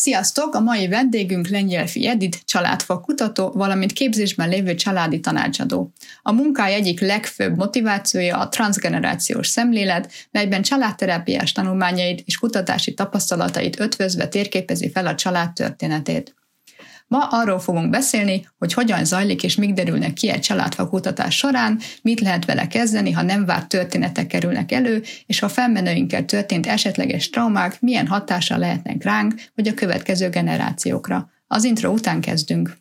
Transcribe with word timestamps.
Sziasztok! 0.00 0.54
A 0.54 0.60
mai 0.60 0.88
vendégünk 0.88 1.48
Lengyelfi 1.48 2.06
Edith, 2.06 2.38
családfa 2.44 3.00
kutató, 3.00 3.50
valamint 3.50 3.92
képzésben 3.92 4.48
lévő 4.48 4.74
családi 4.74 5.20
tanácsadó. 5.20 5.92
A 6.22 6.32
munkája 6.32 6.74
egyik 6.74 7.00
legfőbb 7.00 7.56
motivációja 7.56 8.38
a 8.38 8.48
transgenerációs 8.48 9.46
szemlélet, 9.46 10.12
melyben 10.30 10.62
családterápiás 10.62 11.52
tanulmányait 11.52 12.22
és 12.24 12.38
kutatási 12.38 12.94
tapasztalatait 12.94 13.80
ötvözve 13.80 14.28
térképezi 14.28 14.90
fel 14.90 15.06
a 15.06 15.14
család 15.14 15.52
történetét. 15.52 16.37
Ma 17.08 17.26
arról 17.30 17.58
fogunk 17.58 17.90
beszélni, 17.90 18.48
hogy 18.58 18.72
hogyan 18.72 19.04
zajlik 19.04 19.42
és 19.42 19.54
mik 19.54 19.72
derülnek 19.72 20.12
ki 20.12 20.30
egy 20.30 20.40
családfa 20.40 20.88
kutatás 20.88 21.36
során, 21.36 21.78
mit 22.02 22.20
lehet 22.20 22.44
vele 22.44 22.66
kezdeni, 22.66 23.12
ha 23.12 23.22
nem 23.22 23.44
várt 23.44 23.68
történetek 23.68 24.26
kerülnek 24.26 24.72
elő, 24.72 25.02
és 25.26 25.38
ha 25.38 25.48
felmenőinkkel 25.48 26.24
történt 26.24 26.66
esetleges 26.66 27.30
traumák 27.30 27.80
milyen 27.80 28.06
hatással 28.06 28.58
lehetnek 28.58 29.04
ránk, 29.04 29.34
vagy 29.54 29.68
a 29.68 29.74
következő 29.74 30.28
generációkra. 30.28 31.30
Az 31.46 31.64
intro 31.64 31.90
után 31.90 32.20
kezdünk. 32.20 32.76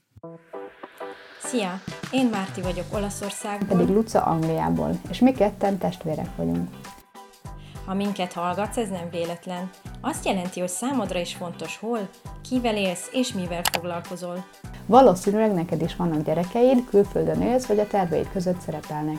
Szia! 1.44 1.82
Én 2.12 2.26
Márti 2.26 2.62
vagyok 2.62 2.86
Olaszországból. 2.94 3.78
Pedig 3.78 3.96
Luca 3.96 4.24
Angliából, 4.24 5.00
és 5.10 5.20
mi 5.20 5.32
ketten 5.32 5.78
testvérek 5.78 6.36
vagyunk. 6.36 6.70
Ha 7.88 7.94
minket 7.94 8.34
hallgatsz, 8.34 8.78
ez 8.78 8.90
nem 8.90 9.10
véletlen. 9.12 9.70
Azt 10.02 10.26
jelenti, 10.26 10.60
hogy 10.60 10.70
számodra 10.70 11.20
is 11.20 11.34
fontos 11.34 11.78
hol, 11.78 12.10
kivel 12.50 12.78
élsz 12.78 13.10
és 13.12 13.34
mivel 13.34 13.62
foglalkozol. 13.72 14.46
Valószínűleg 14.86 15.54
neked 15.54 15.82
is 15.82 15.96
vannak 15.96 16.26
gyerekeid, 16.26 16.86
külföldön 16.90 17.42
élsz, 17.42 17.66
vagy 17.66 17.80
a 17.80 17.88
terveid 17.88 18.32
között 18.32 18.60
szerepelnek. 18.60 19.18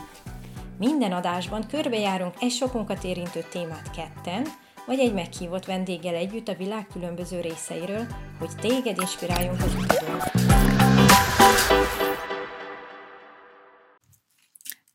Minden 0.77 1.11
adásban 1.11 1.67
körbejárunk 1.67 2.33
egy 2.39 2.51
sokunkat 2.51 3.03
érintő 3.03 3.45
témát 3.51 3.91
ketten, 3.95 4.45
vagy 4.85 4.99
egy 4.99 5.13
meghívott 5.13 5.65
vendéggel 5.65 6.15
együtt 6.15 6.47
a 6.47 6.55
világ 6.55 6.87
különböző 6.93 7.39
részeiről, 7.39 8.05
hogy 8.39 8.49
téged 8.61 8.97
inspiráljunk 8.99 9.61
az 9.61 9.75
utadon. 9.75 10.19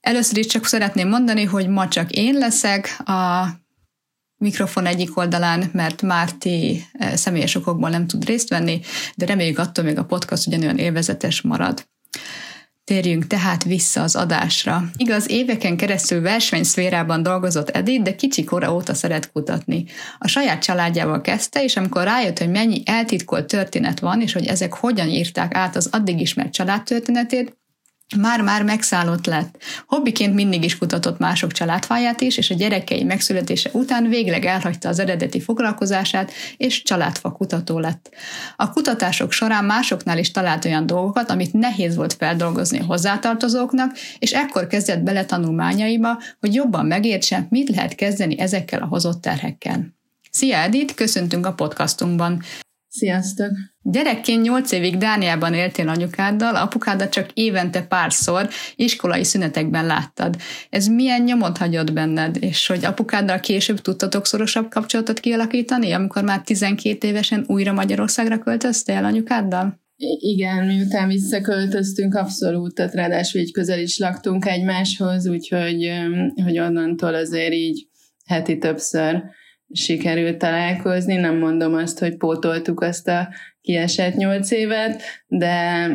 Először 0.01 0.39
is 0.39 0.47
csak 0.47 0.65
szeretném 0.65 1.09
mondani, 1.09 1.45
hogy 1.45 1.69
ma 1.69 1.89
csak 1.89 2.11
én 2.11 2.35
leszek 2.35 2.97
a 3.05 3.47
mikrofon 4.45 4.87
egyik 4.87 5.17
oldalán, 5.17 5.71
mert 5.73 6.03
Márti 6.03 6.85
eh, 6.93 7.17
személyes 7.17 7.55
okokból 7.55 7.91
nem 7.91 8.07
tud 8.07 8.25
részt 8.25 8.49
venni, 8.49 8.81
de 9.15 9.27
reméljük 9.27 9.59
attól 9.59 9.85
még 9.85 9.99
a 9.99 10.05
podcast 10.05 10.47
ugyanolyan 10.47 10.79
élvezetes 10.79 11.41
marad. 11.41 11.87
Térjünk 12.85 13.27
tehát 13.27 13.65
vissza 13.65 14.03
az 14.03 14.17
adásra. 14.17 14.85
Igaz, 14.97 15.31
éveken 15.31 15.77
keresztül 15.77 16.21
versenyszférában 16.21 17.23
dolgozott 17.23 17.69
Edith, 17.69 18.03
de 18.03 18.15
kicsi 18.15 18.45
kora 18.45 18.75
óta 18.75 18.95
szeret 18.95 19.33
kutatni. 19.33 19.85
A 20.19 20.29
saját 20.29 20.63
családjával 20.63 21.21
kezdte, 21.21 21.63
és 21.63 21.77
amikor 21.77 22.03
rájött, 22.05 22.39
hogy 22.39 22.51
mennyi 22.51 22.83
eltitkolt 22.85 23.47
történet 23.47 24.01
van, 24.01 24.21
és 24.21 24.33
hogy 24.33 24.47
ezek 24.47 24.73
hogyan 24.75 25.09
írták 25.09 25.55
át 25.55 25.77
az 25.77 25.89
addig 25.93 26.21
ismert 26.21 26.53
családtörténetét, 26.53 27.57
már-már 28.17 28.63
megszállott 28.63 29.27
lett. 29.27 29.63
Hobbiként 29.87 30.35
mindig 30.35 30.65
is 30.65 30.79
kutatott 30.79 31.19
mások 31.19 31.53
családfáját 31.53 32.21
is, 32.21 32.37
és 32.37 32.51
a 32.51 32.55
gyerekei 32.55 33.05
megszületése 33.05 33.71
után 33.73 34.09
végleg 34.09 34.45
elhagyta 34.45 34.89
az 34.89 34.99
eredeti 34.99 35.41
foglalkozását, 35.41 36.33
és 36.57 36.83
családfa 36.83 37.33
kutató 37.33 37.79
lett. 37.79 38.11
A 38.57 38.71
kutatások 38.71 39.33
során 39.33 39.65
másoknál 39.65 40.19
is 40.19 40.31
talált 40.31 40.65
olyan 40.65 40.87
dolgokat, 40.87 41.31
amit 41.31 41.53
nehéz 41.53 41.97
volt 41.97 42.13
feldolgozni 42.13 42.79
a 42.79 42.85
hozzátartozóknak, 42.85 43.97
és 44.19 44.33
ekkor 44.33 44.67
kezdett 44.67 45.03
bele 45.03 45.25
tanulmányaiba, 45.25 46.23
hogy 46.41 46.55
jobban 46.55 46.87
megértse, 46.87 47.47
mit 47.51 47.69
lehet 47.69 47.95
kezdeni 47.95 48.39
ezekkel 48.39 48.83
a 48.83 48.87
hozott 48.87 49.21
terhekkel. 49.21 49.95
Szia 50.31 50.57
Edith, 50.57 50.95
köszöntünk 50.95 51.47
a 51.47 51.53
podcastunkban. 51.53 52.43
Sziasztok! 52.89 53.74
Gyerekként 53.87 54.43
nyolc 54.43 54.73
évig 54.73 54.97
Dániában 54.97 55.55
éltél 55.55 55.89
anyukáddal, 55.89 56.57
apukádat 56.57 57.11
csak 57.11 57.31
évente 57.33 57.83
párszor 57.83 58.49
iskolai 58.77 59.25
szünetekben 59.25 59.87
láttad. 59.87 60.37
Ez 60.71 60.87
milyen 60.87 61.23
nyomot 61.23 61.59
hagyott 61.59 61.93
benned, 61.93 62.37
és 62.41 62.67
hogy 62.67 62.85
apukáddal 62.85 63.41
később 63.41 63.81
tudtatok 63.81 64.27
szorosabb 64.27 64.69
kapcsolatot 64.71 65.21
kialakítani, 65.21 65.93
amikor 65.93 66.23
már 66.23 66.41
12 66.41 67.09
évesen 67.09 67.45
újra 67.47 67.73
Magyarországra 67.73 68.39
költöztél 68.39 69.05
anyukáddal? 69.05 69.81
Igen, 70.19 70.67
miután 70.67 71.09
visszaköltöztünk, 71.09 72.15
abszolút, 72.15 72.75
tehát 72.75 72.95
ráadásul 72.95 73.41
így 73.41 73.53
közel 73.53 73.79
is 73.79 73.99
laktunk 73.99 74.47
egymáshoz, 74.47 75.29
úgyhogy 75.29 75.91
hogy 76.45 76.59
onnantól 76.59 77.15
azért 77.15 77.53
így 77.53 77.87
heti 78.27 78.59
többször 78.59 79.23
sikerült 79.73 80.39
találkozni. 80.39 81.15
Nem 81.17 81.39
mondom 81.39 81.75
azt, 81.75 81.99
hogy 81.99 82.17
pótoltuk 82.17 82.81
azt 82.81 83.09
a 83.09 83.29
kiesett 83.65 84.15
nyolc 84.15 84.51
évet, 84.51 85.03
de, 85.27 85.87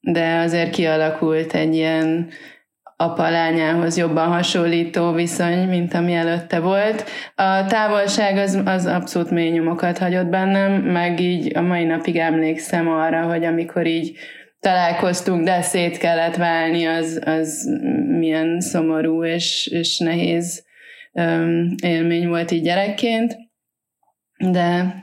de 0.00 0.38
azért 0.38 0.70
kialakult 0.70 1.54
egy 1.54 1.74
ilyen 1.74 2.28
apa-lányához 2.96 3.96
jobban 3.96 4.28
hasonlító 4.28 5.12
viszony, 5.12 5.68
mint 5.68 5.94
ami 5.94 6.14
előtte 6.14 6.60
volt. 6.60 7.04
A 7.34 7.64
távolság 7.66 8.36
az, 8.36 8.62
az 8.64 8.86
abszolút 8.86 9.30
mély 9.30 9.50
nyomokat 9.50 9.98
hagyott 9.98 10.26
bennem, 10.26 10.72
meg 10.72 11.20
így 11.20 11.56
a 11.56 11.60
mai 11.60 11.84
napig 11.84 12.16
emlékszem 12.16 12.88
arra, 12.88 13.22
hogy 13.22 13.44
amikor 13.44 13.86
így 13.86 14.16
találkoztunk, 14.60 15.44
de 15.44 15.62
szét 15.62 15.98
kellett 15.98 16.36
válni, 16.36 16.84
az, 16.84 17.20
az 17.24 17.78
milyen 18.18 18.60
szomorú 18.60 19.24
és, 19.24 19.66
és 19.66 19.98
nehéz 19.98 20.64
élmény 21.82 22.28
volt 22.28 22.50
így 22.50 22.62
gyerekként, 22.62 23.36
de 24.38 24.98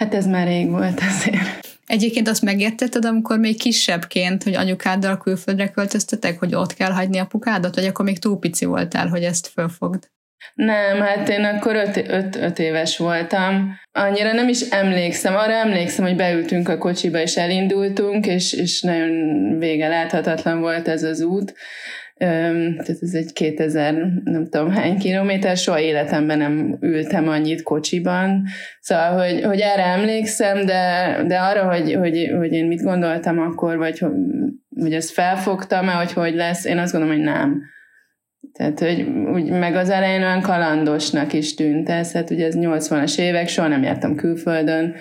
hát 0.00 0.14
ez 0.14 0.26
már 0.26 0.46
rég 0.46 0.70
volt 0.70 1.00
azért. 1.08 1.68
Egyébként 1.86 2.28
azt 2.28 2.42
megértetted, 2.42 3.04
amikor 3.04 3.38
még 3.38 3.58
kisebbként, 3.58 4.42
hogy 4.42 4.54
anyukáddal 4.54 5.18
külföldre 5.18 5.68
költöztetek, 5.68 6.38
hogy 6.38 6.54
ott 6.54 6.74
kell 6.74 6.90
hagyni 6.90 7.18
apukádat, 7.18 7.74
vagy 7.74 7.84
akkor 7.84 8.04
még 8.04 8.18
túl 8.18 8.38
pici 8.38 8.64
voltál, 8.64 9.08
hogy 9.08 9.22
ezt 9.22 9.46
fölfogd? 9.46 10.08
Nem, 10.54 11.00
hát 11.00 11.28
én 11.28 11.44
akkor 11.44 11.74
öt, 11.74 11.96
öt, 11.96 12.36
öt 12.36 12.58
éves 12.58 12.96
voltam. 12.96 13.78
Annyira 13.92 14.32
nem 14.32 14.48
is 14.48 14.60
emlékszem. 14.60 15.36
Arra 15.36 15.52
emlékszem, 15.52 16.04
hogy 16.04 16.16
beültünk 16.16 16.68
a 16.68 16.78
kocsiba, 16.78 17.18
és 17.18 17.36
elindultunk, 17.36 18.26
és, 18.26 18.52
és 18.52 18.82
nagyon 18.82 19.10
vége 19.58 19.88
láthatatlan 19.88 20.60
volt 20.60 20.88
ez 20.88 21.02
az 21.02 21.20
út 21.20 21.54
tehát 22.20 22.98
ez 23.00 23.14
egy 23.14 23.32
2000 23.32 23.94
nem 24.24 24.48
tudom 24.48 24.70
hány 24.70 24.98
kilométer, 24.98 25.56
soha 25.56 25.80
életemben 25.80 26.38
nem 26.38 26.76
ültem 26.80 27.28
annyit 27.28 27.62
kocsiban, 27.62 28.44
szóval, 28.80 29.18
hogy, 29.18 29.42
hogy 29.42 29.60
erre 29.60 29.84
emlékszem, 29.84 30.66
de, 30.66 31.16
de 31.26 31.38
arra, 31.38 31.74
hogy, 31.74 31.94
hogy, 31.94 32.30
hogy 32.38 32.52
én 32.52 32.66
mit 32.66 32.82
gondoltam 32.82 33.38
akkor, 33.38 33.76
vagy 33.76 33.98
hogy, 33.98 34.10
hogy 34.80 34.94
ezt 34.94 35.10
felfogtam-e, 35.10 35.92
hogy 35.92 36.12
hogy 36.12 36.34
lesz, 36.34 36.64
én 36.64 36.78
azt 36.78 36.92
gondolom, 36.92 37.16
hogy 37.16 37.24
nem. 37.24 37.62
Tehát, 38.52 38.78
hogy 38.78 39.06
úgy, 39.34 39.50
meg 39.50 39.74
az 39.74 39.90
elején 39.90 40.22
olyan 40.22 40.40
kalandosnak 40.40 41.32
is 41.32 41.54
tűnt 41.54 41.88
ez, 41.88 42.12
hát 42.12 42.30
ugye 42.30 42.46
ez 42.46 42.54
80-as 42.56 43.18
évek, 43.18 43.48
soha 43.48 43.68
nem 43.68 43.82
jártam 43.82 44.14
külföldön, 44.14 44.94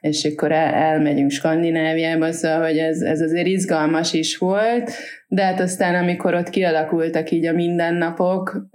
és 0.00 0.24
akkor 0.24 0.52
el, 0.52 0.74
elmegyünk 0.74 1.30
Skandináviába, 1.30 2.32
szóval, 2.32 2.62
hogy 2.62 2.78
ez, 2.78 3.00
ez 3.00 3.20
azért 3.20 3.46
izgalmas 3.46 4.12
is 4.12 4.36
volt, 4.36 4.90
de 5.28 5.44
hát 5.44 5.60
aztán 5.60 6.02
amikor 6.02 6.34
ott 6.34 6.50
kialakultak 6.50 7.30
így 7.30 7.46
a 7.46 7.52
mindennapok, 7.52 8.68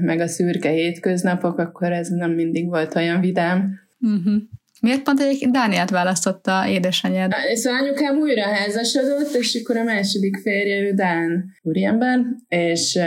meg 0.00 0.20
a 0.20 0.26
szürke 0.26 0.68
hétköznapok, 0.68 1.58
akkor 1.58 1.92
ez 1.92 2.08
nem 2.08 2.30
mindig 2.30 2.68
volt 2.68 2.94
olyan 2.94 3.20
vidám. 3.20 3.80
Uh-huh. 4.00 4.42
Miért 4.84 5.02
pont 5.02 5.20
egy 5.20 5.50
Dániát 5.50 5.90
választotta 5.90 6.68
édesanyád? 6.68 7.32
Szóval 7.54 7.80
anyukám 7.80 8.16
újra 8.16 8.42
házasodott, 8.42 9.34
és 9.34 9.60
akkor 9.62 9.76
a 9.76 9.82
második 9.82 10.36
férje 10.36 10.80
ő 10.80 10.92
Dán 10.92 11.44
úriember, 11.62 12.20
és, 12.48 12.98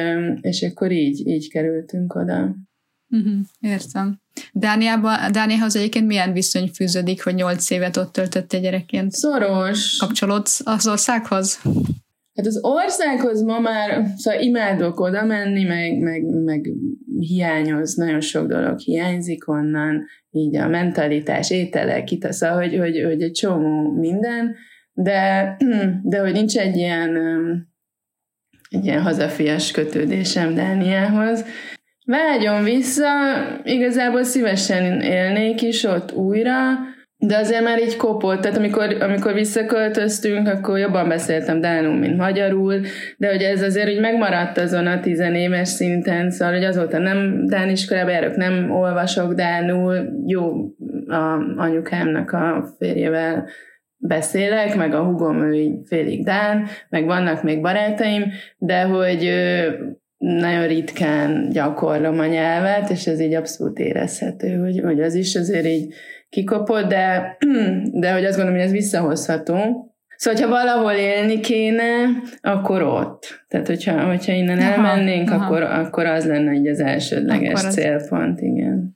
és 0.41 0.61
akkor 0.61 0.91
így, 0.91 1.27
így 1.27 1.49
kerültünk 1.49 2.15
oda. 2.15 2.55
Uh-huh, 3.09 3.39
értem. 3.59 4.21
Dániában, 4.53 5.31
Dániához 5.31 5.75
egyébként 5.75 6.07
milyen 6.07 6.33
viszony 6.33 6.67
fűződik, 6.67 7.23
hogy 7.23 7.35
nyolc 7.35 7.69
évet 7.69 7.97
ott 7.97 8.11
töltötte 8.11 8.59
gyerekként? 8.59 9.11
Szoros. 9.11 9.97
Kapcsolódsz 9.97 10.61
az 10.63 10.87
országhoz? 10.87 11.61
Hát 12.37 12.45
az 12.45 12.59
országhoz 12.61 13.41
ma 13.41 13.59
már, 13.59 14.05
szóval 14.15 14.41
imádok 14.41 14.99
oda 14.99 15.25
menni, 15.25 15.63
meg, 15.63 15.99
meg, 15.99 16.23
meg 16.23 16.69
hiányoz, 17.19 17.95
nagyon 17.95 18.21
sok 18.21 18.47
dolog 18.47 18.79
hiányzik 18.79 19.47
onnan, 19.47 20.05
így 20.31 20.55
a 20.55 20.67
mentalitás, 20.67 21.51
ételek, 21.51 22.11
itt, 22.11 22.31
szóval, 22.31 22.57
hogy, 22.57 22.77
hogy, 22.77 23.03
hogy 23.03 23.21
egy 23.21 23.31
csomó 23.31 23.91
minden, 23.91 24.55
de, 24.93 25.55
de 26.03 26.19
hogy 26.19 26.31
nincs 26.31 26.57
egy 26.57 26.75
ilyen, 26.75 27.17
egy 28.69 28.85
ilyen 28.85 29.01
hazafias 29.01 29.71
kötődésem 29.71 30.53
Dániához. 30.53 31.45
Vágyom 32.05 32.63
vissza, 32.63 33.07
igazából 33.63 34.23
szívesen 34.23 35.01
élnék 35.01 35.61
is 35.61 35.83
ott 35.83 36.13
újra, 36.13 36.55
de 37.19 37.37
azért 37.37 37.63
már 37.63 37.81
így 37.81 37.95
kopott, 37.95 38.41
tehát 38.41 38.57
amikor, 38.57 38.97
amikor 39.01 39.33
visszaköltöztünk, 39.33 40.47
akkor 40.47 40.77
jobban 40.77 41.07
beszéltem 41.07 41.61
dánul, 41.61 41.97
mint 41.97 42.17
magyarul, 42.17 42.81
de 43.17 43.29
hogy 43.29 43.41
ez 43.41 43.61
azért 43.61 43.89
úgy 43.89 43.99
megmaradt 43.99 44.57
azon 44.57 44.87
a 44.87 44.99
tizenéves 44.99 45.67
szinten, 45.67 46.31
szóval 46.31 46.53
hogy 46.53 46.63
azóta 46.63 46.97
nem 46.97 47.45
dán 47.45 47.69
iskolába 47.69 48.09
járok, 48.09 48.35
nem 48.35 48.71
olvasok 48.71 49.33
dánul, 49.33 50.09
jó, 50.25 50.51
a 51.07 51.53
anyukámnak 51.57 52.31
a 52.31 52.75
férjével 52.79 53.47
beszélek, 53.97 54.75
meg 54.75 54.93
a 54.93 55.03
hugom 55.03 55.41
ő 55.41 55.53
így 55.53 55.77
félig 55.85 56.23
Dán, 56.23 56.67
meg 56.89 57.05
vannak 57.05 57.43
még 57.43 57.61
barátaim, 57.61 58.23
de 58.57 58.81
hogy 58.81 59.31
nagyon 60.17 60.67
ritkán 60.67 61.49
gyakorlom 61.49 62.19
a 62.19 62.25
nyelvet, 62.25 62.89
és 62.89 63.07
ez 63.07 63.19
így 63.19 63.33
abszolút 63.33 63.79
érezhető, 63.79 64.55
hogy, 64.55 64.79
hogy 64.79 65.01
az 65.01 65.13
is 65.13 65.35
azért 65.35 65.65
így 65.65 65.93
kikopott, 66.29 66.87
de, 66.87 67.37
de 68.01 68.13
hogy 68.13 68.25
azt 68.25 68.35
gondolom, 68.35 68.59
hogy 68.59 68.67
ez 68.67 68.71
visszahozható. 68.71 69.85
Szóval, 70.17 70.41
ha 70.41 70.47
valahol 70.47 70.91
élni 70.91 71.39
kéne, 71.39 72.05
akkor 72.41 72.81
ott. 72.81 73.45
Tehát, 73.47 73.67
hogyha, 73.67 74.05
hogyha 74.05 74.31
innen 74.31 74.59
aha, 74.59 74.71
elmennénk, 74.71 75.31
aha. 75.31 75.45
Akkor, 75.45 75.61
akkor 75.61 76.05
az 76.05 76.25
lenne 76.25 76.53
így 76.53 76.67
az 76.67 76.79
elsődleges 76.79 77.63
az... 77.63 77.73
célpont, 77.73 78.41
igen. 78.41 78.93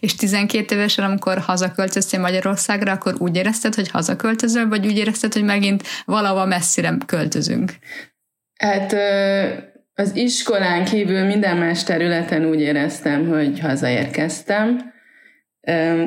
És 0.00 0.14
12 0.14 0.74
évesen, 0.74 1.04
amikor 1.04 1.38
hazaköltöztél 1.38 2.20
Magyarországra, 2.20 2.92
akkor 2.92 3.14
úgy 3.18 3.36
érezted, 3.36 3.74
hogy 3.74 3.90
hazaköltözöl, 3.90 4.68
vagy 4.68 4.86
úgy 4.86 4.96
érezted, 4.96 5.32
hogy 5.32 5.44
megint 5.44 5.82
valahol 6.04 6.46
messzire 6.46 6.96
költözünk? 7.06 7.72
Hát 8.58 8.94
az 9.94 10.16
iskolán 10.16 10.84
kívül 10.84 11.24
minden 11.24 11.56
más 11.56 11.84
területen 11.84 12.44
úgy 12.44 12.60
éreztem, 12.60 13.28
hogy 13.28 13.60
hazaérkeztem. 13.60 14.92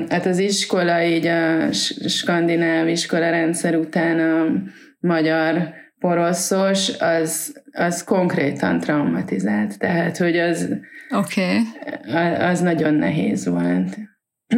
Hát 0.09 0.25
az 0.25 0.37
iskola 0.37 1.03
így 1.03 1.25
a 1.25 1.71
skandináv 2.07 2.87
iskola 2.87 3.29
rendszer 3.29 3.75
után 3.75 4.19
a 4.19 4.63
magyar 4.99 5.73
poroszos, 5.99 6.89
az, 6.99 7.61
az 7.71 8.03
konkrétan 8.03 8.79
traumatizált. 8.79 9.77
Tehát, 9.77 10.17
hogy 10.17 10.37
az, 10.37 10.69
okay. 11.09 11.57
az 12.39 12.59
nagyon 12.59 12.93
nehéz 12.93 13.45
volt. 13.45 13.97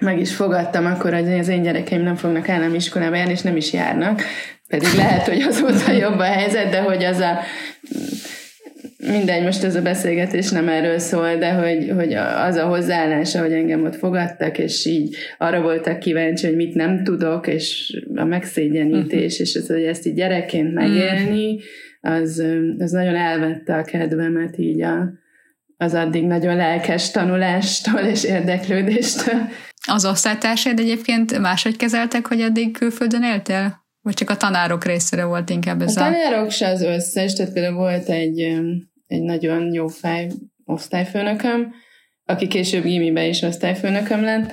Meg 0.00 0.18
is 0.18 0.34
fogadtam 0.34 0.86
akkor, 0.86 1.12
hogy 1.12 1.38
az 1.38 1.48
én 1.48 1.62
gyerekeim 1.62 2.02
nem 2.02 2.16
fognak 2.16 2.48
állami 2.48 2.76
iskolába 2.76 3.16
járni, 3.16 3.32
és 3.32 3.40
nem 3.40 3.56
is 3.56 3.72
járnak. 3.72 4.22
Pedig 4.68 4.88
lehet, 4.96 5.28
hogy 5.28 5.40
azóta 5.40 5.92
jobb 5.92 6.18
a 6.18 6.22
helyzet, 6.22 6.70
de 6.70 6.82
hogy 6.82 7.04
az 7.04 7.18
a 7.18 7.38
mindegy, 9.06 9.42
most 9.42 9.64
ez 9.64 9.74
a 9.74 9.82
beszélgetés 9.82 10.50
nem 10.50 10.68
erről 10.68 10.98
szól, 10.98 11.36
de 11.36 11.52
hogy, 11.52 11.90
hogy 11.94 12.12
az 12.14 12.56
a 12.56 12.66
hozzáállása, 12.66 13.40
hogy 13.40 13.52
engem 13.52 13.84
ott 13.84 13.96
fogadtak, 13.96 14.58
és 14.58 14.84
így 14.84 15.16
arra 15.38 15.60
voltak 15.60 15.98
kíváncsi, 15.98 16.46
hogy 16.46 16.56
mit 16.56 16.74
nem 16.74 17.04
tudok, 17.04 17.46
és 17.46 17.96
a 18.14 18.24
megszégyenítés, 18.24 19.32
uh-huh. 19.32 19.40
és 19.40 19.54
az, 19.54 19.66
hogy 19.66 19.82
ezt 19.82 20.06
így 20.06 20.14
gyerekként 20.14 20.74
megélni, 20.74 21.58
az, 22.00 22.44
az 22.78 22.90
nagyon 22.90 23.14
elvette 23.14 23.76
a 23.76 23.82
kedvemet 23.82 24.58
így 24.58 24.82
a, 24.82 25.12
az 25.76 25.94
addig 25.94 26.24
nagyon 26.24 26.56
lelkes 26.56 27.10
tanulástól 27.10 28.00
és 28.00 28.24
érdeklődéstől. 28.24 29.40
Az 29.88 30.04
osztálytársaid 30.04 30.78
egyébként 30.78 31.38
máshogy 31.38 31.76
kezeltek, 31.76 32.26
hogy 32.26 32.40
addig 32.40 32.72
külföldön 32.72 33.22
éltél? 33.22 33.82
Vagy 34.02 34.14
csak 34.14 34.30
a 34.30 34.36
tanárok 34.36 34.84
részére 34.84 35.24
volt 35.24 35.50
inkább 35.50 35.82
ez 35.82 35.96
a... 35.96 36.00
A 36.00 36.04
tanárok 36.04 36.50
se 36.50 36.68
az 36.68 36.82
összes, 36.82 37.32
tehát 37.32 37.52
például 37.52 37.74
volt 37.74 38.08
egy, 38.08 38.60
egy 39.14 39.22
nagyon 39.22 39.72
jó 39.72 39.86
fej 39.86 40.26
osztályfőnököm, 40.64 41.72
aki 42.26 42.46
később 42.46 42.82
gimibe 42.82 43.26
is 43.26 43.42
osztályfőnököm 43.42 44.22
lett, 44.22 44.52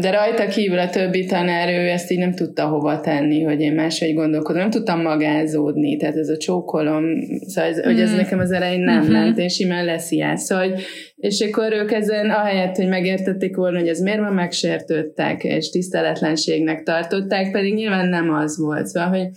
de 0.00 0.10
rajta 0.10 0.46
kívül 0.46 0.78
a 0.78 0.90
többi 0.90 1.26
tanár, 1.26 1.68
ő 1.68 1.88
ezt 1.88 2.10
így 2.10 2.18
nem 2.18 2.34
tudta 2.34 2.66
hova 2.66 3.00
tenni, 3.00 3.42
hogy 3.42 3.60
én 3.60 3.72
máshogy 3.72 4.14
gondolkodom, 4.14 4.60
nem 4.60 4.70
tudtam 4.70 5.02
magázódni, 5.02 5.96
tehát 5.96 6.16
ez 6.16 6.28
a 6.28 6.36
csókolom, 6.36 7.04
szóval 7.46 7.70
ez, 7.70 7.78
mm. 7.78 7.82
hogy 7.82 8.00
ez 8.00 8.08
hmm. 8.08 8.16
nekem 8.16 8.38
az 8.38 8.50
elején 8.50 8.80
nem 8.80 9.02
mm-hmm. 9.02 9.12
ment, 9.12 9.38
és 9.38 9.54
simán 9.54 9.84
lesz 9.84 10.10
ilyen, 10.10 10.36
szóval, 10.36 10.78
és 11.16 11.40
akkor 11.40 11.72
ők 11.72 11.92
ezen, 11.92 12.30
ahelyett, 12.30 12.76
hogy 12.76 12.88
megértették 12.88 13.56
volna, 13.56 13.78
hogy 13.78 13.88
ez 13.88 14.00
miért 14.00 14.20
van, 14.20 14.34
megsértődtek, 14.34 15.44
és 15.44 15.70
tiszteletlenségnek 15.70 16.82
tartották, 16.82 17.50
pedig 17.50 17.74
nyilván 17.74 18.08
nem 18.08 18.30
az 18.30 18.58
volt, 18.58 18.86
szóval, 18.86 19.08
hogy 19.08 19.28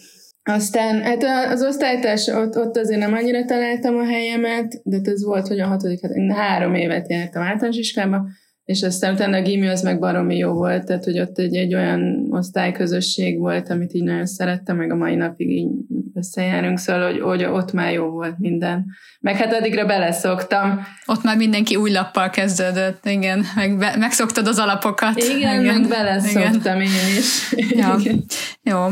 aztán 0.49 1.01
hát 1.01 1.23
az 1.51 1.63
osztálytárs, 1.63 2.27
ott, 2.27 2.57
ott 2.57 2.77
azért 2.77 2.99
nem 2.99 3.13
annyira 3.13 3.45
találtam 3.45 3.95
a 3.97 4.05
helyemet, 4.05 4.81
de 4.83 5.11
ez 5.11 5.23
volt, 5.23 5.47
hogy 5.47 5.59
a 5.59 5.67
hatodik, 5.67 6.01
hát 6.01 6.11
én 6.11 6.31
három 6.31 6.75
évet 6.75 7.09
jártam 7.09 7.41
általános 7.41 7.77
iskolába, 7.77 8.27
és 8.65 8.83
aztán 8.83 9.13
utána 9.13 9.37
a 9.37 9.41
gimi 9.41 9.67
az 9.67 9.81
meg 9.81 9.99
baromi 9.99 10.37
jó 10.37 10.53
volt, 10.53 10.85
tehát 10.85 11.03
hogy 11.03 11.19
ott 11.19 11.37
egy, 11.37 11.55
egy 11.55 11.75
olyan 11.75 12.27
osztályközösség 12.29 13.39
volt, 13.39 13.69
amit 13.69 13.93
így 13.93 14.03
nagyon 14.03 14.25
szerettem, 14.25 14.77
meg 14.77 14.91
a 14.91 14.95
mai 14.95 15.15
napig 15.15 15.49
így 15.49 15.67
összejárunk, 16.13 16.79
szóval 16.79 17.11
hogy, 17.11 17.21
hogy 17.21 17.43
ott 17.43 17.71
már 17.71 17.93
jó 17.93 18.05
volt 18.05 18.39
minden. 18.39 18.85
Meg 19.19 19.35
hát 19.35 19.53
addigra 19.53 19.85
beleszoktam. 19.85 20.79
Ott 21.05 21.23
már 21.23 21.37
mindenki 21.37 21.75
új 21.75 21.91
lappal 21.91 22.29
kezdődött, 22.29 23.05
igen, 23.05 23.45
meg 23.55 23.77
be, 23.77 23.95
megszoktad 23.99 24.47
az 24.47 24.59
alapokat. 24.59 25.17
Igen, 25.17 25.61
igen. 25.61 25.63
meg 25.63 25.89
beleszoktam 25.89 26.81
igen. 26.81 26.93
én 26.93 27.17
is. 27.17 27.55
Ja. 27.69 27.97
Jó. 28.71 28.87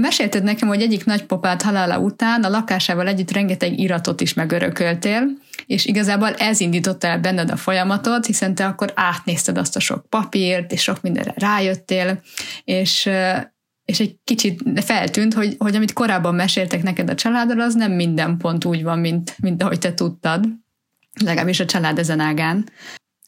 Mesélted 0.00 0.42
nekem, 0.42 0.68
hogy 0.68 0.82
egyik 0.82 1.04
nagypapád 1.04 1.62
halála 1.62 1.98
után 1.98 2.44
a 2.44 2.48
lakásával 2.48 3.08
együtt 3.08 3.32
rengeteg 3.32 3.78
iratot 3.78 4.20
is 4.20 4.34
megörököltél, 4.34 5.22
és 5.66 5.86
igazából 5.86 6.34
ez 6.34 6.60
indította 6.60 7.06
el 7.06 7.18
benned 7.18 7.50
a 7.50 7.56
folyamatot, 7.56 8.26
hiszen 8.26 8.54
te 8.54 8.66
akkor 8.66 8.92
átnézted 8.94 9.58
azt 9.58 9.76
a 9.76 9.80
sok 9.80 10.06
papírt, 10.08 10.72
és 10.72 10.82
sok 10.82 11.02
mindenre 11.02 11.32
rájöttél, 11.36 12.20
és 12.64 13.10
és 13.84 14.00
egy 14.00 14.16
kicsit 14.24 14.84
feltűnt, 14.84 15.34
hogy, 15.34 15.54
hogy 15.58 15.74
amit 15.74 15.92
korábban 15.92 16.34
meséltek 16.34 16.82
neked 16.82 17.10
a 17.10 17.14
családról, 17.14 17.60
az 17.60 17.74
nem 17.74 17.92
minden 17.92 18.36
pont 18.36 18.64
úgy 18.64 18.82
van, 18.82 18.98
mint, 18.98 19.34
mint 19.38 19.62
ahogy 19.62 19.78
te 19.78 19.94
tudtad, 19.94 20.44
legalábbis 21.24 21.60
a 21.60 21.64
család 21.64 21.98
ezen 21.98 22.20
ágán. 22.20 22.68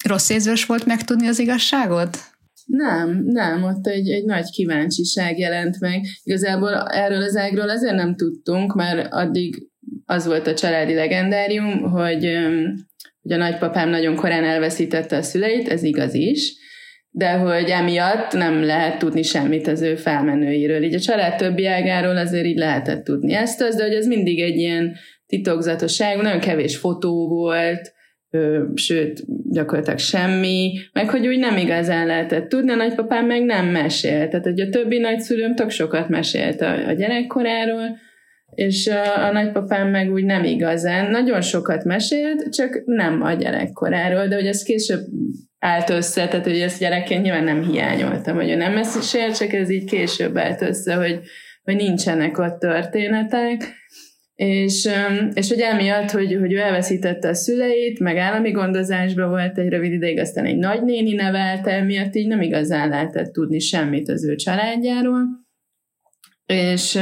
Rossz 0.05 0.29
érzős 0.29 0.67
volt 0.67 0.87
megtudni 0.87 1.27
az 1.27 1.39
igazságot? 1.39 2.30
Nem, 2.71 3.23
nem, 3.25 3.63
ott 3.63 3.87
egy, 3.87 4.11
egy 4.11 4.25
nagy 4.25 4.51
kíváncsiság 4.51 5.39
jelent 5.39 5.81
meg. 5.81 6.01
Igazából 6.23 6.75
erről 6.79 7.23
az 7.23 7.37
ágról 7.37 7.69
azért 7.69 7.95
nem 7.95 8.17
tudtunk, 8.17 8.75
mert 8.75 9.13
addig 9.13 9.69
az 10.05 10.27
volt 10.27 10.47
a 10.47 10.55
családi 10.55 10.95
legendárium, 10.95 11.81
hogy, 11.81 12.39
hogy 13.23 13.33
a 13.33 13.37
nagypapám 13.37 13.89
nagyon 13.89 14.17
korán 14.17 14.45
elveszítette 14.45 15.17
a 15.17 15.23
szüleit, 15.23 15.69
ez 15.69 15.83
igaz 15.83 16.15
is, 16.15 16.55
de 17.11 17.33
hogy 17.33 17.69
emiatt 17.71 18.33
nem 18.33 18.63
lehet 18.63 18.99
tudni 18.99 19.23
semmit 19.23 19.67
az 19.67 19.81
ő 19.81 19.97
felmenőiről. 19.97 20.83
Így 20.83 20.95
a 20.95 21.01
család 21.01 21.37
többi 21.37 21.67
ágáról 21.67 22.17
azért 22.17 22.47
így 22.47 22.59
lehetett 22.59 23.05
tudni 23.05 23.33
ezt 23.33 23.61
az, 23.61 23.77
de 23.77 23.83
hogy 23.83 23.95
ez 23.95 24.07
mindig 24.07 24.41
egy 24.41 24.57
ilyen 24.57 24.97
titokzatosság, 25.27 26.17
nagyon 26.17 26.41
kevés 26.41 26.77
fotó 26.77 27.29
volt, 27.29 27.93
sőt, 28.75 29.23
gyakorlatilag 29.51 29.99
semmi, 29.99 30.79
meg 30.93 31.11
hogy 31.11 31.27
úgy 31.27 31.39
nem 31.39 31.57
igazán 31.57 32.07
lehetett. 32.07 32.49
Tudni, 32.49 32.71
a 32.71 32.75
nagypapám 32.75 33.27
meg 33.27 33.45
nem 33.45 33.67
mesélt. 33.67 34.31
Tehát, 34.31 34.45
hogy 34.45 34.61
a 34.61 34.69
többi 34.69 34.99
nagyszülőm 34.99 35.55
tök 35.55 35.71
sokat 35.71 36.09
mesélt 36.09 36.61
a, 36.61 36.89
a 36.89 36.93
gyerekkoráról, 36.93 37.99
és 38.55 38.87
a, 38.87 39.27
a 39.27 39.33
nagypapám 39.33 39.89
meg 39.89 40.13
úgy 40.13 40.25
nem 40.25 40.45
igazán, 40.45 41.11
nagyon 41.11 41.41
sokat 41.41 41.85
mesélt, 41.85 42.53
csak 42.53 42.83
nem 42.85 43.23
a 43.23 43.33
gyerekkoráról, 43.33 44.27
de 44.27 44.35
hogy 44.35 44.47
ez 44.47 44.63
később 44.63 45.01
állt 45.59 45.91
össze, 45.91 46.29
tehát 46.29 46.47
hogy 46.47 46.61
ezt 46.61 46.81
gyerekként 46.81 47.23
nyilván 47.23 47.45
nem 47.45 47.63
hiányoltam, 47.63 48.37
hogy 48.37 48.51
ő 48.51 48.55
nem 48.55 48.73
mesélt, 48.73 49.37
csak 49.37 49.53
ez 49.53 49.71
így 49.71 49.85
később 49.85 50.37
állt 50.37 50.63
össze, 50.63 50.95
hogy, 50.95 51.21
hogy 51.63 51.77
nincsenek 51.77 52.39
ott 52.39 52.59
történetek, 52.59 53.75
és, 54.41 54.89
és 55.33 55.49
hogy 55.49 55.61
emiatt, 55.61 56.11
hogy, 56.11 56.37
hogy 56.41 56.53
ő 56.53 56.59
elveszítette 56.59 57.29
a 57.29 57.35
szüleit, 57.35 57.99
meg 57.99 58.17
állami 58.17 58.51
gondozásban 58.51 59.29
volt 59.29 59.59
egy 59.59 59.69
rövid 59.69 59.93
ideig, 59.93 60.19
aztán 60.19 60.45
egy 60.45 60.57
nagynéni 60.57 61.13
nevelte, 61.13 61.71
emiatt 61.71 62.15
így 62.15 62.27
nem 62.27 62.41
igazán 62.41 62.89
lehetett 62.89 63.33
tudni 63.33 63.59
semmit 63.59 64.09
az 64.09 64.25
ő 64.25 64.35
családjáról. 64.35 65.23
És, 66.47 66.99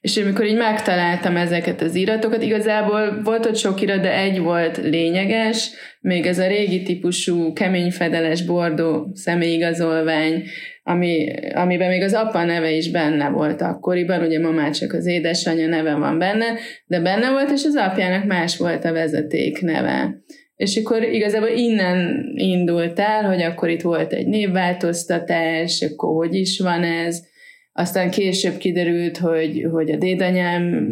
és 0.00 0.16
amikor 0.16 0.44
így 0.44 0.56
megtaláltam 0.56 1.36
ezeket 1.36 1.80
az 1.80 1.94
iratokat, 1.94 2.42
igazából 2.42 3.22
volt 3.22 3.46
ott 3.46 3.56
sok 3.56 3.80
irat, 3.80 4.00
de 4.00 4.18
egy 4.18 4.38
volt 4.38 4.76
lényeges, 4.76 5.70
még 6.00 6.26
ez 6.26 6.38
a 6.38 6.46
régi 6.46 6.82
típusú 6.82 7.52
keményfedeles 7.52 8.44
bordó 8.44 9.10
személyigazolvány, 9.14 10.42
ami, 10.90 11.32
amiben 11.54 11.88
még 11.88 12.02
az 12.02 12.14
apa 12.14 12.44
neve 12.44 12.70
is 12.70 12.90
benne 12.90 13.28
volt 13.28 13.62
akkoriban, 13.62 14.22
ugye 14.22 14.40
ma 14.40 14.50
már 14.50 14.70
csak 14.70 14.92
az 14.92 15.06
édesanyja 15.06 15.68
neve 15.68 15.94
van 15.94 16.18
benne, 16.18 16.46
de 16.86 17.00
benne 17.00 17.30
volt, 17.30 17.50
és 17.50 17.64
az 17.64 17.76
apjának 17.76 18.24
más 18.24 18.56
volt 18.56 18.84
a 18.84 18.92
vezeték 18.92 19.60
neve. 19.60 20.22
És 20.56 20.76
akkor 20.76 21.02
igazából 21.02 21.48
innen 21.48 22.24
indult 22.34 22.98
el, 22.98 23.24
hogy 23.24 23.42
akkor 23.42 23.68
itt 23.68 23.80
volt 23.80 24.12
egy 24.12 24.26
névváltoztatás, 24.26 25.82
akkor 25.82 26.14
hogy 26.14 26.34
is 26.34 26.58
van 26.58 26.82
ez, 26.82 27.28
aztán 27.72 28.10
később 28.10 28.56
kiderült, 28.56 29.18
hogy, 29.18 29.66
hogy 29.72 29.90
a 29.90 29.96
dédanyám 29.96 30.88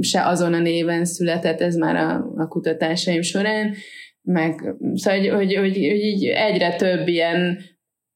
se 0.00 0.26
azon 0.26 0.54
a 0.54 0.60
néven 0.60 1.04
született, 1.04 1.60
ez 1.60 1.74
már 1.74 1.96
a, 1.96 2.32
a 2.36 2.48
kutatásaim 2.48 3.22
során, 3.22 3.74
meg 4.22 4.74
szóval, 4.94 5.18
hogy, 5.18 5.28
hogy, 5.28 5.54
hogy, 5.54 5.76
így 5.76 6.24
egyre 6.26 6.76
több 6.76 7.08
ilyen 7.08 7.58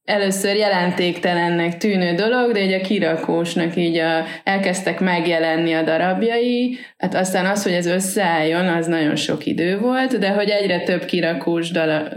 először 0.06 0.56
jelentéktelennek 0.56 1.76
tűnő 1.76 2.14
dolog, 2.14 2.52
de 2.52 2.60
egy 2.60 2.72
a 2.72 2.80
kirakósnak 2.80 3.76
így 3.76 3.96
a, 3.96 4.24
elkezdtek 4.44 5.00
megjelenni 5.00 5.72
a 5.72 5.82
darabjai, 5.82 6.76
hát 6.96 7.14
aztán 7.14 7.46
az, 7.46 7.62
hogy 7.62 7.72
ez 7.72 7.86
összeálljon, 7.86 8.66
az 8.66 8.86
nagyon 8.86 9.16
sok 9.16 9.46
idő 9.46 9.78
volt, 9.78 10.18
de 10.18 10.28
hogy 10.28 10.48
egyre 10.48 10.80
több 10.80 11.04
kirakós 11.04 11.70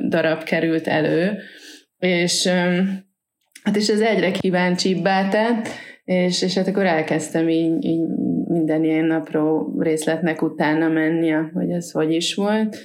darab 0.10 0.44
került 0.44 0.88
elő, 0.88 1.38
és 2.00 2.48
hát 3.64 3.76
és 3.76 3.88
ez 3.88 4.00
egyre 4.00 4.32
kíváncsibbá 4.32 5.30
tett, 5.30 5.68
és, 6.06 6.42
és 6.42 6.56
hát 6.56 6.68
akkor 6.68 6.86
elkezdtem 6.86 7.50
így, 7.50 7.86
így 7.86 8.08
minden 8.48 8.84
ilyen 8.84 9.06
napról 9.06 9.74
részletnek 9.80 10.42
utána 10.42 10.88
menni, 10.88 11.30
hogy 11.30 11.70
ez 11.70 11.92
hogy 11.92 12.14
is 12.14 12.36
volt. 12.36 12.78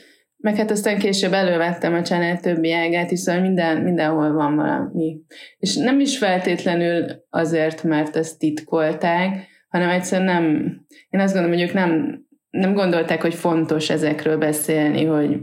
Meg 0.44 0.56
hát 0.56 0.70
aztán 0.70 0.98
később 0.98 1.32
elővettem 1.32 1.94
a 1.94 2.02
család 2.02 2.40
többi 2.40 2.72
ágát, 2.72 3.08
hiszen 3.08 3.40
minden, 3.40 3.76
mindenhol 3.76 4.32
van 4.32 4.56
valami. 4.56 5.20
És 5.58 5.76
nem 5.76 6.00
is 6.00 6.18
feltétlenül 6.18 7.04
azért, 7.30 7.82
mert 7.82 8.16
ezt 8.16 8.38
titkolták, 8.38 9.46
hanem 9.68 9.88
egyszerűen 9.88 10.42
nem, 10.42 10.76
én 11.10 11.20
azt 11.20 11.32
gondolom, 11.34 11.58
hogy 11.58 11.68
ők 11.68 11.74
nem, 11.74 12.22
nem 12.50 12.74
gondolták, 12.74 13.22
hogy 13.22 13.34
fontos 13.34 13.90
ezekről 13.90 14.38
beszélni, 14.38 15.04
hogy, 15.04 15.38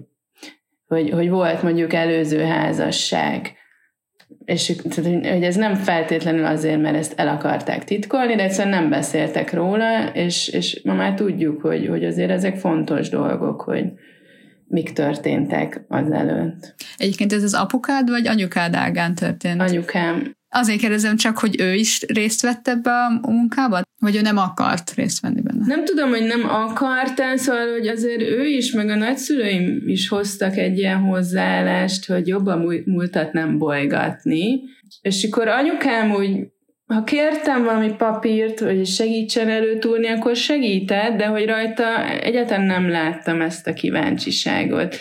hogy, 0.87 1.09
hogy 1.09 1.29
volt 1.29 1.63
mondjuk 1.63 1.93
előző 1.93 2.43
házasság, 2.43 3.51
és 4.45 4.73
hogy 4.95 5.43
ez 5.43 5.55
nem 5.55 5.73
feltétlenül 5.75 6.45
azért, 6.45 6.81
mert 6.81 6.95
ezt 6.95 7.19
el 7.19 7.27
akarták 7.27 7.83
titkolni, 7.83 8.35
de 8.35 8.43
egyszerűen 8.43 8.79
nem 8.81 8.89
beszéltek 8.89 9.53
róla, 9.53 10.09
és, 10.13 10.47
és 10.47 10.81
ma 10.83 10.93
már 10.93 11.13
tudjuk, 11.13 11.61
hogy, 11.61 11.87
hogy 11.87 12.05
azért 12.05 12.31
ezek 12.31 12.55
fontos 12.55 13.09
dolgok, 13.09 13.61
hogy 13.61 13.83
mik 14.71 14.93
történtek 14.93 15.81
azelőtt. 15.87 16.75
Egyébként 16.97 17.33
ez 17.33 17.43
az 17.43 17.53
apukád 17.53 18.09
vagy 18.09 18.27
anyukád 18.27 18.75
ágán 18.75 19.15
történt? 19.15 19.61
Anyukám. 19.61 20.31
Azért 20.49 20.79
kérdezem 20.79 21.15
csak, 21.15 21.37
hogy 21.37 21.59
ő 21.59 21.73
is 21.73 22.01
részt 22.07 22.41
vett 22.41 22.67
ebbe 22.67 22.91
a 22.91 23.31
munkába, 23.31 23.81
vagy 23.99 24.15
ő 24.15 24.21
nem 24.21 24.37
akart 24.37 24.93
részt 24.93 25.21
venni 25.21 25.41
benne? 25.41 25.65
Nem 25.65 25.85
tudom, 25.85 26.09
hogy 26.09 26.23
nem 26.23 26.49
akart, 26.49 27.21
szóval, 27.35 27.71
hogy 27.71 27.87
azért 27.87 28.21
ő 28.21 28.45
is, 28.45 28.71
meg 28.71 28.89
a 28.89 28.95
nagyszülőim 28.95 29.81
is 29.85 30.07
hoztak 30.07 30.57
egy 30.57 30.77
ilyen 30.77 30.97
hozzáállást, 30.97 32.05
hogy 32.05 32.27
jobban 32.27 32.83
múltat 32.85 33.33
nem 33.33 33.57
bolygatni. 33.57 34.61
És 35.01 35.27
akkor 35.31 35.47
anyukám 35.47 36.11
úgy 36.11 36.47
ha 36.93 37.03
kértem 37.03 37.63
valami 37.63 37.93
papírt, 37.95 38.59
hogy 38.59 38.85
segítsen 38.85 39.49
előtúrni, 39.49 40.07
akkor 40.07 40.35
segített, 40.35 41.17
de 41.17 41.25
hogy 41.25 41.45
rajta 41.45 42.09
egyáltalán 42.09 42.65
nem 42.65 42.89
láttam 42.89 43.41
ezt 43.41 43.67
a 43.67 43.73
kíváncsiságot 43.73 44.95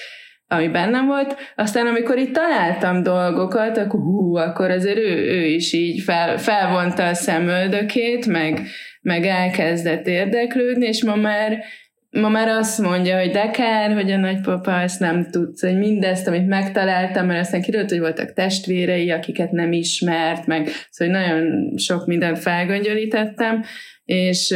ami 0.52 0.68
bennem 0.68 1.06
volt. 1.06 1.36
Aztán 1.54 1.86
amikor 1.86 2.18
itt 2.18 2.32
találtam 2.32 3.02
dolgokat, 3.02 3.76
akkor 3.76 4.00
hú, 4.00 4.36
akkor 4.36 4.70
azért 4.70 4.98
ő, 4.98 5.16
ő 5.16 5.44
is 5.44 5.72
így 5.72 6.02
fel, 6.02 6.38
felvonta 6.38 7.06
a 7.06 7.14
szemöldökét, 7.14 8.26
meg, 8.26 8.60
meg 9.00 9.24
elkezdett 9.24 10.06
érdeklődni, 10.06 10.86
és 10.86 11.04
ma 11.04 11.14
már 11.14 11.64
ma 12.10 12.28
már 12.28 12.48
azt 12.48 12.78
mondja, 12.78 13.18
hogy 13.18 13.30
de 13.30 13.50
kár, 13.50 13.92
hogy 13.92 14.10
a 14.10 14.16
nagypapa 14.16 14.80
ezt 14.80 15.00
nem 15.00 15.30
tudsz, 15.30 15.62
hogy 15.62 15.78
mindezt, 15.78 16.26
amit 16.26 16.46
megtaláltam, 16.46 17.26
mert 17.26 17.40
aztán 17.40 17.62
kiderült, 17.62 17.90
hogy 17.90 17.98
voltak 17.98 18.32
testvérei, 18.32 19.10
akiket 19.10 19.50
nem 19.50 19.72
ismert, 19.72 20.46
meg. 20.46 20.68
Szóval 20.90 21.14
nagyon 21.14 21.72
sok 21.76 22.06
mindent 22.06 22.38
felgöngyölítettem, 22.38 23.62
és, 24.04 24.54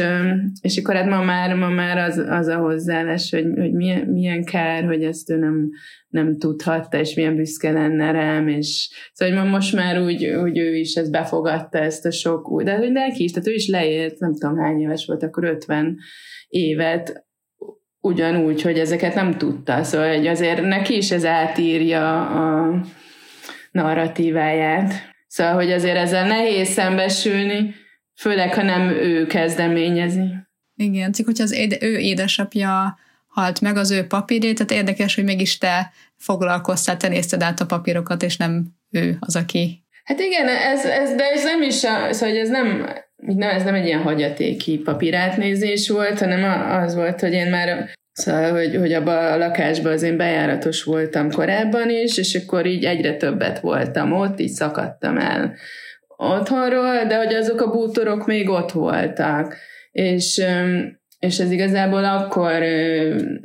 és 0.61 0.77
akkor 0.77 0.95
hát 0.95 1.09
ma 1.09 1.23
már, 1.23 1.55
ma 1.55 1.69
már 1.69 1.97
az, 1.97 2.17
az 2.17 2.47
a 2.47 2.57
hozzáállás, 2.57 3.29
hogy, 3.31 3.45
hogy 3.55 3.71
milyen, 3.71 4.07
milyen 4.07 4.43
kár, 4.43 4.83
hogy 4.85 5.03
ezt 5.03 5.29
ő 5.29 5.37
nem, 5.37 5.69
nem 6.07 6.37
tudhatta, 6.37 6.99
és 6.99 7.13
milyen 7.13 7.35
büszke 7.35 7.71
lenne 7.71 8.11
rám, 8.11 8.47
és 8.47 8.89
szóval 9.13 9.39
hogy 9.39 9.49
most 9.49 9.75
már 9.75 10.01
úgy, 10.01 10.25
úgy 10.25 10.57
ő 10.57 10.75
is 10.75 10.93
ezt 10.93 11.11
befogadta, 11.11 11.77
ezt 11.77 12.05
a 12.05 12.11
sok 12.11 12.51
új, 12.51 12.63
de 12.63 12.75
hogy 12.75 12.91
neki 12.91 13.23
is, 13.23 13.31
tehát 13.31 13.47
ő 13.47 13.53
is 13.53 13.67
leért, 13.67 14.19
nem 14.19 14.33
tudom 14.33 14.57
hány 14.57 14.81
éves 14.81 15.05
volt, 15.05 15.23
akkor 15.23 15.43
50 15.43 15.97
évet, 16.47 17.25
ugyanúgy, 18.05 18.61
hogy 18.61 18.79
ezeket 18.79 19.15
nem 19.15 19.37
tudta, 19.37 19.83
szóval 19.83 20.15
hogy 20.15 20.27
azért 20.27 20.61
neki 20.61 20.97
is 20.97 21.11
ez 21.11 21.25
átírja 21.25 22.25
a 22.25 22.79
narratíváját. 23.71 24.93
Szóval, 25.27 25.53
hogy 25.53 25.71
azért 25.71 25.97
ezzel 25.97 26.27
nehéz 26.27 26.69
szembesülni, 26.69 27.75
főleg, 28.15 28.53
ha 28.53 28.61
nem 28.61 28.89
ő 28.89 29.25
kezdeményezi. 29.25 30.33
Igen, 30.75 31.11
csak 31.11 31.25
hogyha 31.25 31.43
az 31.43 31.51
éde, 31.51 31.77
ő 31.79 31.97
édesapja 31.97 32.97
halt 33.27 33.61
meg 33.61 33.77
az 33.77 33.91
ő 33.91 34.07
papírét, 34.07 34.55
tehát 34.55 34.71
érdekes, 34.83 35.15
hogy 35.15 35.23
mégis 35.23 35.57
te 35.57 35.91
foglalkoztál, 36.17 36.97
te 36.97 37.07
nézted 37.07 37.43
át 37.43 37.59
a 37.59 37.65
papírokat, 37.65 38.23
és 38.23 38.37
nem 38.37 38.65
ő 38.91 39.17
az, 39.19 39.35
aki... 39.35 39.83
Hát 40.03 40.19
igen, 40.19 40.47
ez, 40.47 40.85
ez, 40.85 41.15
de 41.15 41.23
ez 41.23 41.43
nem 41.43 41.61
is, 41.61 41.83
a, 41.83 42.13
szóval 42.13 42.37
ez 42.37 42.49
nem, 42.49 42.89
nem, 43.25 43.49
ez 43.49 43.63
nem 43.63 43.73
egy 43.73 43.85
ilyen 43.85 44.01
hagyatéki 44.01 44.77
papírátnézés 44.77 45.89
volt, 45.89 46.19
hanem 46.19 46.71
az 46.83 46.95
volt, 46.95 47.21
hogy 47.21 47.33
én 47.33 47.49
már 47.49 47.89
Szóval, 48.11 48.51
hogy, 48.51 48.75
hogy 48.75 48.93
abban 48.93 49.31
a 49.31 49.37
lakásban 49.37 49.91
az 49.91 50.03
én 50.03 50.17
bejáratos 50.17 50.83
voltam 50.83 51.31
korábban 51.31 51.89
is, 51.89 52.17
és 52.17 52.35
akkor 52.35 52.65
így 52.65 52.83
egyre 52.83 53.15
többet 53.15 53.59
voltam 53.59 54.11
ott, 54.11 54.39
így 54.39 54.51
szakadtam 54.51 55.17
el 55.17 55.55
otthonról, 56.17 57.05
de 57.07 57.17
hogy 57.17 57.33
azok 57.33 57.61
a 57.61 57.71
bútorok 57.71 58.25
még 58.25 58.49
ott 58.49 58.71
voltak. 58.71 59.55
És, 59.91 60.41
és 61.25 61.39
ez 61.39 61.51
igazából 61.51 62.05
akkor, 62.05 62.63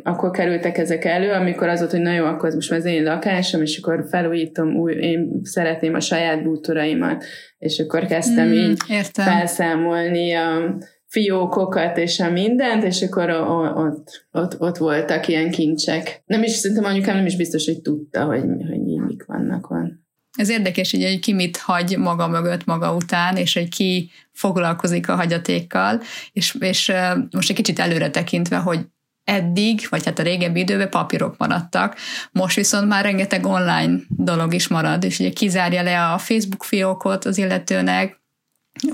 akkor 0.02 0.30
kerültek 0.30 0.78
ezek 0.78 1.04
elő, 1.04 1.30
amikor 1.30 1.68
az 1.68 1.78
volt, 1.78 1.90
hogy 1.90 2.00
na 2.00 2.12
jó, 2.12 2.24
akkor 2.24 2.48
ez 2.48 2.54
most 2.54 2.70
már 2.70 2.78
az 2.78 2.84
én 2.84 3.02
lakásom, 3.02 3.62
és 3.62 3.78
akkor 3.78 4.04
felújítom, 4.10 4.76
új, 4.76 4.92
én 4.92 5.40
szeretném 5.42 5.94
a 5.94 6.00
saját 6.00 6.42
bútoraimat, 6.42 7.24
és 7.58 7.78
akkor 7.78 8.04
kezdtem 8.04 8.48
mm, 8.48 8.52
így 8.52 8.78
értem. 8.88 9.24
felszámolni 9.24 10.32
a 10.32 10.78
fiókokat 11.06 11.98
és 11.98 12.20
a 12.20 12.30
mindent, 12.30 12.84
és 12.84 13.02
akkor 13.02 13.30
ott, 13.74 14.26
ott, 14.32 14.60
ott 14.60 14.76
voltak 14.76 15.28
ilyen 15.28 15.50
kincsek. 15.50 16.22
Nem 16.26 16.42
is, 16.42 16.50
szerintem 16.50 16.84
anyukám 16.84 17.16
nem 17.16 17.26
is 17.26 17.36
biztos, 17.36 17.66
hogy 17.66 17.80
tudta, 17.80 18.24
hogy, 18.24 18.42
hogy 18.68 18.88
így 18.88 19.00
mik 19.00 19.24
vannak 19.26 19.70
ott. 19.70 20.08
Ez 20.38 20.48
érdekes, 20.48 20.90
hogy 20.90 21.18
ki 21.18 21.32
mit 21.32 21.56
hagy 21.56 21.98
maga 21.98 22.28
mögött 22.28 22.64
maga 22.64 22.94
után, 22.94 23.36
és 23.36 23.54
hogy 23.54 23.68
ki 23.68 24.10
foglalkozik 24.32 25.08
a 25.08 25.14
hagyatékkal, 25.14 26.02
és, 26.32 26.56
és 26.58 26.92
most 27.30 27.50
egy 27.50 27.56
kicsit 27.56 27.78
előre 27.78 28.10
tekintve, 28.10 28.56
hogy 28.56 28.86
eddig, 29.24 29.86
vagy 29.88 30.04
hát 30.04 30.18
a 30.18 30.22
régebbi 30.22 30.60
időben 30.60 30.90
papírok 30.90 31.36
maradtak, 31.38 31.96
most 32.32 32.56
viszont 32.56 32.88
már 32.88 33.04
rengeteg 33.04 33.46
online 33.46 33.98
dolog 34.08 34.54
is 34.54 34.68
marad, 34.68 35.04
és 35.04 35.18
ugye 35.18 35.30
kizárja 35.30 35.82
le 35.82 36.12
a 36.12 36.18
Facebook 36.18 36.64
fiókot 36.64 37.24
az 37.24 37.38
illetőnek, 37.38 38.19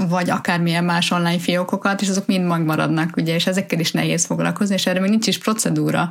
vagy 0.08 0.30
akármilyen 0.30 0.84
más 0.84 1.10
online 1.10 1.38
fiókokat, 1.38 2.00
és 2.00 2.08
azok 2.08 2.26
mind 2.26 2.46
megmaradnak, 2.46 3.16
ugye, 3.16 3.34
és 3.34 3.46
ezekkel 3.46 3.80
is 3.80 3.92
nehéz 3.92 4.24
foglalkozni, 4.24 4.74
és 4.74 4.86
erre 4.86 5.00
még 5.00 5.10
nincs 5.10 5.26
is 5.26 5.38
procedúra, 5.38 6.10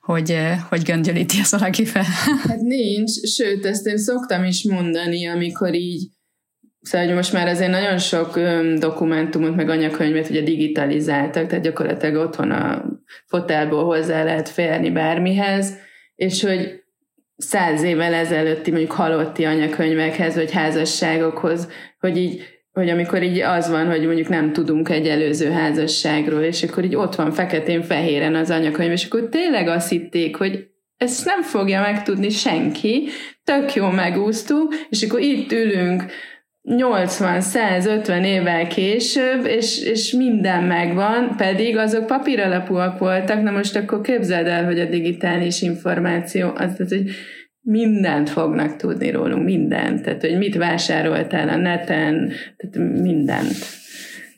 hogy, 0.00 0.30
eh, 0.30 0.58
hogy 0.68 0.82
göngyölíti 0.82 1.38
ezt 1.40 1.50
valaki 1.50 1.84
fel. 1.84 2.04
Hát 2.48 2.60
nincs, 2.60 3.10
sőt, 3.10 3.66
ezt 3.66 3.86
én 3.86 3.98
szoktam 3.98 4.44
is 4.44 4.64
mondani, 4.64 5.28
amikor 5.28 5.74
így 5.74 6.08
Szóval, 6.80 7.14
most 7.14 7.32
már 7.32 7.48
azért 7.48 7.70
nagyon 7.70 7.98
sok 7.98 8.38
dokumentumot, 8.78 9.54
meg 9.56 9.68
anyakönyvet 9.68 10.30
ugye 10.30 10.40
digitalizáltak, 10.40 11.46
tehát 11.46 11.64
gyakorlatilag 11.64 12.26
otthon 12.26 12.50
a 12.50 12.84
fotelból 13.26 13.84
hozzá 13.84 14.24
lehet 14.24 14.48
férni 14.48 14.90
bármihez, 14.90 15.76
és 16.14 16.42
hogy 16.42 16.82
száz 17.36 17.82
évvel 17.82 18.14
ezelőtti 18.14 18.70
mondjuk 18.70 18.92
halotti 18.92 19.44
anyakönyvekhez, 19.44 20.34
vagy 20.34 20.50
házasságokhoz, 20.50 21.68
hogy 21.98 22.16
így 22.16 22.57
hogy 22.78 22.88
amikor 22.88 23.22
így 23.22 23.40
az 23.40 23.70
van, 23.70 23.86
hogy 23.86 24.06
mondjuk 24.06 24.28
nem 24.28 24.52
tudunk 24.52 24.88
egy 24.88 25.08
előző 25.08 25.50
házasságról, 25.50 26.42
és 26.42 26.62
akkor 26.62 26.84
így 26.84 26.96
ott 26.96 27.14
van 27.14 27.32
feketén-fehéren 27.32 28.34
az 28.34 28.50
anyakönyv, 28.50 28.90
és 28.90 29.04
akkor 29.04 29.28
tényleg 29.28 29.68
azt 29.68 29.88
hitték, 29.88 30.36
hogy 30.36 30.66
ezt 30.96 31.24
nem 31.24 31.42
fogja 31.42 31.80
megtudni 31.80 32.30
senki, 32.30 33.08
tök 33.44 33.74
jó 33.74 33.88
megúsztuk, 33.88 34.74
és 34.88 35.02
akkor 35.02 35.20
itt 35.20 35.52
ülünk 35.52 36.04
80-150 36.68 38.24
évvel 38.24 38.66
később, 38.66 39.46
és, 39.46 39.82
és 39.82 40.12
minden 40.12 40.62
megvan, 40.62 41.34
pedig 41.36 41.76
azok 41.76 42.06
papíralapúak 42.06 42.98
voltak, 42.98 43.42
na 43.42 43.50
most 43.50 43.76
akkor 43.76 44.00
képzeld 44.00 44.46
el, 44.46 44.64
hogy 44.64 44.80
a 44.80 44.84
digitális 44.84 45.62
információ, 45.62 46.50
az, 46.54 46.80
az 46.80 46.88
hogy 46.88 47.10
mindent 47.60 48.30
fognak 48.30 48.76
tudni 48.76 49.10
rólunk, 49.10 49.44
mindent. 49.44 50.02
Tehát, 50.02 50.20
hogy 50.20 50.38
mit 50.38 50.56
vásároltál 50.56 51.48
a 51.48 51.56
neten, 51.56 52.32
tehát 52.56 52.90
mindent. 53.00 53.56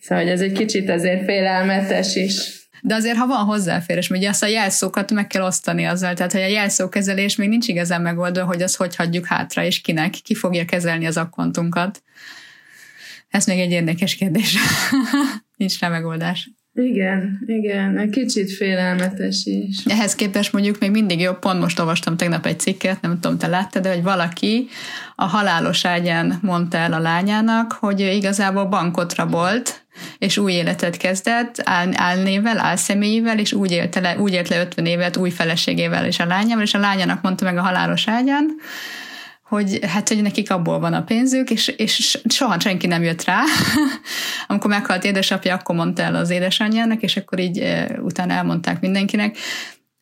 Szóval, 0.00 0.24
hogy 0.24 0.32
ez 0.32 0.40
egy 0.40 0.52
kicsit 0.52 0.90
azért 0.90 1.24
félelmetes 1.24 2.14
is. 2.14 2.58
De 2.82 2.94
azért, 2.94 3.16
ha 3.16 3.26
van 3.26 3.44
hozzáférés, 3.44 4.10
ugye 4.10 4.28
azt 4.28 4.42
a 4.42 4.46
jelszókat 4.46 5.10
meg 5.10 5.26
kell 5.26 5.42
osztani 5.42 5.84
azzal, 5.84 6.14
tehát 6.14 6.32
hogy 6.32 6.40
a 6.40 6.46
jelszókezelés 6.46 7.36
még 7.36 7.48
nincs 7.48 7.68
igazán 7.68 8.02
megoldva, 8.02 8.44
hogy 8.44 8.62
azt 8.62 8.76
hogy 8.76 8.96
hagyjuk 8.96 9.26
hátra, 9.26 9.64
és 9.64 9.80
kinek, 9.80 10.10
ki 10.10 10.34
fogja 10.34 10.64
kezelni 10.64 11.06
az 11.06 11.16
akkontunkat. 11.16 12.02
Ez 13.28 13.46
még 13.46 13.58
egy 13.58 13.70
érdekes 13.70 14.14
kérdés. 14.14 14.56
nincs 15.56 15.78
rá 15.78 15.88
megoldás. 15.88 16.50
Igen, 16.74 17.38
igen, 17.46 17.98
egy 17.98 18.10
kicsit 18.10 18.52
félelmetes 18.52 19.44
is. 19.44 19.84
Ehhez 19.84 20.14
képest 20.14 20.52
mondjuk 20.52 20.78
még 20.78 20.90
mindig 20.90 21.20
jobb, 21.20 21.38
pont 21.38 21.60
most 21.60 21.78
olvastam 21.78 22.16
tegnap 22.16 22.46
egy 22.46 22.60
cikket, 22.60 23.00
nem 23.00 23.20
tudom, 23.20 23.38
te 23.38 23.46
láttad, 23.46 23.82
de 23.82 23.88
hogy 23.94 24.02
valaki 24.02 24.68
a 25.16 25.24
halálos 25.24 25.84
ágyán 25.84 26.38
mondta 26.42 26.78
el 26.78 26.92
a 26.92 26.98
lányának, 26.98 27.72
hogy 27.72 28.00
igazából 28.00 28.64
bankot 28.64 29.14
rabolt, 29.14 29.84
és 30.18 30.38
új 30.38 30.52
életet 30.52 30.96
kezdett, 30.96 31.60
áll, 31.64 31.90
álnével, 31.94 32.58
álszemélyével, 32.58 33.38
és 33.38 33.52
úgy, 33.52 33.70
élte 33.70 34.00
le, 34.00 34.18
úgy 34.18 34.32
élt 34.32 34.48
le 34.48 34.60
50 34.60 34.86
évet 34.86 35.16
új 35.16 35.30
feleségével 35.30 36.06
és 36.06 36.18
a 36.18 36.26
lányával, 36.26 36.64
és 36.64 36.74
a 36.74 36.78
lányának 36.78 37.22
mondta 37.22 37.44
meg 37.44 37.56
a 37.56 37.62
halálos 37.62 38.08
ágyán, 38.08 38.46
hogy 39.50 39.78
hát, 39.86 40.08
hogy 40.08 40.22
nekik 40.22 40.50
abból 40.50 40.78
van 40.78 40.92
a 40.92 41.02
pénzük, 41.02 41.50
és, 41.50 41.68
és 41.68 42.20
soha 42.28 42.60
senki 42.60 42.86
nem 42.86 43.02
jött 43.02 43.24
rá. 43.24 43.42
Amikor 44.48 44.70
meghalt 44.70 45.04
édesapja, 45.04 45.54
akkor 45.54 45.74
mondta 45.74 46.02
el 46.02 46.14
az 46.14 46.30
édesanyjának, 46.30 47.02
és 47.02 47.16
akkor 47.16 47.38
így 47.38 47.58
e, 47.58 47.98
utána 48.02 48.32
elmondták 48.32 48.80
mindenkinek. 48.80 49.36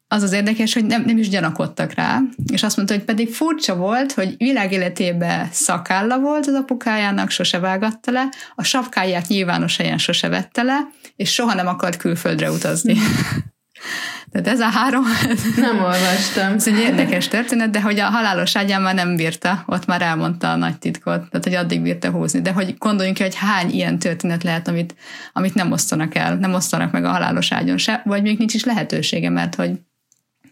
Az 0.08 0.22
az 0.22 0.32
érdekes, 0.32 0.74
hogy 0.74 0.84
nem, 0.84 1.02
nem 1.06 1.18
is 1.18 1.28
gyanakodtak 1.28 1.94
rá, 1.94 2.20
és 2.52 2.62
azt 2.62 2.76
mondta, 2.76 2.94
hogy 2.94 3.04
pedig 3.04 3.34
furcsa 3.34 3.76
volt, 3.76 4.12
hogy 4.12 4.34
világéletében 4.36 5.48
szakálla 5.52 6.18
volt 6.18 6.46
az 6.46 6.54
apukájának, 6.54 7.30
sose 7.30 7.58
vágatta 7.58 8.10
le, 8.10 8.28
a 8.54 8.62
sapkáját 8.62 9.28
nyilvános 9.28 9.76
helyen 9.76 9.98
sose 9.98 10.28
vette 10.28 10.62
le, 10.62 10.88
és 11.16 11.32
soha 11.32 11.54
nem 11.54 11.66
akart 11.66 11.96
külföldre 11.96 12.50
utazni. 12.50 12.96
Tehát 14.30 14.48
ez 14.48 14.60
a 14.60 14.68
három... 14.68 15.04
Nem 15.56 15.78
olvastam. 15.78 16.52
ez 16.52 16.66
egy 16.66 16.78
érdekes 16.78 17.28
történet, 17.28 17.70
de 17.70 17.80
hogy 17.80 17.98
a 17.98 18.04
halálos 18.10 18.56
ágyán 18.56 18.82
már 18.82 18.94
nem 18.94 19.16
bírta, 19.16 19.62
ott 19.66 19.86
már 19.86 20.02
elmondta 20.02 20.50
a 20.50 20.56
nagy 20.56 20.78
titkot, 20.78 21.30
tehát 21.30 21.44
hogy 21.44 21.54
addig 21.54 21.82
bírta 21.82 22.10
húzni. 22.10 22.40
De 22.40 22.52
hogy 22.52 22.74
gondoljunk 22.78 23.16
ki, 23.16 23.22
hogy 23.22 23.34
hány 23.34 23.70
ilyen 23.70 23.98
történet 23.98 24.42
lehet, 24.42 24.68
amit, 24.68 24.94
amit 25.32 25.54
nem 25.54 25.72
osztanak 25.72 26.14
el, 26.14 26.36
nem 26.36 26.54
osztanak 26.54 26.92
meg 26.92 27.04
a 27.04 27.10
halálos 27.10 27.52
ágyon 27.52 27.78
se, 27.78 28.02
vagy 28.04 28.22
még 28.22 28.38
nincs 28.38 28.54
is 28.54 28.64
lehetősége, 28.64 29.30
mert 29.30 29.54
hogy 29.54 29.70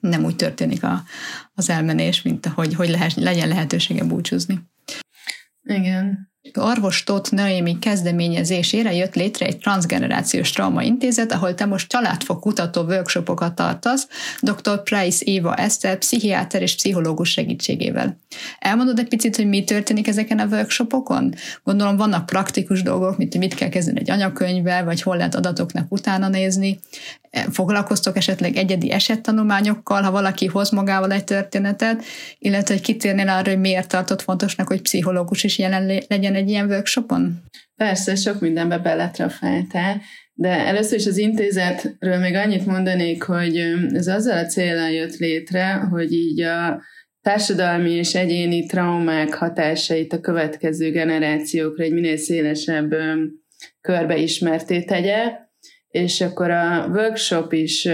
nem 0.01 0.25
úgy 0.25 0.37
történik 0.37 0.85
a, 0.85 1.03
az 1.55 1.71
elmenés, 1.71 2.23
mint 2.23 2.47
hogy, 2.47 2.75
hogy 2.75 2.89
lehet, 2.89 3.15
legyen 3.15 3.49
lehetősége 3.49 4.05
búcsúzni. 4.05 4.61
Igen. 5.63 6.35
Orvos 6.55 7.05
Tóth 7.05 7.33
Noémi 7.33 7.79
kezdeményezésére 7.79 8.95
jött 8.95 9.15
létre 9.15 9.47
egy 9.47 9.59
transgenerációs 9.59 10.51
trauma 10.51 10.83
intézet, 10.83 11.33
ahol 11.33 11.55
te 11.55 11.65
most 11.65 11.89
családfok 11.89 12.41
kutató 12.41 12.83
workshopokat 12.83 13.55
tartasz, 13.55 14.09
dr. 14.41 14.83
Price 14.83 15.25
Éva 15.25 15.55
Eszter, 15.55 15.99
pszichiáter 15.99 16.63
és 16.63 16.75
pszichológus 16.75 17.31
segítségével. 17.31 18.17
Elmondod 18.59 18.99
egy 18.99 19.09
picit, 19.09 19.37
hogy 19.37 19.49
mi 19.49 19.65
történik 19.65 20.09
ezeken 20.09 20.39
a 20.39 20.47
workshopokon? 20.47 21.35
Gondolom 21.65 21.97
vannak 21.97 22.27
praktikus 22.27 22.83
dolgok, 22.83 23.17
mint 23.17 23.33
hogy 23.33 23.41
mit 23.41 23.55
kell 23.55 23.69
kezdeni 23.69 24.01
egy 24.01 24.11
anyakönyvvel, 24.11 24.85
vagy 24.85 25.03
hol 25.03 25.17
lehet 25.17 25.35
adatoknak 25.35 25.93
utána 25.93 26.29
nézni. 26.29 26.79
Foglalkoztok 27.51 28.17
esetleg 28.17 28.57
egyedi 28.57 28.91
esettanulmányokkal, 28.91 30.03
ha 30.03 30.11
valaki 30.11 30.47
hoz 30.47 30.71
magával 30.71 31.13
egy 31.13 31.25
történetet, 31.25 32.05
illetve 32.39 32.75
hogy 32.75 32.83
kitérnél 32.83 33.29
arra, 33.29 33.51
hogy 33.51 33.61
miért 33.61 33.89
tartott 33.89 34.23
fontosnak, 34.23 34.67
hogy 34.67 34.83
pszichológus 34.83 35.45
is 35.45 35.59
jelen 35.59 36.03
legyen 36.09 36.35
egy 36.37 36.49
ilyen 36.49 36.69
workshopon? 36.69 37.43
Persze, 37.77 38.15
sok 38.15 38.41
mindenbe 38.41 38.79
beletrafáltál, 38.79 40.01
de 40.35 40.49
először 40.49 40.99
is 40.99 41.07
az 41.07 41.17
intézetről 41.17 42.19
még 42.19 42.35
annyit 42.35 42.67
mondanék, 42.67 43.23
hogy 43.23 43.57
ez 43.93 44.07
azzal 44.07 44.39
a 44.39 44.47
célral 44.47 44.91
jött 44.91 45.17
létre, 45.17 45.73
hogy 45.75 46.13
így 46.13 46.41
a 46.41 46.83
társadalmi 47.21 47.91
és 47.91 48.15
egyéni 48.15 48.67
traumák 48.67 49.35
hatásait 49.35 50.13
a 50.13 50.21
következő 50.21 50.91
generációkra 50.91 51.85
egy 51.85 51.93
minél 51.93 52.17
szélesebb 52.17 52.95
körbe 53.81 54.17
ismerté 54.17 54.85
tegye, 54.85 55.33
és 55.89 56.21
akkor 56.21 56.51
a 56.51 56.87
workshop 56.93 57.53
is 57.53 57.89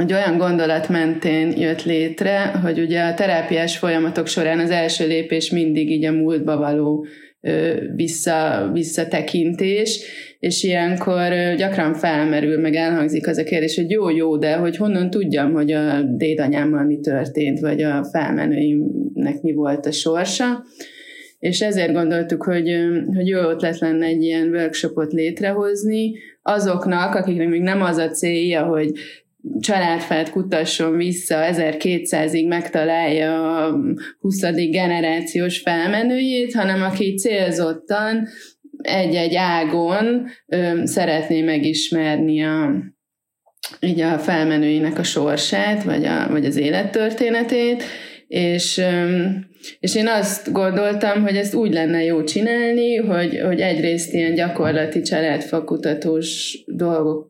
egy 0.00 0.12
olyan 0.12 0.38
gondolat 0.38 0.88
mentén 0.88 1.58
jött 1.58 1.84
létre, 1.84 2.46
hogy 2.46 2.80
ugye 2.80 3.02
a 3.02 3.14
terápiás 3.14 3.78
folyamatok 3.78 4.26
során 4.26 4.58
az 4.58 4.70
első 4.70 5.06
lépés 5.06 5.50
mindig 5.50 5.90
így 5.90 6.04
a 6.04 6.12
múltba 6.12 6.56
való 6.56 7.06
vissza, 7.94 8.70
visszatekintés, 8.72 10.00
és 10.38 10.62
ilyenkor 10.62 11.54
gyakran 11.56 11.94
felmerül, 11.94 12.60
meg 12.60 12.74
elhangzik 12.74 13.28
az 13.28 13.38
a 13.38 13.44
kérdés, 13.44 13.76
hogy 13.76 13.90
jó-jó, 13.90 14.36
de 14.36 14.56
hogy 14.56 14.76
honnan 14.76 15.10
tudjam, 15.10 15.52
hogy 15.52 15.72
a 15.72 16.02
dédanyámmal 16.02 16.84
mi 16.84 16.98
történt, 17.00 17.60
vagy 17.60 17.82
a 17.82 18.04
felmenőimnek 18.04 19.42
mi 19.42 19.52
volt 19.52 19.86
a 19.86 19.92
sorsa. 19.92 20.64
És 21.38 21.60
ezért 21.60 21.92
gondoltuk, 21.92 22.42
hogy, 22.42 22.70
hogy 23.14 23.26
jó 23.26 23.38
ötlet 23.38 23.78
lenne 23.78 24.06
egy 24.06 24.22
ilyen 24.22 24.48
workshopot 24.48 25.12
létrehozni 25.12 26.12
azoknak, 26.42 27.14
akiknek 27.14 27.48
még 27.48 27.62
nem 27.62 27.82
az 27.82 27.96
a 27.96 28.08
célja, 28.08 28.62
hogy 28.62 28.92
családfát 29.60 30.30
kutasson 30.30 30.96
vissza, 30.96 31.36
1200-ig 31.52 32.48
megtalálja 32.48 33.56
a 33.66 33.78
20. 34.18 34.40
generációs 34.70 35.58
felmenőjét, 35.58 36.54
hanem 36.54 36.82
aki 36.82 37.14
célzottan 37.14 38.28
egy-egy 38.82 39.34
ágon 39.34 40.26
ö, 40.46 40.80
szeretné 40.84 41.42
megismerni 41.42 42.44
a, 42.44 42.84
így 43.80 44.00
a 44.00 44.18
felmenőinek 44.18 44.98
a 44.98 45.02
sorsát, 45.02 45.82
vagy, 45.82 46.04
a, 46.04 46.26
vagy 46.30 46.44
az 46.44 46.56
élettörténetét, 46.56 47.82
és, 48.26 48.80
és 49.80 49.94
én 49.94 50.06
azt 50.06 50.52
gondoltam, 50.52 51.22
hogy 51.22 51.36
ezt 51.36 51.54
úgy 51.54 51.72
lenne 51.72 52.04
jó 52.04 52.24
csinálni, 52.24 52.96
hogy, 52.96 53.40
hogy 53.46 53.60
egyrészt 53.60 54.12
ilyen 54.12 54.34
gyakorlati 54.34 55.00
családfakutatós 55.00 56.58
dolgok 56.66 57.29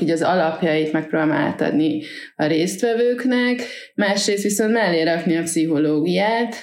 így 0.00 0.10
az 0.10 0.22
alapjait 0.22 0.92
megpróbálom 0.92 1.32
átadni 1.32 2.02
a 2.36 2.44
résztvevőknek, 2.44 3.62
másrészt 3.94 4.42
viszont 4.42 4.72
mellé 4.72 5.02
rakni 5.02 5.36
a 5.36 5.42
pszichológiát, 5.42 6.54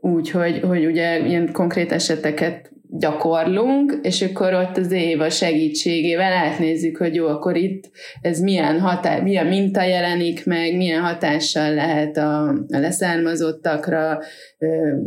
úgy, 0.00 0.30
hogy, 0.30 0.60
hogy 0.60 0.86
ugye 0.86 1.26
ilyen 1.26 1.52
konkrét 1.52 1.92
eseteket 1.92 2.70
gyakorlunk, 2.90 3.98
és 4.02 4.22
akkor 4.22 4.54
ott 4.54 4.76
az 4.76 4.92
éva 4.92 5.30
segítségével 5.30 6.32
átnézzük, 6.32 6.96
hogy 6.96 7.14
jó, 7.14 7.26
akkor 7.26 7.56
itt 7.56 7.90
ez 8.20 8.40
milyen, 8.40 8.80
hatá- 8.80 9.22
milyen 9.22 9.46
minta 9.46 9.82
jelenik 9.82 10.46
meg, 10.46 10.76
milyen 10.76 11.02
hatással 11.02 11.74
lehet 11.74 12.16
a, 12.16 12.48
a 12.48 12.78
leszármazottakra, 12.78 14.18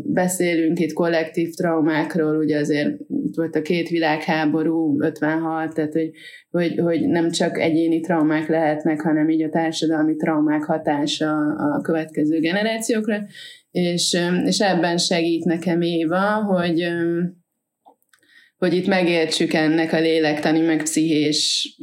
beszélünk 0.03 0.79
itt 0.79 0.93
kollektív 0.93 1.49
traumákról, 1.53 2.37
ugye 2.37 2.59
azért 2.59 2.89
volt 3.35 3.55
a 3.55 3.61
két 3.61 3.89
világháború, 3.89 5.01
56, 5.01 5.73
tehát 5.73 5.93
hogy, 5.93 6.11
hogy, 6.49 6.79
hogy 6.79 7.07
nem 7.07 7.31
csak 7.31 7.59
egyéni 7.59 7.99
traumák 7.99 8.47
lehetnek, 8.47 9.01
hanem 9.01 9.29
így 9.29 9.43
a 9.43 9.49
társadalmi 9.49 10.15
traumák 10.15 10.63
hatása 10.63 11.31
a 11.55 11.81
következő 11.81 12.39
generációkra, 12.39 13.19
és, 13.71 14.17
és 14.45 14.59
ebben 14.59 14.97
segít 14.97 15.45
nekem 15.45 15.81
Éva, 15.81 16.43
hogy 16.43 16.87
hogy 18.57 18.73
itt 18.73 18.87
megértsük 18.87 19.53
ennek 19.53 19.93
a 19.93 19.99
lélektani, 19.99 20.59
meg 20.59 20.83
pszichés 20.83 21.75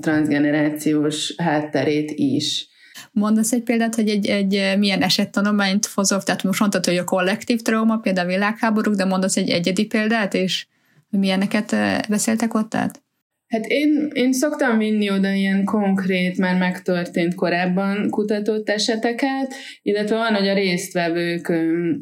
transgenerációs 0.00 1.34
hátterét 1.36 2.10
is. 2.14 2.68
Mondasz 3.14 3.52
egy 3.52 3.62
példát, 3.62 3.94
hogy 3.94 4.08
egy, 4.08 4.26
egy 4.26 4.78
milyen 4.78 5.02
esettanulmányt 5.02 5.86
hozok, 5.86 6.22
tehát 6.22 6.42
most 6.42 6.60
mondtad, 6.60 6.84
hogy 6.84 6.96
a 6.96 7.04
kollektív 7.04 7.62
trauma, 7.62 7.96
például 7.96 8.28
a 8.28 8.32
világháborúk, 8.32 8.94
de 8.94 9.04
mondasz 9.04 9.36
egy 9.36 9.50
egyedi 9.50 9.86
példát, 9.86 10.34
és 10.34 10.66
milyeneket 11.10 11.76
beszéltek 12.08 12.54
ott 12.54 12.74
át? 12.74 13.02
Hát 13.48 13.66
én, 13.66 14.10
én 14.12 14.32
szoktam 14.32 14.78
vinni 14.78 15.10
oda 15.10 15.32
ilyen 15.32 15.64
konkrét, 15.64 16.38
már 16.38 16.58
megtörtént 16.58 17.34
korábban 17.34 18.10
kutatott 18.10 18.68
eseteket, 18.68 19.54
illetve 19.82 20.16
van, 20.16 20.34
hogy 20.34 20.48
a 20.48 20.54
résztvevők 20.54 21.52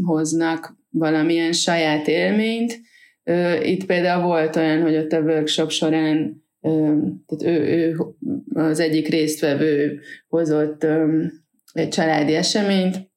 hoznak 0.03 0.77
valamilyen 0.91 1.53
saját 1.53 2.09
élményt, 2.09 2.81
itt 3.63 3.85
például 3.85 4.23
volt 4.23 4.57
olyan, 4.57 4.83
hogy 4.83 4.97
ott 4.97 5.13
a 5.13 5.21
workshop 5.21 5.71
során 5.71 6.42
tehát 6.63 7.43
ő, 7.45 7.61
ő 7.61 7.97
az 8.55 8.81
egyik 8.81 9.09
résztvevő 9.09 10.01
hozott 10.29 10.87
egy 11.73 11.89
családi 11.89 12.35
eseményt, 12.35 13.11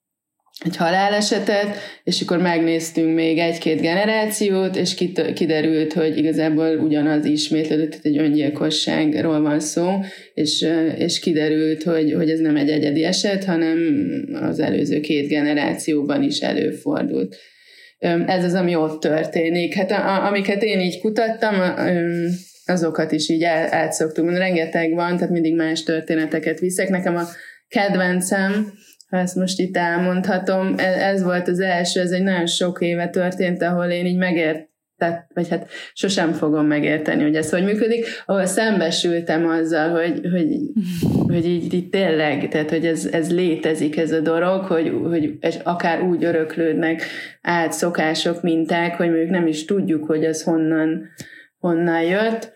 egy 0.66 0.76
halálesetet, 0.76 1.78
és 2.04 2.22
akkor 2.22 2.38
megnéztünk 2.38 3.16
még 3.16 3.38
egy-két 3.38 3.82
generációt, 3.82 4.76
és 4.76 4.96
kiderült, 5.34 5.94
hogy 5.94 6.18
igazából 6.18 6.78
ugyanaz 6.78 7.26
ismétlődött, 7.26 7.90
tehát 7.90 8.06
egy 8.06 8.18
öngyilkosságról 8.18 9.42
van 9.42 9.60
szó, 9.60 9.90
és, 10.34 10.68
és 10.98 11.20
kiderült, 11.20 11.84
hogy, 11.84 12.14
hogy 12.14 12.30
ez 12.30 12.40
nem 12.40 12.56
egy 12.56 12.70
egyedi 12.70 13.04
eset, 13.04 13.44
hanem 13.44 13.78
az 14.34 14.60
előző 14.60 15.00
két 15.00 15.28
generációban 15.28 16.24
is 16.24 16.40
előfordult 16.40 17.38
ez 18.26 18.44
az, 18.44 18.54
ami 18.54 18.76
ott 18.76 19.00
történik. 19.00 19.74
Hát 19.74 19.92
a, 19.92 20.26
amiket 20.26 20.64
én 20.64 20.80
így 20.80 21.00
kutattam, 21.00 21.56
azokat 22.66 23.12
is 23.12 23.30
így 23.30 23.44
el, 23.44 23.74
át 23.74 23.94
szoktuk 23.94 24.30
rengeteg 24.30 24.94
van, 24.94 25.16
tehát 25.16 25.30
mindig 25.30 25.56
más 25.56 25.84
történeteket 25.84 26.60
viszek. 26.60 26.90
Nekem 26.90 27.16
a 27.16 27.24
kedvencem, 27.68 28.74
ha 29.10 29.18
ezt 29.18 29.36
most 29.36 29.60
itt 29.60 29.78
elmondhatom, 29.78 30.74
ez, 30.78 30.96
ez 30.96 31.24
volt 31.24 31.48
az 31.48 31.60
első, 31.60 32.00
ez 32.00 32.12
egy 32.12 32.24
nagyon 32.24 32.48
sok 32.48 32.82
éve 32.82 33.10
történt, 33.10 33.62
ahol 33.62 33.86
én 33.86 34.06
így 34.06 34.18
megért, 34.18 34.70
tehát, 34.98 35.28
vagy 35.34 35.50
hát 35.50 35.70
sosem 35.94 36.32
fogom 36.32 36.66
megérteni, 36.66 37.24
hogy 37.24 37.36
ez 37.36 37.50
hogy 37.50 37.64
működik, 37.64 38.06
ahol 38.26 38.46
szembesültem 38.46 39.48
azzal, 39.48 39.90
hogy, 39.90 40.22
hogy, 40.32 40.48
hogy 41.28 41.46
így, 41.46 41.74
így 41.74 41.90
tényleg, 41.90 42.48
tehát 42.48 42.70
hogy 42.70 42.86
ez, 42.86 43.06
ez 43.12 43.34
létezik 43.34 43.98
ez 43.98 44.12
a 44.12 44.20
dolog, 44.20 44.64
hogy, 44.64 44.94
hogy 45.04 45.38
akár 45.64 46.02
úgy 46.02 46.24
öröklődnek 46.24 47.02
át 47.42 47.72
szokások, 47.72 48.42
minták, 48.42 48.96
hogy 48.96 49.08
mondjuk 49.08 49.30
nem 49.30 49.48
is 49.48 49.66
tudjuk, 49.66 50.06
hogy 50.06 50.26
az 50.26 50.44
honnan, 50.44 51.10
honnan 51.60 52.02
jött. 52.02 52.55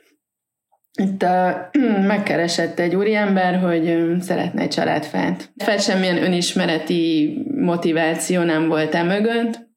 Itt 1.00 1.24
a, 1.24 1.70
megkeresett 2.14 2.80
egy 2.80 2.96
úriember, 2.96 3.60
hogy 3.60 4.06
szeretne 4.20 4.62
egy 4.62 4.70
családfát. 4.70 5.52
Fel 5.58 5.78
semmilyen 5.78 6.24
önismereti 6.24 7.38
motiváció 7.56 8.42
nem 8.42 8.68
volt 8.68 8.96
e 8.96 9.04
mögött, 9.04 9.68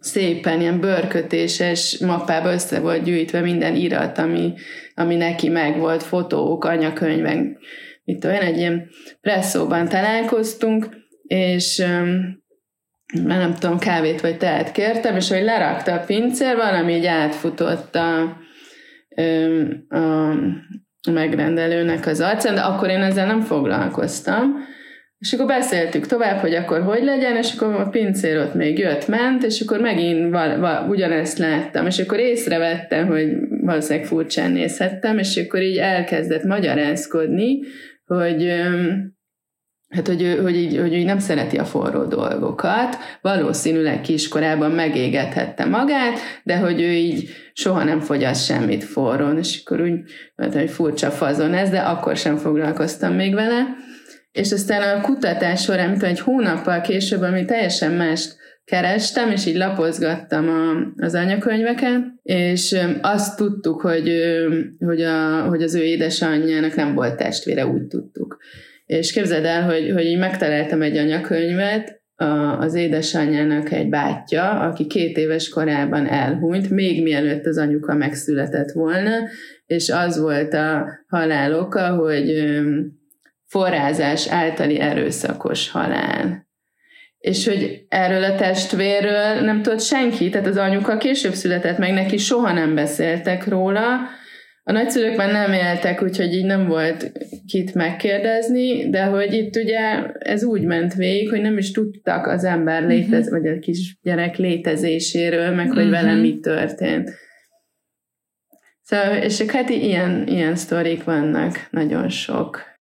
szépen 0.00 0.60
ilyen 0.60 0.80
bőrkötéses 0.80 1.98
mappába 1.98 2.52
össze 2.52 2.80
volt 2.80 3.02
gyűjtve 3.02 3.40
minden 3.40 3.74
irat, 3.74 4.18
ami, 4.18 4.52
ami 4.94 5.16
neki 5.16 5.48
meg 5.48 5.78
volt, 5.78 6.02
fotók, 6.02 6.64
anyakönyvek, 6.64 7.56
mit 8.04 8.24
olyan, 8.24 8.42
egy 8.42 8.56
ilyen 8.56 8.88
presszóban 9.20 9.88
találkoztunk, 9.88 10.88
és 11.26 11.82
már 13.24 13.38
nem 13.38 13.54
tudom, 13.54 13.78
kávét 13.78 14.20
vagy 14.20 14.38
tehet 14.38 14.72
kértem, 14.72 15.16
és 15.16 15.28
hogy 15.28 15.42
lerakta 15.42 15.92
a 15.92 16.04
pincér, 16.04 16.56
valami 16.56 16.92
így 16.92 17.06
átfutott 17.06 17.94
a, 17.94 18.36
a, 19.88 20.32
megrendelőnek 21.12 22.06
az 22.06 22.20
arcán, 22.20 22.54
de 22.54 22.60
akkor 22.60 22.88
én 22.88 23.02
ezzel 23.02 23.26
nem 23.26 23.40
foglalkoztam, 23.40 24.56
és 25.18 25.32
akkor 25.32 25.46
beszéltük 25.46 26.06
tovább, 26.06 26.38
hogy 26.38 26.54
akkor 26.54 26.82
hogy 26.82 27.02
legyen, 27.02 27.36
és 27.36 27.54
akkor 27.54 27.74
a 27.74 27.88
pincér 27.88 28.38
ott 28.38 28.54
még 28.54 28.78
jött, 28.78 29.08
ment, 29.08 29.42
és 29.42 29.60
akkor 29.60 29.80
megint 29.80 30.30
val- 30.30 30.58
val- 30.58 30.88
ugyanezt 30.88 31.38
láttam, 31.38 31.86
és 31.86 31.98
akkor 31.98 32.18
észrevettem, 32.18 33.06
hogy 33.06 33.32
valószínűleg 33.60 34.06
furcsán 34.06 34.50
nézhettem, 34.50 35.18
és 35.18 35.36
akkor 35.36 35.62
így 35.62 35.76
elkezdett 35.76 36.44
magyarázkodni, 36.44 37.58
hogy 38.04 38.52
hát 39.94 40.06
hogy, 40.06 40.38
hogy, 40.42 40.56
így, 40.56 40.78
hogy 40.78 40.92
így 40.92 41.04
nem 41.04 41.18
szereti 41.18 41.56
a 41.56 41.64
forró 41.64 42.04
dolgokat, 42.04 42.96
valószínűleg 43.20 44.00
kiskorában 44.00 44.70
megégethette 44.70 45.64
magát, 45.64 46.18
de 46.42 46.56
hogy 46.56 46.80
ő 46.80 46.90
így 46.90 47.28
soha 47.52 47.84
nem 47.84 48.00
fogyaszt 48.00 48.44
semmit 48.44 48.84
forrón, 48.84 49.38
és 49.38 49.62
akkor 49.64 49.80
úgy, 49.80 50.00
hogy 50.52 50.70
furcsa 50.70 51.10
fazon 51.10 51.54
ez, 51.54 51.70
de 51.70 51.78
akkor 51.78 52.16
sem 52.16 52.36
foglalkoztam 52.36 53.14
még 53.14 53.34
vele, 53.34 53.66
és 54.32 54.52
aztán 54.52 54.98
a 54.98 55.00
kutatás 55.00 55.62
során, 55.62 55.88
amikor 55.88 56.08
egy 56.08 56.20
hónappal 56.20 56.80
később, 56.80 57.22
ami 57.22 57.44
teljesen 57.44 57.92
mást 57.92 58.36
kerestem, 58.64 59.30
és 59.30 59.46
így 59.46 59.56
lapozgattam 59.56 60.48
a, 60.48 61.02
az 61.04 61.14
anyakönyveket, 61.14 62.02
és 62.22 62.76
azt 63.00 63.36
tudtuk, 63.36 63.80
hogy, 63.80 64.12
hogy, 64.78 65.02
a, 65.02 65.42
hogy 65.48 65.62
az 65.62 65.74
ő 65.74 65.82
édesanyjának 65.82 66.74
nem 66.74 66.94
volt 66.94 67.16
testvére, 67.16 67.66
úgy 67.66 67.86
tudtuk. 67.86 68.38
És 68.98 69.12
képzeld 69.12 69.44
el, 69.44 69.62
hogy, 69.62 69.90
hogy 69.90 70.04
így 70.04 70.18
megtaláltam 70.18 70.82
egy 70.82 70.96
anyakönyvet, 70.96 72.02
a, 72.16 72.58
az 72.58 72.74
édesanyjának 72.74 73.72
egy 73.72 73.88
bátyja, 73.88 74.50
aki 74.50 74.86
két 74.86 75.16
éves 75.16 75.48
korában 75.48 76.06
elhunyt, 76.06 76.70
még 76.70 77.02
mielőtt 77.02 77.46
az 77.46 77.58
anyuka 77.58 77.94
megszületett 77.94 78.70
volna, 78.70 79.10
és 79.66 79.90
az 79.90 80.18
volt 80.18 80.54
a 80.54 80.88
halál 81.08 81.54
oka, 81.54 81.88
hogy 81.88 82.54
forrázás 83.46 84.28
általi 84.28 84.80
erőszakos 84.80 85.70
halál. 85.70 86.46
És 87.18 87.48
hogy 87.48 87.84
erről 87.88 88.24
a 88.24 88.34
testvérről 88.34 89.40
nem 89.40 89.62
tudott 89.62 89.80
senki, 89.80 90.28
tehát 90.28 90.46
az 90.46 90.56
anyuka 90.56 90.96
később 90.96 91.32
született 91.32 91.78
meg, 91.78 91.92
neki 91.92 92.16
soha 92.16 92.52
nem 92.52 92.74
beszéltek 92.74 93.46
róla, 93.48 94.08
a 94.66 94.72
nagyszülők 94.72 95.16
már 95.16 95.32
nem 95.32 95.52
éltek, 95.52 96.02
úgyhogy 96.02 96.34
így 96.34 96.44
nem 96.44 96.66
volt 96.66 97.12
kit 97.46 97.74
megkérdezni, 97.74 98.90
de 98.90 99.04
hogy 99.04 99.32
itt 99.32 99.56
ugye 99.56 100.06
ez 100.18 100.44
úgy 100.44 100.62
ment 100.62 100.94
végig, 100.94 101.30
hogy 101.30 101.40
nem 101.40 101.58
is 101.58 101.70
tudtak 101.70 102.26
az 102.26 102.44
ember 102.44 102.80
mhm. 102.80 102.90
létez, 102.90 103.26
uh-huh. 103.26 103.40
vagy 103.40 103.46
a 103.46 103.58
kisgyerek 103.58 104.36
létezéséről, 104.36 105.54
meg 105.54 105.66
hogy 105.66 105.76
uh-huh. 105.76 105.90
vele 105.90 106.14
mi 106.14 106.38
történt. 106.38 107.10
Szóval, 108.82 109.16
és 109.16 109.42
hát 109.42 109.68
ilyen, 109.68 110.26
ilyen 110.26 110.56
sztorik 110.56 111.04
vannak, 111.04 111.66
nagyon 111.70 112.08
sok. 112.08 112.73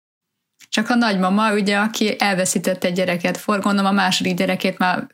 Csak 0.72 0.90
a 0.90 0.96
nagymama, 0.96 1.54
ugye, 1.54 1.78
aki 1.78 2.16
elveszítette 2.18 2.88
egy 2.88 2.94
gyereket, 2.94 3.38
for, 3.38 3.60
gondolom 3.60 3.92
a 3.92 3.96
második 3.96 4.34
gyerekét 4.34 4.78
már 4.78 5.08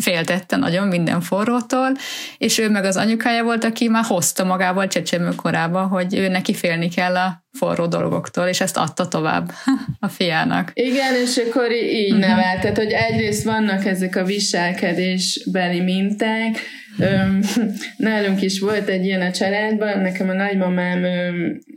féltette 0.00 0.56
nagyon 0.56 0.88
minden 0.88 1.20
forrótól, 1.20 1.92
és 2.38 2.58
ő 2.58 2.70
meg 2.70 2.84
az 2.84 2.96
anyukája 2.96 3.44
volt, 3.44 3.64
aki 3.64 3.88
már 3.88 4.04
hozta 4.04 4.44
magával 4.44 4.86
csecsemő 4.86 5.34
korában, 5.34 5.88
hogy 5.88 6.14
ő 6.16 6.28
neki 6.28 6.54
félni 6.54 6.88
kell 6.88 7.16
a 7.16 7.44
forró 7.52 7.86
dolgoktól, 7.86 8.46
és 8.46 8.60
ezt 8.60 8.76
adta 8.76 9.08
tovább 9.08 9.52
a 10.00 10.08
fiának. 10.08 10.70
Igen, 10.72 11.14
és 11.14 11.36
akkor 11.36 11.72
így 11.72 12.12
uh-huh. 12.12 12.28
nevelt, 12.28 12.60
tehát 12.60 12.76
hogy 12.76 12.92
egyrészt 12.92 13.44
vannak 13.44 13.84
ezek 13.84 14.16
a 14.16 14.24
viselkedésbeli 14.24 15.80
minták, 15.80 16.58
nálunk 17.96 18.42
is 18.42 18.60
volt 18.60 18.88
egy 18.88 19.04
ilyen 19.04 19.20
a 19.20 19.30
családban, 19.30 20.00
nekem 20.00 20.28
a 20.28 20.32
nagymamám 20.32 21.04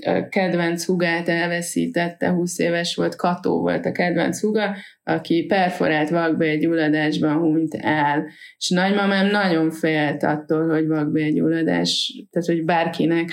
a 0.06 0.28
kedvenc 0.30 0.86
hugát 0.86 1.30
elveszítette, 1.30 2.30
20 2.30 2.60
éves 2.60 2.96
volt, 2.96 3.16
Kató 3.16 3.60
volt 3.60 3.86
a 3.86 3.92
kedvenc 3.92 4.40
huga, 4.40 4.76
aki 5.04 5.46
perforált 5.46 6.10
vakbélgyulladásban 6.10 7.38
hunyt 7.38 7.76
el. 7.76 8.26
És 8.58 8.70
nagymamám 8.70 9.28
nagyon 9.28 9.72
félt 9.72 10.24
attól, 10.24 10.70
hogy 10.70 10.88
vakbélgyulladás, 10.88 12.24
tehát 12.32 12.48
hogy 12.48 12.66
bárkinek 12.66 13.32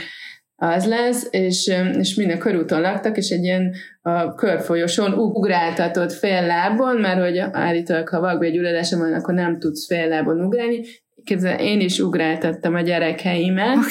az 0.57 0.87
lesz, 0.87 1.27
és, 1.31 1.73
és 1.99 2.15
minden 2.15 2.39
körúton 2.39 2.81
laktak, 2.81 3.17
és 3.17 3.31
egy 3.31 3.43
ilyen 3.43 3.75
a 4.03 4.35
körfolyosón 4.35 5.13
ugráltatott 5.13 6.13
fél 6.13 6.47
lábon, 6.47 6.97
mert 6.97 7.21
hogy 7.21 7.39
állítólag, 7.39 8.09
ha 8.09 8.21
vakbélgyulladása 8.21 8.99
van, 8.99 9.13
akkor 9.13 9.35
nem 9.35 9.59
tudsz 9.59 9.87
fél 9.87 10.09
lábon 10.09 10.45
ugrálni, 10.45 10.81
képzel, 11.25 11.59
én 11.59 11.81
is 11.81 11.99
ugráltattam 11.99 12.75
a 12.75 12.81
gyerekeimet, 12.81 13.77
okay. 13.77 13.87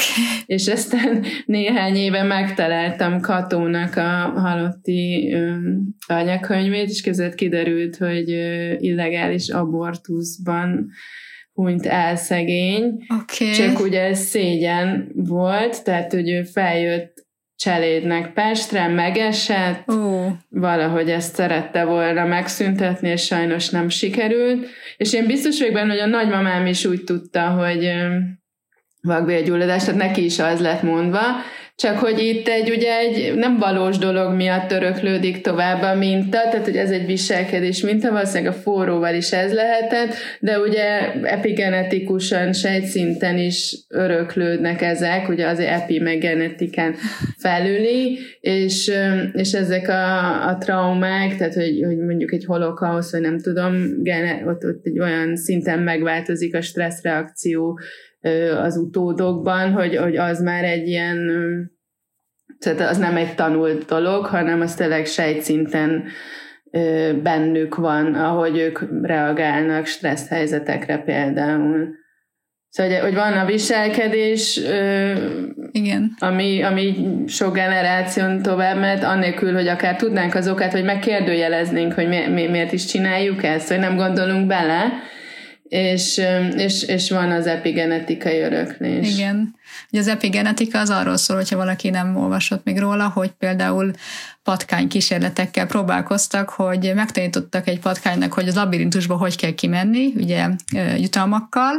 és 0.46 0.67
aztán 0.67 1.24
néhány 1.46 1.96
éve 1.96 2.24
megtaláltam 2.24 3.22
Katónak 3.22 3.96
a 3.96 4.39
halotti 4.39 5.36
anyakönyvét, 6.08 6.89
és 6.89 7.02
között 7.02 7.36
kiderült, 7.36 7.98
hogy 7.98 8.30
illegális 8.78 9.50
abortuszban 9.50 10.89
hunyt 11.54 11.86
el 11.86 12.15
szegény. 12.15 13.06
Okay. 13.22 13.52
Csak 13.52 13.80
ugye 13.80 14.02
ez 14.02 14.19
szégyen 14.19 15.12
volt, 15.15 15.84
tehát 15.84 16.13
hogy 16.13 16.30
ő 16.30 16.43
feljött 16.43 17.12
cselédnek 17.56 18.34
Pestre, 18.34 18.88
megesett, 18.88 19.88
uh. 19.88 20.26
valahogy 20.50 21.10
ezt 21.10 21.36
szerette 21.36 21.84
volna 21.84 22.26
megszüntetni, 22.26 23.10
és 23.10 23.26
sajnos 23.26 23.70
nem 23.70 23.89
sikerült. 23.89 24.68
És 24.98 25.13
én 25.13 25.26
biztos 25.26 25.60
vagyok 25.60 25.74
benne, 25.74 25.92
hogy 25.92 26.02
a 26.02 26.06
nagymamám 26.06 26.66
is 26.66 26.86
úgy 26.86 27.04
tudta, 27.04 27.50
hogy 27.50 27.92
vakbélgyulladás, 29.02 29.84
tehát 29.84 30.00
neki 30.00 30.24
is 30.24 30.39
az 30.39 30.60
lett 30.60 30.82
mondva, 30.82 31.22
csak 31.76 31.98
hogy 31.98 32.20
itt 32.20 32.48
egy, 32.48 32.70
ugye 32.70 32.98
egy 32.98 33.36
nem 33.36 33.58
valós 33.58 33.98
dolog 33.98 34.36
miatt 34.36 34.72
öröklődik 34.72 35.42
tovább 35.42 35.82
a 35.82 35.96
minta, 35.96 36.38
tehát 36.38 36.66
hogy 36.66 36.78
ez 36.78 36.92
egy 36.92 37.06
viselkedés 37.06 37.82
minta, 37.82 38.12
valószínűleg 38.12 38.54
a 38.54 38.56
forróval 38.56 39.16
is 39.16 39.32
ez 39.32 39.54
lehetett, 39.54 40.14
de 40.40 40.60
ugye 40.60 41.14
epigenetikusan, 41.24 42.54
sejtszinten 42.54 43.38
is 43.38 43.76
öröklődnek 43.90 44.82
ezek, 44.82 45.30
ugye 45.30 45.48
az 45.48 45.60
epi 45.60 46.00
meg 46.00 46.20
genetikán 46.20 46.96
felüli, 47.38 48.20
és, 48.40 48.92
és 49.34 49.52
ezek 49.52 49.88
a, 49.88 50.48
a 50.48 50.58
traumák, 50.58 51.38
tehát 51.38 51.54
hogy, 51.54 51.84
hogy 51.86 51.98
mondjuk 51.98 52.34
egy 52.34 52.46
holokausz, 52.46 53.12
vagy 53.12 53.22
nem 53.22 53.40
tudom, 53.40 54.04
gene, 54.04 54.46
ott, 54.46 54.66
ott 54.66 54.86
egy 54.86 55.00
olyan 55.00 55.36
szinten 55.36 55.80
megváltozik 55.80 56.56
a 56.56 56.62
stresszreakció, 56.62 57.80
az 58.62 58.78
utódokban, 58.78 59.72
hogy, 59.72 59.96
hogy 59.96 60.16
az 60.16 60.42
már 60.42 60.64
egy 60.64 60.88
ilyen, 60.88 61.18
tehát 62.60 62.90
az 62.90 62.98
nem 62.98 63.16
egy 63.16 63.36
tanult 63.36 63.86
dolog, 63.86 64.26
hanem 64.26 64.62
az 64.62 64.76
tényleg 64.76 65.06
sejtszinten 65.06 66.04
bennük 67.24 67.76
van, 67.76 68.14
ahogy 68.14 68.58
ők 68.58 68.80
reagálnak 69.02 69.86
stressz 69.86 70.30
helyzetekre 70.30 70.98
például. 70.98 72.02
Szóval, 72.70 73.02
hogy 73.02 73.14
van 73.14 73.34
a 73.34 73.46
viselkedés, 73.46 74.62
Igen. 75.72 76.16
Ami, 76.20 76.64
ami 76.64 76.96
sok 77.28 77.54
generáción 77.54 78.42
tovább 78.42 78.80
mert 78.80 79.04
annélkül, 79.04 79.54
hogy 79.54 79.68
akár 79.68 79.96
tudnánk 79.96 80.36
az 80.36 80.48
okát, 80.48 80.72
vagy 80.72 80.84
megkérdőjeleznénk, 80.84 81.94
hogy 81.94 82.08
mi, 82.08 82.28
mi, 82.28 82.48
miért 82.48 82.72
is 82.72 82.86
csináljuk 82.86 83.44
ezt, 83.44 83.68
hogy 83.68 83.80
nem 83.80 83.96
gondolunk 83.96 84.48
bele, 84.48 84.92
és, 85.63 86.21
és, 86.56 86.84
és 86.84 87.10
van 87.10 87.32
az 87.32 87.47
epigenetikai 87.47 88.39
öröklés. 88.39 89.13
Igen. 89.13 89.56
Ugye 89.91 89.99
az 89.99 90.08
epigenetika 90.08 90.80
az 90.80 90.89
arról 90.89 91.17
szól, 91.17 91.38
hogyha 91.38 91.58
valaki 91.58 91.89
nem 91.89 92.15
olvasott 92.15 92.63
még 92.63 92.80
róla, 92.80 93.10
hogy 93.10 93.30
például 93.30 93.91
patkány 94.43 94.88
kísérletekkel 94.88 95.67
próbálkoztak, 95.67 96.49
hogy 96.49 96.91
megtanítottak 96.95 97.67
egy 97.67 97.80
patkánynak, 97.80 98.34
hogy 98.34 98.47
az 98.47 98.56
labirintusba 98.56 99.15
hogy 99.15 99.36
kell 99.36 99.54
kimenni, 99.54 100.13
ugye 100.15 100.49
jutalmakkal, 100.97 101.73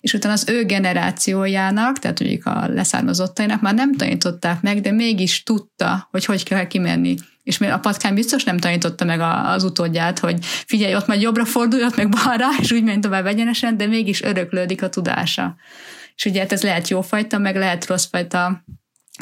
és 0.00 0.12
utána 0.12 0.34
az 0.34 0.48
ő 0.48 0.64
generációjának, 0.64 1.98
tehát 1.98 2.20
mondjuk 2.20 2.46
a 2.46 2.68
leszármazottainak 2.68 3.60
már 3.60 3.74
nem 3.74 3.94
tanították 3.94 4.60
meg, 4.60 4.80
de 4.80 4.90
mégis 4.90 5.42
tudta, 5.42 6.08
hogy 6.10 6.24
hogy 6.24 6.42
kell 6.44 6.66
kimenni. 6.66 7.14
És 7.42 7.60
a 7.60 7.78
patkány 7.78 8.14
biztos 8.14 8.44
nem 8.44 8.58
tanította 8.58 9.04
meg 9.04 9.20
az 9.44 9.64
utódját, 9.64 10.18
hogy 10.18 10.44
figyelj, 10.44 10.94
ott 10.94 11.06
majd 11.06 11.20
jobbra 11.20 11.44
fordulj, 11.44 11.84
ott 11.84 11.96
meg 11.96 12.08
balra, 12.08 12.48
és 12.62 12.72
úgy 12.72 12.84
menj 12.84 13.00
tovább 13.00 13.26
egyenesen, 13.26 13.76
de 13.76 13.86
mégis 13.86 14.22
öröklődik 14.22 14.82
a 14.82 14.88
tudása. 14.88 15.56
És 16.14 16.24
ugye 16.24 16.40
hát 16.40 16.52
ez 16.52 16.62
lehet 16.62 16.88
jófajta, 16.88 17.38
meg 17.38 17.56
lehet 17.56 17.86
rosszfajta 17.86 18.64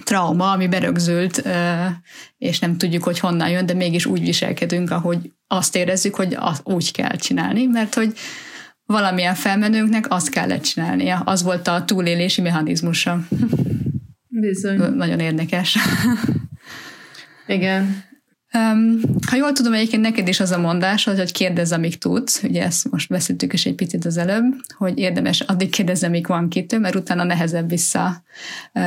trauma, 0.04 0.50
ami 0.50 0.68
berögzült, 0.68 1.42
és 2.38 2.58
nem 2.58 2.76
tudjuk, 2.76 3.02
hogy 3.02 3.18
honnan 3.18 3.48
jön, 3.48 3.66
de 3.66 3.74
mégis 3.74 4.06
úgy 4.06 4.20
viselkedünk, 4.20 4.90
ahogy 4.90 5.32
azt 5.46 5.76
érezzük, 5.76 6.14
hogy 6.14 6.38
úgy 6.62 6.92
kell 6.92 7.16
csinálni, 7.16 7.66
mert 7.66 7.94
hogy 7.94 8.12
valamilyen 8.84 9.34
felmenőnknek 9.34 10.06
azt 10.08 10.30
kellett 10.30 10.62
csinálnia. 10.62 11.18
Az 11.18 11.42
volt 11.42 11.68
a 11.68 11.84
túlélési 11.84 12.40
mechanizmusa. 12.40 13.20
Bizony. 14.28 14.78
Nagyon 14.78 15.20
érdekes. 15.20 15.78
Igen. 17.46 18.08
Um, 18.54 19.00
ha 19.26 19.36
jól 19.36 19.52
tudom, 19.52 19.72
egyébként 19.72 20.02
neked 20.02 20.28
is 20.28 20.40
az 20.40 20.50
a 20.50 20.58
mondás, 20.58 21.04
hogy 21.04 21.32
kérdezz, 21.32 21.72
amíg 21.72 21.98
tudsz. 21.98 22.42
Ugye 22.42 22.62
ezt 22.64 22.90
most 22.90 23.08
beszéltük 23.08 23.52
is 23.52 23.66
egy 23.66 23.74
picit 23.74 24.04
az 24.04 24.16
előbb, 24.16 24.44
hogy 24.76 24.98
érdemes 24.98 25.40
addig 25.40 25.70
kérdezni, 25.70 26.06
amíg 26.06 26.26
van 26.26 26.48
kitő, 26.48 26.78
mert 26.78 26.94
utána 26.94 27.24
nehezebb 27.24 27.68
vissza 27.68 28.22
uh, 28.74 28.82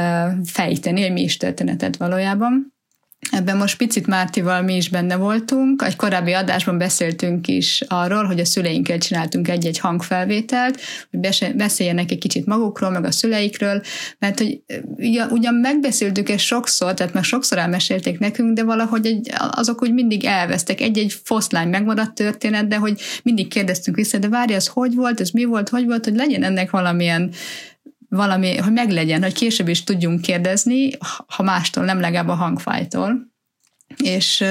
fejteni, 0.46 1.02
hogy 1.02 1.12
mi 1.12 1.22
is 1.22 1.38
történeted 1.38 1.98
valójában. 1.98 2.73
Ebben 3.32 3.58
most 3.58 3.78
picit 3.78 4.08
Mártival 4.08 4.62
mi 4.62 4.76
is 4.76 4.90
benne 4.90 5.16
voltunk. 5.16 5.82
Egy 5.82 5.96
korábbi 5.96 6.34
adásban 6.34 6.78
beszéltünk 6.78 7.48
is 7.48 7.84
arról, 7.88 8.24
hogy 8.24 8.40
a 8.40 8.46
szüleinkkel 8.46 8.98
csináltunk 8.98 9.48
egy-egy 9.48 9.80
hangfelvételt, 9.80 10.82
hogy 11.12 11.20
beszéljenek 11.56 12.12
egy 12.12 12.18
kicsit 12.18 12.46
magukról, 12.46 12.90
meg 12.90 13.06
a 13.06 13.12
szüleikről, 13.12 13.82
mert 14.20 14.38
hogy 14.40 14.62
ugyan 15.30 15.54
megbeszéltük 15.54 16.30
ezt 16.30 16.44
sokszor, 16.44 16.94
tehát 16.94 17.14
meg 17.14 17.24
sokszor 17.24 17.58
elmesélték 17.58 18.20
nekünk, 18.20 18.54
de 18.54 18.64
valahogy 18.64 19.06
egy, 19.06 19.32
azok 19.52 19.82
úgy 19.82 19.94
mindig 19.94 20.26
elvesztek. 20.26 20.82
Egy-egy 20.82 21.16
foszlány 21.24 21.70
megmaradt 21.70 22.14
történet, 22.14 22.68
de 22.68 22.76
hogy 22.76 23.02
mindig 23.24 23.48
kérdeztünk 23.48 23.98
vissza, 23.98 24.18
de 24.18 24.28
várj, 24.28 24.54
az 24.54 24.68
hogy 24.68 24.96
volt, 24.96 25.22
ez 25.22 25.30
mi 25.30 25.44
volt, 25.44 25.70
hogy 25.70 25.86
volt, 25.86 26.04
hogy 26.04 26.16
legyen 26.16 26.44
ennek 26.44 26.70
valamilyen 26.70 27.32
valami, 28.16 28.58
hogy 28.58 28.72
meglegyen, 28.72 29.22
hogy 29.22 29.34
később 29.34 29.68
is 29.68 29.84
tudjunk 29.84 30.22
kérdezni, 30.22 30.92
ha 31.28 31.44
mástól, 31.44 31.84
nem 31.84 32.00
legalább 32.00 32.28
a 32.28 32.34
hangfájtól. 32.34 33.33
És 33.98 34.44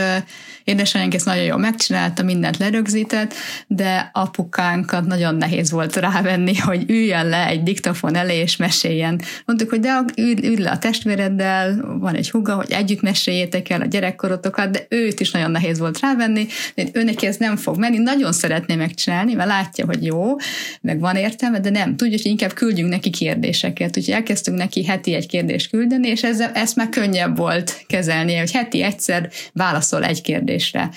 Édesanyánk 0.64 1.14
ezt 1.14 1.24
nagyon 1.24 1.44
jól 1.44 1.58
megcsinálta, 1.58 2.22
mindent 2.22 2.56
lerögzített, 2.56 3.34
de 3.66 4.10
apukánkat 4.12 5.06
nagyon 5.06 5.34
nehéz 5.34 5.70
volt 5.70 5.96
rávenni, 5.96 6.56
hogy 6.68 6.90
üljön 6.90 7.28
le 7.28 7.46
egy 7.46 7.62
diktafon 7.62 8.16
elé 8.16 8.36
és 8.36 8.56
meséljen. 8.56 9.20
Mondtuk, 9.44 9.70
hogy 9.70 9.80
de 9.80 10.04
ülj 10.16 10.56
le 10.56 10.70
a 10.70 10.78
testvéreddel, 10.78 11.96
van 11.98 12.14
egy 12.14 12.30
huga, 12.30 12.54
hogy 12.54 12.70
együtt 12.70 13.00
meséljétek 13.00 13.70
el 13.70 13.80
a 13.80 13.86
gyerekkorotokat, 13.86 14.70
de 14.70 14.86
őt 14.88 15.20
is 15.20 15.30
nagyon 15.30 15.50
nehéz 15.50 15.78
volt 15.78 16.00
rávenni, 16.00 16.46
de 16.74 16.84
ő 16.92 17.02
neki 17.02 17.26
ez 17.26 17.36
nem 17.36 17.56
fog 17.56 17.78
menni, 17.78 17.98
nagyon 17.98 18.32
szeretné 18.32 18.74
megcsinálni, 18.74 19.34
mert 19.34 19.48
látja, 19.48 19.84
hogy 19.86 20.04
jó, 20.04 20.36
meg 20.80 21.00
van 21.00 21.16
értelme, 21.16 21.60
de 21.60 21.70
nem 21.70 21.96
tudja, 21.96 22.16
hogy 22.22 22.30
inkább 22.30 22.52
küldjünk 22.52 22.90
neki 22.90 23.10
kérdéseket. 23.10 23.96
Úgyhogy 23.96 24.14
elkezdtünk 24.14 24.58
neki 24.58 24.84
heti 24.84 25.14
egy 25.14 25.26
kérdést 25.26 25.70
küldeni, 25.70 26.08
és 26.08 26.22
ez, 26.22 26.40
ezt 26.40 26.76
már 26.76 26.88
könnyebb 26.88 27.36
volt 27.36 27.84
kezelnie, 27.86 28.38
hogy 28.38 28.52
heti 28.52 28.82
egyszer 28.82 29.30
válaszol 29.52 30.04
egy 30.04 30.20
kérdésre. 30.20 30.90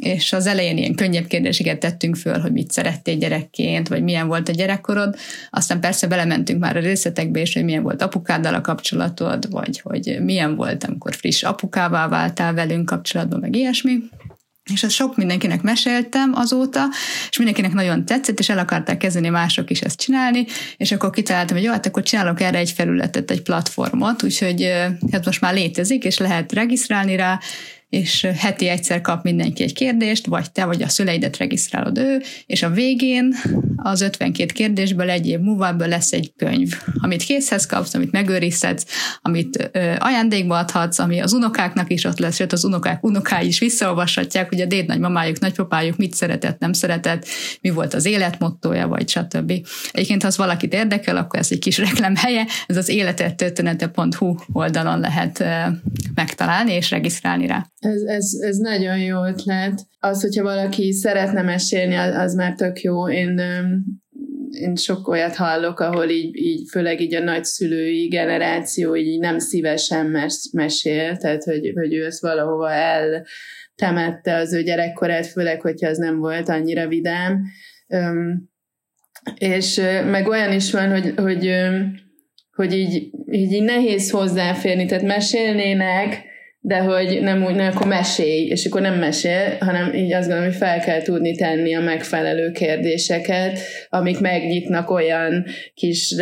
És 0.00 0.32
az 0.32 0.46
elején 0.46 0.76
ilyen 0.76 0.94
könnyebb 0.94 1.26
kérdéseket 1.26 1.78
tettünk 1.78 2.16
föl, 2.16 2.38
hogy 2.38 2.52
mit 2.52 2.70
szerettél 2.70 3.16
gyerekként, 3.16 3.88
vagy 3.88 4.02
milyen 4.02 4.26
volt 4.26 4.48
a 4.48 4.52
gyerekkorod. 4.52 5.16
Aztán 5.50 5.80
persze 5.80 6.06
belementünk 6.06 6.60
már 6.60 6.76
a 6.76 6.80
részletekbe 6.80 7.40
is, 7.40 7.54
hogy 7.54 7.64
milyen 7.64 7.82
volt 7.82 8.02
apukáddal 8.02 8.54
a 8.54 8.60
kapcsolatod, 8.60 9.50
vagy 9.50 9.80
hogy 9.80 10.18
milyen 10.20 10.56
volt, 10.56 10.84
amikor 10.84 11.14
friss 11.14 11.42
apukává 11.42 12.08
váltál 12.08 12.54
velünk 12.54 12.86
kapcsolatban, 12.86 13.40
meg 13.40 13.56
ilyesmi. 13.56 13.98
És 14.72 14.82
ezt 14.82 14.94
sok 14.94 15.16
mindenkinek 15.16 15.62
meséltem 15.62 16.32
azóta, 16.34 16.84
és 17.30 17.36
mindenkinek 17.36 17.72
nagyon 17.72 18.04
tetszett, 18.04 18.38
és 18.38 18.48
el 18.48 18.58
akarták 18.58 18.96
kezdeni 18.96 19.28
mások 19.28 19.70
is 19.70 19.80
ezt 19.80 20.00
csinálni, 20.00 20.46
és 20.76 20.92
akkor 20.92 21.10
kitaláltam, 21.10 21.56
hogy 21.56 21.66
jó, 21.66 21.72
hát 21.72 21.86
akkor 21.86 22.02
csinálok 22.02 22.40
erre 22.40 22.58
egy 22.58 22.70
felületet, 22.70 23.30
egy 23.30 23.42
platformot, 23.42 24.22
úgyhogy 24.22 24.72
hát 25.12 25.24
most 25.24 25.40
már 25.40 25.54
létezik, 25.54 26.04
és 26.04 26.18
lehet 26.18 26.52
regisztrálni 26.52 27.16
rá, 27.16 27.40
és 27.88 28.28
heti 28.36 28.68
egyszer 28.68 29.00
kap 29.00 29.22
mindenki 29.22 29.62
egy 29.62 29.72
kérdést, 29.72 30.26
vagy 30.26 30.52
te, 30.52 30.64
vagy 30.64 30.82
a 30.82 30.88
szüleidet 30.88 31.36
regisztrálod 31.36 31.98
ő, 31.98 32.22
és 32.46 32.62
a 32.62 32.70
végén 32.70 33.34
az 33.76 34.00
52 34.00 34.52
kérdésből 34.52 35.10
egy 35.10 35.26
év 35.26 35.38
múlva 35.38 35.74
lesz 35.76 36.12
egy 36.12 36.32
könyv, 36.36 36.80
amit 36.94 37.22
készhez 37.22 37.66
kapsz, 37.66 37.94
amit 37.94 38.12
megőrizhetsz, 38.12 38.84
amit 39.22 39.70
ö, 39.72 39.94
ajándékba 39.98 40.58
adhatsz, 40.58 40.98
ami 40.98 41.20
az 41.20 41.32
unokáknak 41.32 41.90
is 41.92 42.04
ott 42.04 42.18
lesz, 42.18 42.34
sőt 42.34 42.52
az 42.52 42.64
unokák 42.64 43.04
unokái 43.04 43.46
is 43.46 43.58
visszaolvashatják, 43.58 44.48
hogy 44.48 44.60
a 44.60 44.66
déd 44.66 44.86
nagymamájuk, 44.86 45.38
nagypapájuk 45.38 45.96
mit 45.96 46.14
szeretett, 46.14 46.58
nem 46.58 46.72
szeretett, 46.72 47.26
mi 47.60 47.70
volt 47.70 47.94
az 47.94 48.04
életmottója, 48.04 48.88
vagy 48.88 49.08
stb. 49.08 49.52
Egyébként, 49.90 50.22
ha 50.22 50.28
az 50.28 50.36
valakit 50.36 50.72
érdekel, 50.72 51.16
akkor 51.16 51.38
ez 51.38 51.48
egy 51.50 51.58
kis 51.58 51.78
reklám 51.78 52.16
helye, 52.16 52.46
ez 52.66 52.76
az 52.76 52.88
életettörténete.hu 52.88 54.34
oldalon 54.52 55.00
lehet 55.00 55.44
megtalálni 56.14 56.72
és 56.72 56.90
regisztrálni 56.90 57.46
rá. 57.46 57.66
Ez, 57.86 58.02
ez, 58.02 58.38
ez 58.40 58.56
nagyon 58.56 58.98
jó 58.98 59.24
ötlet. 59.24 59.86
Az, 59.98 60.20
hogyha 60.20 60.42
valaki 60.42 60.92
szeretne 60.92 61.42
mesélni, 61.42 61.94
az, 61.94 62.34
már 62.34 62.54
tök 62.54 62.80
jó. 62.80 63.08
Én, 63.10 63.40
én 64.50 64.74
sok 64.76 65.08
olyat 65.08 65.34
hallok, 65.34 65.80
ahol 65.80 66.08
így, 66.08 66.36
így 66.36 66.68
főleg 66.70 67.00
így 67.00 67.14
a 67.14 67.22
nagyszülői 67.22 68.06
generáció 68.08 68.96
így 68.96 69.18
nem 69.18 69.38
szívesen 69.38 70.06
mes, 70.06 70.48
mesél, 70.52 71.16
tehát 71.16 71.44
hogy, 71.44 71.72
hogy 71.74 71.94
ő 71.94 72.04
ezt 72.04 72.20
valahova 72.20 72.70
eltemette 72.70 74.36
az 74.36 74.52
ő 74.52 74.62
gyerekkorát, 74.62 75.26
főleg, 75.26 75.60
hogyha 75.60 75.88
az 75.88 75.98
nem 75.98 76.18
volt 76.18 76.48
annyira 76.48 76.88
vidám. 76.88 77.42
És 79.38 79.80
meg 80.10 80.28
olyan 80.28 80.52
is 80.52 80.72
van, 80.72 80.90
hogy, 80.90 81.12
hogy, 81.16 81.50
hogy 82.52 82.72
így, 82.72 83.10
így, 83.30 83.52
így 83.52 83.62
nehéz 83.62 84.10
hozzáférni, 84.10 84.86
tehát 84.86 85.04
mesélnének, 85.04 86.34
de 86.66 86.78
hogy 86.78 87.18
nem 87.22 87.44
úgy, 87.44 87.54
nem, 87.54 87.72
akkor 87.74 87.86
mesélj, 87.86 88.46
és 88.46 88.66
akkor 88.66 88.80
nem 88.80 88.98
mesél, 88.98 89.56
hanem 89.60 89.94
így 89.94 90.12
azt 90.12 90.26
gondolom, 90.26 90.50
hogy 90.50 90.58
fel 90.58 90.80
kell 90.80 91.02
tudni 91.02 91.34
tenni 91.34 91.74
a 91.74 91.80
megfelelő 91.80 92.50
kérdéseket, 92.50 93.58
amik 93.88 94.20
megnyitnak 94.20 94.90
olyan 94.90 95.44
kis 95.74 96.14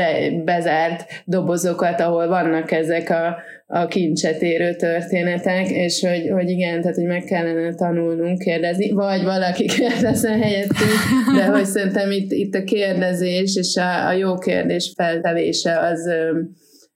bezárt 0.45 1.23
dobozokat, 1.25 2.01
ahol 2.01 2.29
vannak 2.29 2.71
ezek 2.71 3.11
a, 3.11 3.37
a 3.67 3.87
kincset 3.87 4.43
érő 4.43 4.75
történetek, 4.75 5.69
és 5.69 6.01
hogy, 6.01 6.31
hogy 6.31 6.51
igen, 6.51 6.81
tehát 6.81 6.97
hogy 6.97 7.07
meg 7.07 7.23
kellene 7.23 7.75
tanulnunk 7.75 8.39
kérdezni, 8.39 8.91
vagy 8.91 9.23
valaki 9.23 9.65
kérdezzen 9.79 10.41
helyettünk, 10.41 11.37
de 11.37 11.45
hogy 11.45 11.65
szerintem 11.65 12.11
itt, 12.11 12.33
itt 12.33 12.55
a 12.55 12.65
kérdezés 12.65 13.57
és 13.57 13.77
a, 13.77 14.09
a 14.09 14.13
jó 14.13 14.39
kérdés 14.39 14.93
feltevése 14.97 15.79
az, 15.79 16.11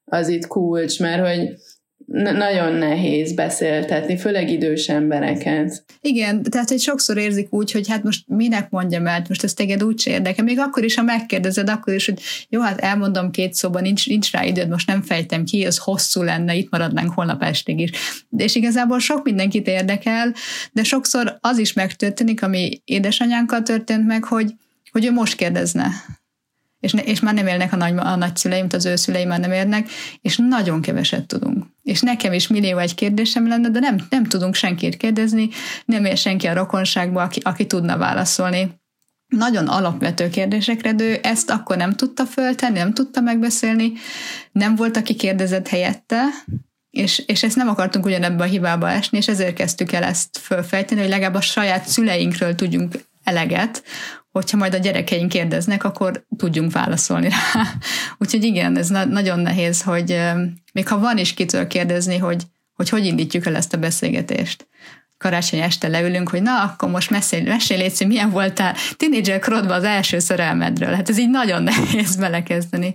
az 0.05 0.29
itt 0.29 0.47
kulcs, 0.47 1.01
mert 1.01 1.27
hogy 1.27 1.55
nagyon 2.13 2.73
nehéz 2.73 3.33
beszéltetni, 3.33 4.17
főleg 4.17 4.51
idős 4.51 4.89
embereket. 4.89 5.85
Igen, 6.01 6.43
tehát 6.43 6.69
hogy 6.69 6.81
sokszor 6.81 7.17
érzik 7.17 7.53
úgy, 7.53 7.73
hogy 7.73 7.89
hát 7.89 8.03
most 8.03 8.25
minek 8.27 8.71
mondjam 8.71 9.07
el, 9.07 9.25
most 9.29 9.45
ez 9.45 9.55
téged 9.55 9.85
úgy 9.85 10.03
érdekel, 10.07 10.45
még 10.45 10.59
akkor 10.59 10.85
is, 10.85 10.95
ha 10.95 11.03
megkérdezed, 11.03 11.69
akkor 11.69 11.95
is, 11.95 12.07
hogy 12.07 12.21
jó, 12.49 12.61
hát 12.61 12.81
elmondom 12.81 13.31
két 13.31 13.55
szóban, 13.55 13.83
nincs, 13.83 14.09
nincs 14.09 14.31
rá 14.31 14.45
időd, 14.45 14.69
most 14.69 14.87
nem 14.87 15.03
fejtem 15.03 15.45
ki, 15.45 15.65
az 15.65 15.79
hosszú 15.79 16.23
lenne, 16.23 16.55
itt 16.55 16.71
maradnánk 16.71 17.13
holnap 17.13 17.43
estig 17.43 17.81
is. 17.81 17.91
És 18.37 18.55
igazából 18.55 18.99
sok 18.99 19.25
mindenkit 19.25 19.67
érdekel, 19.67 20.35
de 20.73 20.83
sokszor 20.83 21.37
az 21.41 21.59
is 21.59 21.73
megtörténik, 21.73 22.43
ami 22.43 22.81
édesanyánkkal 22.85 23.63
történt 23.63 24.07
meg, 24.07 24.25
hogy, 24.25 24.55
hogy 24.91 25.05
ő 25.05 25.13
most 25.13 25.37
kérdezne 25.37 25.91
és, 26.81 26.93
ne, 26.93 27.03
és 27.03 27.21
már 27.21 27.35
nem 27.35 27.47
élnek 27.47 27.73
a, 27.73 27.77
nagy, 27.77 27.97
a 27.97 28.17
nagyszüleim, 28.17 28.67
az 28.71 28.85
ő 28.85 28.97
szüleim 28.97 29.29
már 29.29 29.41
nem 29.41 29.53
érnek, 29.53 29.89
és 30.21 30.37
nagyon 30.37 30.81
keveset 30.81 31.27
tudunk. 31.27 31.65
És 31.83 32.01
nekem 32.01 32.33
is 32.33 32.47
millió 32.47 32.79
egy 32.79 32.95
kérdésem 32.95 33.49
lenne, 33.49 33.69
de 33.69 33.79
nem, 33.79 34.07
nem 34.11 34.25
tudunk 34.25 34.55
senkit 34.55 34.97
kérdezni, 34.97 35.49
nem 35.85 36.05
ér 36.05 36.17
senki 36.17 36.47
a 36.47 36.55
rokonságba, 36.55 37.23
aki, 37.23 37.41
aki 37.43 37.67
tudna 37.67 37.97
válaszolni 37.97 38.77
nagyon 39.29 39.67
alapvető 39.67 40.29
kérdésekre, 40.29 40.93
de 40.93 41.21
ezt 41.21 41.51
akkor 41.51 41.77
nem 41.77 41.95
tudta 41.95 42.27
föltenni, 42.27 42.79
nem 42.79 42.93
tudta 42.93 43.21
megbeszélni, 43.21 43.93
nem 44.53 44.75
volt, 44.75 44.97
aki 44.97 45.15
kérdezett 45.15 45.69
helyette, 45.69 46.25
és, 46.91 47.19
és 47.27 47.43
ezt 47.43 47.57
nem 47.57 47.69
akartunk 47.69 48.05
ugyanebbe 48.05 48.45
a 48.45 48.47
hibába 48.47 48.91
esni, 48.91 49.19
és 49.19 49.29
ezért 49.29 49.55
kezdtük 49.55 49.93
el 49.93 50.03
ezt 50.03 50.39
fölfejteni, 50.39 51.01
hogy 51.01 51.11
legalább 51.11 51.35
a 51.35 51.41
saját 51.41 51.89
szüleinkről 51.89 52.55
tudjunk 52.55 52.95
eleget, 53.23 53.83
hogyha 54.39 54.57
majd 54.57 54.75
a 54.75 54.79
gyerekeink 54.79 55.29
kérdeznek, 55.29 55.85
akkor 55.85 56.25
tudjunk 56.37 56.73
válaszolni 56.73 57.29
rá. 57.29 57.63
Úgyhogy 58.19 58.45
igen, 58.45 58.77
ez 58.77 58.89
na- 58.89 59.05
nagyon 59.05 59.39
nehéz, 59.39 59.83
hogy 59.83 60.21
még 60.73 60.89
ha 60.89 60.99
van 60.99 61.19
is 61.19 61.35
kitől 61.35 61.67
kérdezni, 61.67 62.17
hogy, 62.17 62.43
hogy 62.75 62.89
hogy 62.89 63.05
indítjuk 63.05 63.47
el 63.47 63.57
ezt 63.57 63.75
a 63.75 63.79
beszélgetést. 63.79 64.67
Karácsony 65.19 65.61
este 65.61 65.89
leülünk, 65.89 66.29
hogy 66.29 66.43
na, 66.43 66.63
akkor 66.63 66.91
most 66.91 67.11
mesélj, 67.11 67.43
mesélj 67.43 67.91
hogy 67.99 68.07
milyen 68.07 68.31
voltál 68.31 68.75
tínédzser 68.97 69.39
korodban 69.39 69.77
az 69.77 69.85
első 69.85 70.19
szerelmedről. 70.19 70.95
Hát 70.95 71.09
ez 71.09 71.19
így 71.19 71.31
nagyon 71.31 71.63
nehéz 71.73 72.17
belekezdeni. 72.17 72.95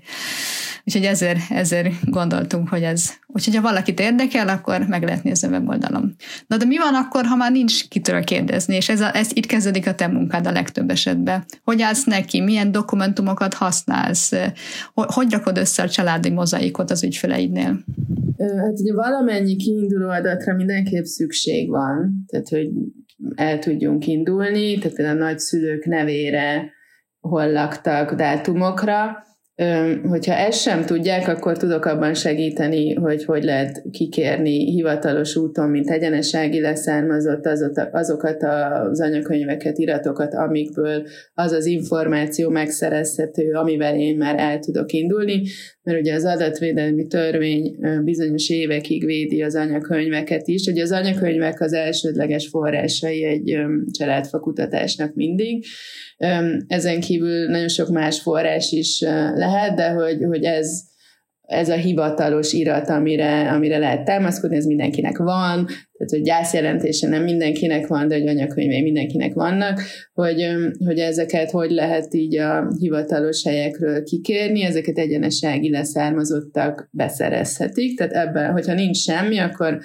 Úgyhogy 0.85 1.05
ezért, 1.05 1.39
ezért 1.49 2.09
gondoltunk, 2.09 2.69
hogy 2.69 2.83
ez. 2.83 3.13
Úgyhogy 3.27 3.55
ha 3.55 3.61
valakit 3.61 3.99
érdekel, 3.99 4.47
akkor 4.47 4.81
meg 4.87 5.03
lehet 5.03 5.23
nézni 5.23 5.47
a 5.47 5.51
weboldalon. 5.51 6.15
Na 6.47 6.57
de 6.57 6.65
mi 6.65 6.77
van 6.77 6.93
akkor, 6.93 7.25
ha 7.25 7.35
már 7.35 7.51
nincs 7.51 7.87
kitől 7.87 8.23
kérdezni, 8.23 8.75
és 8.75 8.89
ez, 8.89 9.01
a, 9.01 9.15
ez 9.15 9.29
itt 9.33 9.45
kezdődik 9.45 9.87
a 9.87 9.95
te 9.95 10.07
munkád 10.07 10.47
a 10.47 10.51
legtöbb 10.51 10.89
esetben. 10.89 11.45
Hogy 11.63 11.81
állsz 11.81 12.03
neki, 12.03 12.41
milyen 12.41 12.71
dokumentumokat 12.71 13.53
használsz, 13.53 14.31
hogy, 14.93 15.05
hogy 15.07 15.31
rakod 15.31 15.57
össze 15.57 15.83
a 15.83 15.89
családi 15.89 16.29
mozaikot 16.29 16.91
az 16.91 17.03
ügyfeleidnél? 17.03 17.79
Hát 18.51 18.79
ugye 18.79 18.93
valamennyi 18.93 19.55
kiinduló 19.55 20.09
adatra 20.09 20.55
mindenképp 20.55 21.03
szükség 21.03 21.69
van, 21.69 22.23
tehát 22.27 22.49
hogy 22.49 22.69
el 23.35 23.59
tudjunk 23.59 24.07
indulni, 24.07 24.77
tehát 24.77 25.15
a 25.15 25.19
nagyszülők 25.19 25.85
nevére, 25.85 26.71
hol 27.19 27.51
laktak, 27.51 28.13
dátumokra, 28.13 29.23
hogyha 30.03 30.33
ezt 30.33 30.61
sem 30.61 30.85
tudják, 30.85 31.27
akkor 31.27 31.57
tudok 31.57 31.85
abban 31.85 32.13
segíteni, 32.13 32.93
hogy 32.93 33.25
hogy 33.25 33.43
lehet 33.43 33.81
kikérni 33.91 34.71
hivatalos 34.71 35.35
úton, 35.35 35.69
mint 35.69 35.89
egyenesági 35.89 36.59
leszármazott 36.61 37.45
azokat 37.91 38.43
az 38.89 39.01
anyakönyveket, 39.01 39.77
iratokat, 39.77 40.33
amikből 40.33 41.07
az 41.33 41.51
az 41.51 41.65
információ 41.65 42.49
megszerezhető, 42.49 43.51
amivel 43.51 43.95
én 43.95 44.17
már 44.17 44.39
el 44.39 44.59
tudok 44.59 44.91
indulni, 44.91 45.41
mert 45.83 45.99
ugye 45.99 46.13
az 46.13 46.25
adatvédelmi 46.25 47.07
törvény 47.07 47.75
bizonyos 48.03 48.49
évekig 48.49 49.05
védi 49.05 49.41
az 49.41 49.55
anyakönyveket 49.55 50.47
is. 50.47 50.67
Ugye 50.67 50.81
az 50.81 50.91
anyakönyvek 50.91 51.61
az 51.61 51.73
elsődleges 51.73 52.47
forrásai 52.47 53.23
egy 53.23 53.57
családfakutatásnak 53.91 55.13
mindig, 55.13 55.65
ezen 56.67 56.99
kívül 56.99 57.49
nagyon 57.49 57.67
sok 57.67 57.89
más 57.89 58.19
forrás 58.19 58.71
is 58.71 58.99
lehet, 59.35 59.75
de 59.75 59.89
hogy, 59.89 60.23
hogy 60.27 60.43
ez, 60.43 60.81
ez 61.41 61.69
a 61.69 61.75
hivatalos 61.75 62.53
irat, 62.53 62.89
amire, 62.89 63.49
amire 63.51 63.77
lehet 63.77 64.03
támaszkodni, 64.05 64.55
ez 64.55 64.65
mindenkinek 64.65 65.17
van, 65.17 65.65
tehát 65.65 66.09
hogy 66.09 66.21
gyászjelentése 66.21 67.07
nem 67.07 67.23
mindenkinek 67.23 67.87
van, 67.87 68.07
de 68.07 68.15
hogy 68.15 68.27
anyakönyvei 68.27 68.81
mindenkinek 68.81 69.33
vannak, 69.33 69.81
hogy, 70.13 70.47
hogy 70.85 70.99
ezeket 70.99 71.51
hogy 71.51 71.71
lehet 71.71 72.13
így 72.13 72.37
a 72.37 72.73
hivatalos 72.79 73.43
helyekről 73.43 74.03
kikérni, 74.03 74.63
ezeket 74.63 74.97
egyenesági 74.97 75.69
leszármazottak 75.69 76.89
beszerezhetik, 76.91 77.97
tehát 77.97 78.13
ebben, 78.13 78.51
hogyha 78.51 78.73
nincs 78.73 78.97
semmi, 78.97 79.37
akkor 79.37 79.79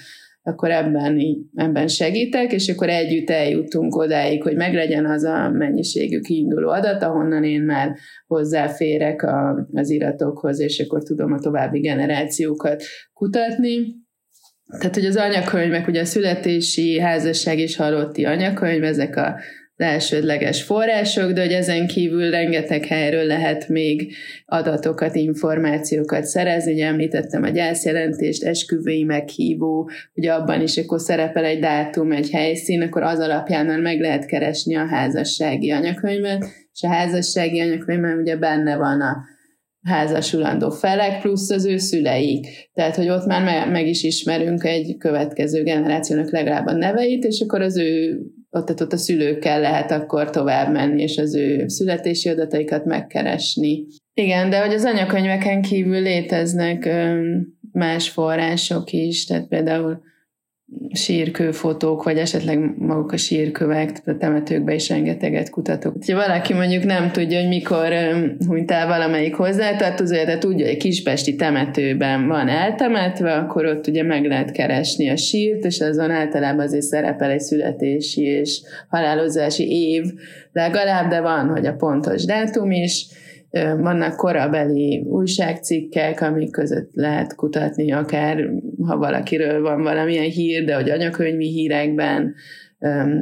akkor 0.48 0.70
ebben, 0.70 1.20
ebben 1.54 1.88
segítek, 1.88 2.52
és 2.52 2.68
akkor 2.68 2.88
együtt 2.88 3.30
eljutunk 3.30 3.96
odáig, 3.96 4.42
hogy 4.42 4.56
meglegyen 4.56 5.06
az 5.06 5.24
a 5.24 5.50
mennyiségű 5.50 6.20
kiinduló 6.20 6.68
adat, 6.68 7.02
ahonnan 7.02 7.44
én 7.44 7.62
már 7.62 7.96
hozzáférek 8.26 9.22
a, 9.22 9.68
az 9.72 9.90
iratokhoz, 9.90 10.60
és 10.60 10.78
akkor 10.78 11.02
tudom 11.02 11.32
a 11.32 11.38
további 11.38 11.80
generációkat 11.80 12.82
kutatni. 13.12 14.06
Tehát, 14.78 14.94
hogy 14.94 15.06
az 15.06 15.16
anyakönyvek, 15.16 15.88
ugye 15.88 16.00
a 16.00 16.04
születési, 16.04 17.00
házasság 17.00 17.58
és 17.58 17.76
halotti 17.76 18.24
anyakönyv, 18.24 18.84
ezek 18.84 19.16
a 19.16 19.34
elsődleges 19.78 20.62
források, 20.62 21.30
de 21.30 21.40
hogy 21.40 21.52
ezen 21.52 21.86
kívül 21.86 22.30
rengeteg 22.30 22.84
helyről 22.84 23.24
lehet 23.24 23.68
még 23.68 24.12
adatokat, 24.46 25.14
információkat 25.14 26.24
szerezni. 26.24 26.72
Ugye 26.72 26.86
említettem 26.86 27.42
a 27.42 27.48
gyászjelentést, 27.48 28.44
esküvői 28.44 29.04
meghívó, 29.04 29.90
ugye 30.14 30.32
abban 30.32 30.60
is 30.60 30.76
akkor 30.76 31.00
szerepel 31.00 31.44
egy 31.44 31.60
dátum, 31.60 32.12
egy 32.12 32.30
helyszín, 32.30 32.82
akkor 32.82 33.02
az 33.02 33.18
alapján 33.18 33.66
már 33.66 33.80
meg 33.80 34.00
lehet 34.00 34.26
keresni 34.26 34.76
a 34.76 34.86
házassági 34.86 35.70
anyakönyvet, 35.70 36.44
és 36.72 36.82
a 36.82 36.88
házassági 36.88 37.60
anyakönyvben 37.60 38.18
ugye 38.18 38.36
benne 38.36 38.76
van 38.76 39.00
a 39.00 39.16
házasulandó 39.82 40.70
felek, 40.70 41.20
plusz 41.20 41.50
az 41.50 41.66
ő 41.66 41.76
szüleik. 41.76 42.46
Tehát, 42.74 42.96
hogy 42.96 43.08
ott 43.08 43.26
már 43.26 43.68
meg, 43.68 43.86
is 43.86 44.02
ismerünk 44.02 44.64
egy 44.64 44.96
következő 44.98 45.62
generációnak 45.62 46.30
legalább 46.30 46.66
a 46.66 46.72
neveit, 46.72 47.24
és 47.24 47.40
akkor 47.40 47.60
az 47.60 47.76
ő 47.76 48.20
ott, 48.50 48.80
ott 48.80 48.92
a 48.92 48.96
szülőkkel 48.96 49.60
lehet 49.60 49.90
akkor 49.90 50.30
tovább 50.30 50.72
menni, 50.72 51.02
és 51.02 51.18
az 51.18 51.34
ő 51.34 51.68
születési 51.68 52.28
adataikat 52.28 52.84
megkeresni. 52.84 53.86
Igen, 54.14 54.50
de 54.50 54.64
hogy 54.64 54.74
az 54.74 54.84
anyakönyveken 54.84 55.62
kívül 55.62 56.00
léteznek 56.00 56.88
más 57.72 58.08
források 58.08 58.92
is, 58.92 59.24
tehát 59.24 59.48
például 59.48 60.00
sírkőfotók, 60.92 62.02
vagy 62.02 62.16
esetleg 62.16 62.74
maguk 62.78 63.12
a 63.12 63.16
sírkövek, 63.16 64.02
a 64.06 64.16
temetőkbe 64.16 64.74
is 64.74 64.88
rengeteget 64.88 65.50
kutatok. 65.50 65.94
Ha 66.06 66.14
valaki 66.14 66.52
mondjuk 66.52 66.84
nem 66.84 67.10
tudja, 67.10 67.38
hogy 67.38 67.48
mikor 67.48 67.88
hunyt 68.46 68.70
el 68.70 68.86
valamelyik 68.86 69.34
hozzátartozója, 69.34 70.24
de 70.24 70.38
tudja, 70.38 70.66
hogy 70.66 70.76
kispesti 70.76 71.34
temetőben 71.34 72.26
van 72.26 72.48
eltemetve, 72.48 73.32
akkor 73.32 73.66
ott 73.66 73.86
ugye 73.86 74.02
meg 74.02 74.24
lehet 74.24 74.50
keresni 74.50 75.08
a 75.08 75.16
sírt, 75.16 75.64
és 75.64 75.80
azon 75.80 76.10
általában 76.10 76.64
azért 76.64 76.84
szerepel 76.84 77.30
egy 77.30 77.40
születési 77.40 78.22
és 78.22 78.60
halálozási 78.88 79.70
év 79.70 80.04
legalább, 80.52 81.10
de 81.10 81.20
van, 81.20 81.48
hogy 81.48 81.66
a 81.66 81.74
pontos 81.74 82.24
dátum 82.24 82.70
is, 82.70 83.06
vannak 83.50 84.16
korabeli 84.16 85.04
újságcikkek, 85.06 86.20
amik 86.20 86.50
között 86.50 86.90
lehet 86.92 87.34
kutatni, 87.34 87.92
akár 87.92 88.50
ha 88.86 88.96
valakiről 88.96 89.60
van 89.60 89.82
valamilyen 89.82 90.30
hír, 90.30 90.64
de 90.64 90.74
hogy 90.74 90.90
anyakönyvi 90.90 91.48
hírekben, 91.48 92.34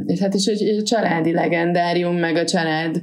és 0.07 0.21
hát 0.21 0.35
is 0.35 0.49
a 0.49 0.83
családi 0.83 1.33
legendárium, 1.33 2.17
meg 2.17 2.37
a 2.37 2.45
család 2.45 3.03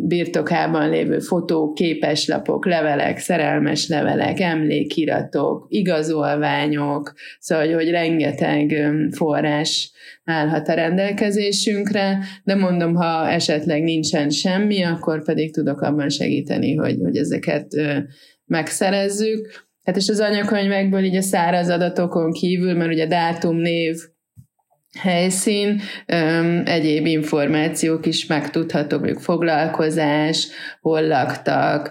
birtokában 0.00 0.90
lévő 0.90 1.18
fotók, 1.18 1.74
képeslapok, 1.74 2.66
levelek, 2.66 3.18
szerelmes 3.18 3.88
levelek, 3.88 4.40
emlékiratok, 4.40 5.66
igazolványok, 5.68 7.12
szóval, 7.38 7.72
hogy 7.72 7.90
rengeteg 7.90 8.74
forrás 9.10 9.92
állhat 10.24 10.68
a 10.68 10.74
rendelkezésünkre, 10.74 12.18
de 12.44 12.54
mondom, 12.54 12.94
ha 12.94 13.28
esetleg 13.28 13.82
nincsen 13.82 14.30
semmi, 14.30 14.82
akkor 14.82 15.24
pedig 15.24 15.52
tudok 15.52 15.80
abban 15.80 16.08
segíteni, 16.08 16.74
hogy, 16.74 16.96
hogy 17.02 17.16
ezeket 17.16 17.66
megszerezzük. 18.44 19.64
Hát 19.82 19.96
és 19.96 20.08
az 20.08 20.20
anyakönyvekből 20.20 21.04
így 21.04 21.16
a 21.16 21.22
száraz 21.22 21.68
adatokon 21.68 22.32
kívül, 22.32 22.74
mert 22.74 22.92
ugye 22.92 23.06
dátum, 23.06 23.56
név, 23.56 23.96
helyszín, 24.98 25.80
egyéb 26.64 27.06
információk 27.06 28.06
is 28.06 28.26
megtudhatók, 28.26 29.00
mondjuk 29.00 29.22
foglalkozás, 29.22 30.48
hol 30.80 31.06
laktak, 31.06 31.90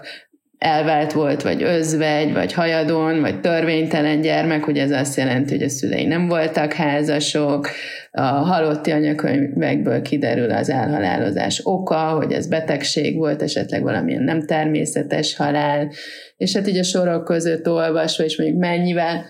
elvált 0.58 1.12
volt, 1.12 1.42
vagy 1.42 1.62
özvegy, 1.62 2.32
vagy 2.32 2.52
hajadon, 2.52 3.20
vagy 3.20 3.40
törvénytelen 3.40 4.20
gyermek, 4.20 4.64
hogy 4.64 4.78
ez 4.78 4.90
azt 4.90 5.16
jelenti, 5.16 5.54
hogy 5.54 5.62
a 5.62 5.68
szülei 5.68 6.06
nem 6.06 6.28
voltak 6.28 6.72
házasok, 6.72 7.68
a 8.10 8.22
halotti 8.22 8.90
anyakönyvekből 8.90 10.02
kiderül 10.02 10.50
az 10.50 10.70
elhalálozás 10.70 11.60
oka, 11.64 11.96
hogy 11.96 12.32
ez 12.32 12.46
betegség 12.46 13.16
volt, 13.16 13.42
esetleg 13.42 13.82
valamilyen 13.82 14.22
nem 14.22 14.46
természetes 14.46 15.36
halál, 15.36 15.90
és 16.36 16.54
hát 16.54 16.68
így 16.68 16.78
a 16.78 16.82
sorok 16.82 17.24
között 17.24 17.68
olvasva, 17.68 18.24
és 18.24 18.36
mondjuk 18.38 18.60
mennyivel 18.60 19.24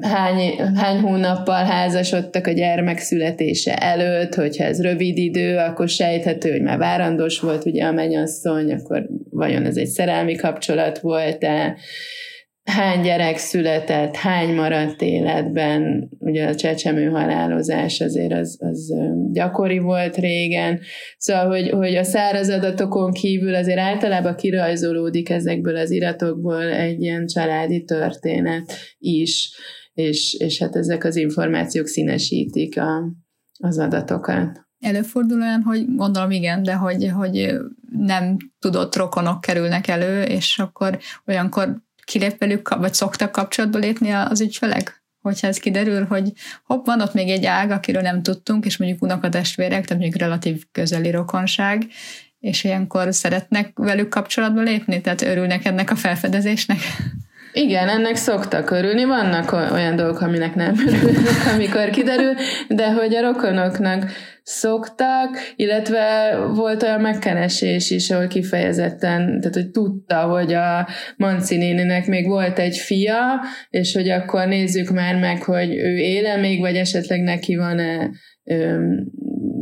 hány, 0.00 0.60
hány 0.74 1.00
hónappal 1.00 1.64
házasodtak 1.64 2.46
a 2.46 2.52
gyermek 2.52 2.98
születése 2.98 3.76
előtt, 3.76 4.34
hogyha 4.34 4.64
ez 4.64 4.82
rövid 4.82 5.16
idő, 5.16 5.56
akkor 5.56 5.88
sejthető, 5.88 6.50
hogy 6.50 6.62
már 6.62 6.78
várandós 6.78 7.40
volt 7.40 7.64
ugye 7.64 7.84
a 7.84 7.92
mennyasszony, 7.92 8.72
akkor 8.72 9.06
vajon 9.30 9.64
ez 9.64 9.76
egy 9.76 9.86
szerelmi 9.86 10.34
kapcsolat 10.34 10.98
volt-e, 10.98 11.76
hány 12.70 13.00
gyerek 13.02 13.36
született, 13.36 14.16
hány 14.16 14.54
maradt 14.54 15.02
életben, 15.02 16.10
ugye 16.18 16.46
a 16.46 16.54
csecsemő 16.54 17.08
halálozás 17.08 18.00
azért 18.00 18.32
az, 18.32 18.58
az 18.60 18.94
gyakori 19.32 19.78
volt 19.78 20.16
régen, 20.16 20.80
szóval, 21.18 21.46
hogy, 21.46 21.70
hogy 21.70 21.94
a 21.94 22.02
száraz 22.02 22.48
adatokon 22.48 23.12
kívül 23.12 23.54
azért 23.54 23.78
általában 23.78 24.34
kirajzolódik 24.34 25.30
ezekből 25.30 25.76
az 25.76 25.90
iratokból 25.90 26.62
egy 26.62 27.02
ilyen 27.02 27.26
családi 27.26 27.84
történet 27.84 28.72
is, 28.98 29.52
és, 29.92 30.36
és 30.38 30.58
hát 30.58 30.76
ezek 30.76 31.04
az 31.04 31.16
információk 31.16 31.86
színesítik 31.86 32.80
a, 32.80 33.12
az 33.58 33.78
adatokat. 33.78 34.68
Előfordul 34.80 35.40
olyan, 35.40 35.62
hogy 35.62 35.94
gondolom 35.96 36.30
igen, 36.30 36.62
de 36.62 36.74
hogy, 36.74 37.08
hogy 37.08 37.54
nem 37.90 38.36
tudott 38.58 38.96
rokonok 38.96 39.40
kerülnek 39.40 39.88
elő, 39.88 40.22
és 40.22 40.58
akkor 40.58 40.98
olyankor 41.26 41.82
kilép 42.10 42.38
velük, 42.38 42.68
vagy 42.68 42.94
szoktak 42.94 43.32
kapcsolatba 43.32 43.78
lépni 43.78 44.10
az 44.10 44.40
ügyfelek? 44.40 45.02
Hogyha 45.20 45.46
ez 45.46 45.58
kiderül, 45.58 46.04
hogy 46.04 46.32
hopp, 46.64 46.86
van 46.86 47.00
ott 47.00 47.14
még 47.14 47.28
egy 47.30 47.44
ág, 47.44 47.70
akiről 47.70 48.02
nem 48.02 48.22
tudtunk, 48.22 48.64
és 48.64 48.76
mondjuk 48.76 49.02
unokatestvérek, 49.02 49.84
tehát 49.84 50.02
mondjuk 50.02 50.22
relatív 50.22 50.64
közeli 50.72 51.10
rokonság, 51.10 51.86
és 52.40 52.64
ilyenkor 52.64 53.14
szeretnek 53.14 53.70
velük 53.74 54.08
kapcsolatba 54.08 54.60
lépni, 54.60 55.00
tehát 55.00 55.22
örülnek 55.22 55.64
ennek 55.64 55.90
a 55.90 55.96
felfedezésnek? 55.96 56.78
Igen, 57.52 57.88
ennek 57.88 58.16
szoktak 58.16 58.70
örülni, 58.70 59.04
vannak 59.04 59.52
olyan 59.52 59.96
dolgok, 59.96 60.20
aminek 60.20 60.54
nem 60.54 60.74
örülnek, 60.86 61.46
amikor 61.54 61.90
kiderül, 61.90 62.34
de 62.68 62.92
hogy 62.92 63.14
a 63.14 63.20
rokonoknak 63.20 64.10
szoktak, 64.42 65.38
illetve 65.56 66.36
volt 66.54 66.82
olyan 66.82 67.00
megkeresés 67.00 67.90
is, 67.90 68.10
ahol 68.10 68.26
kifejezetten, 68.26 69.40
tehát 69.40 69.54
hogy 69.54 69.70
tudta, 69.70 70.16
hogy 70.16 70.52
a 70.52 70.88
Manci 71.16 71.56
néninek 71.56 72.06
még 72.06 72.26
volt 72.26 72.58
egy 72.58 72.76
fia, 72.76 73.40
és 73.70 73.94
hogy 73.94 74.08
akkor 74.08 74.46
nézzük 74.46 74.90
már 74.90 75.18
meg, 75.18 75.42
hogy 75.42 75.74
ő 75.74 75.96
éle 75.96 76.36
még, 76.36 76.60
vagy 76.60 76.76
esetleg 76.76 77.20
neki 77.20 77.56
van-e 77.56 78.10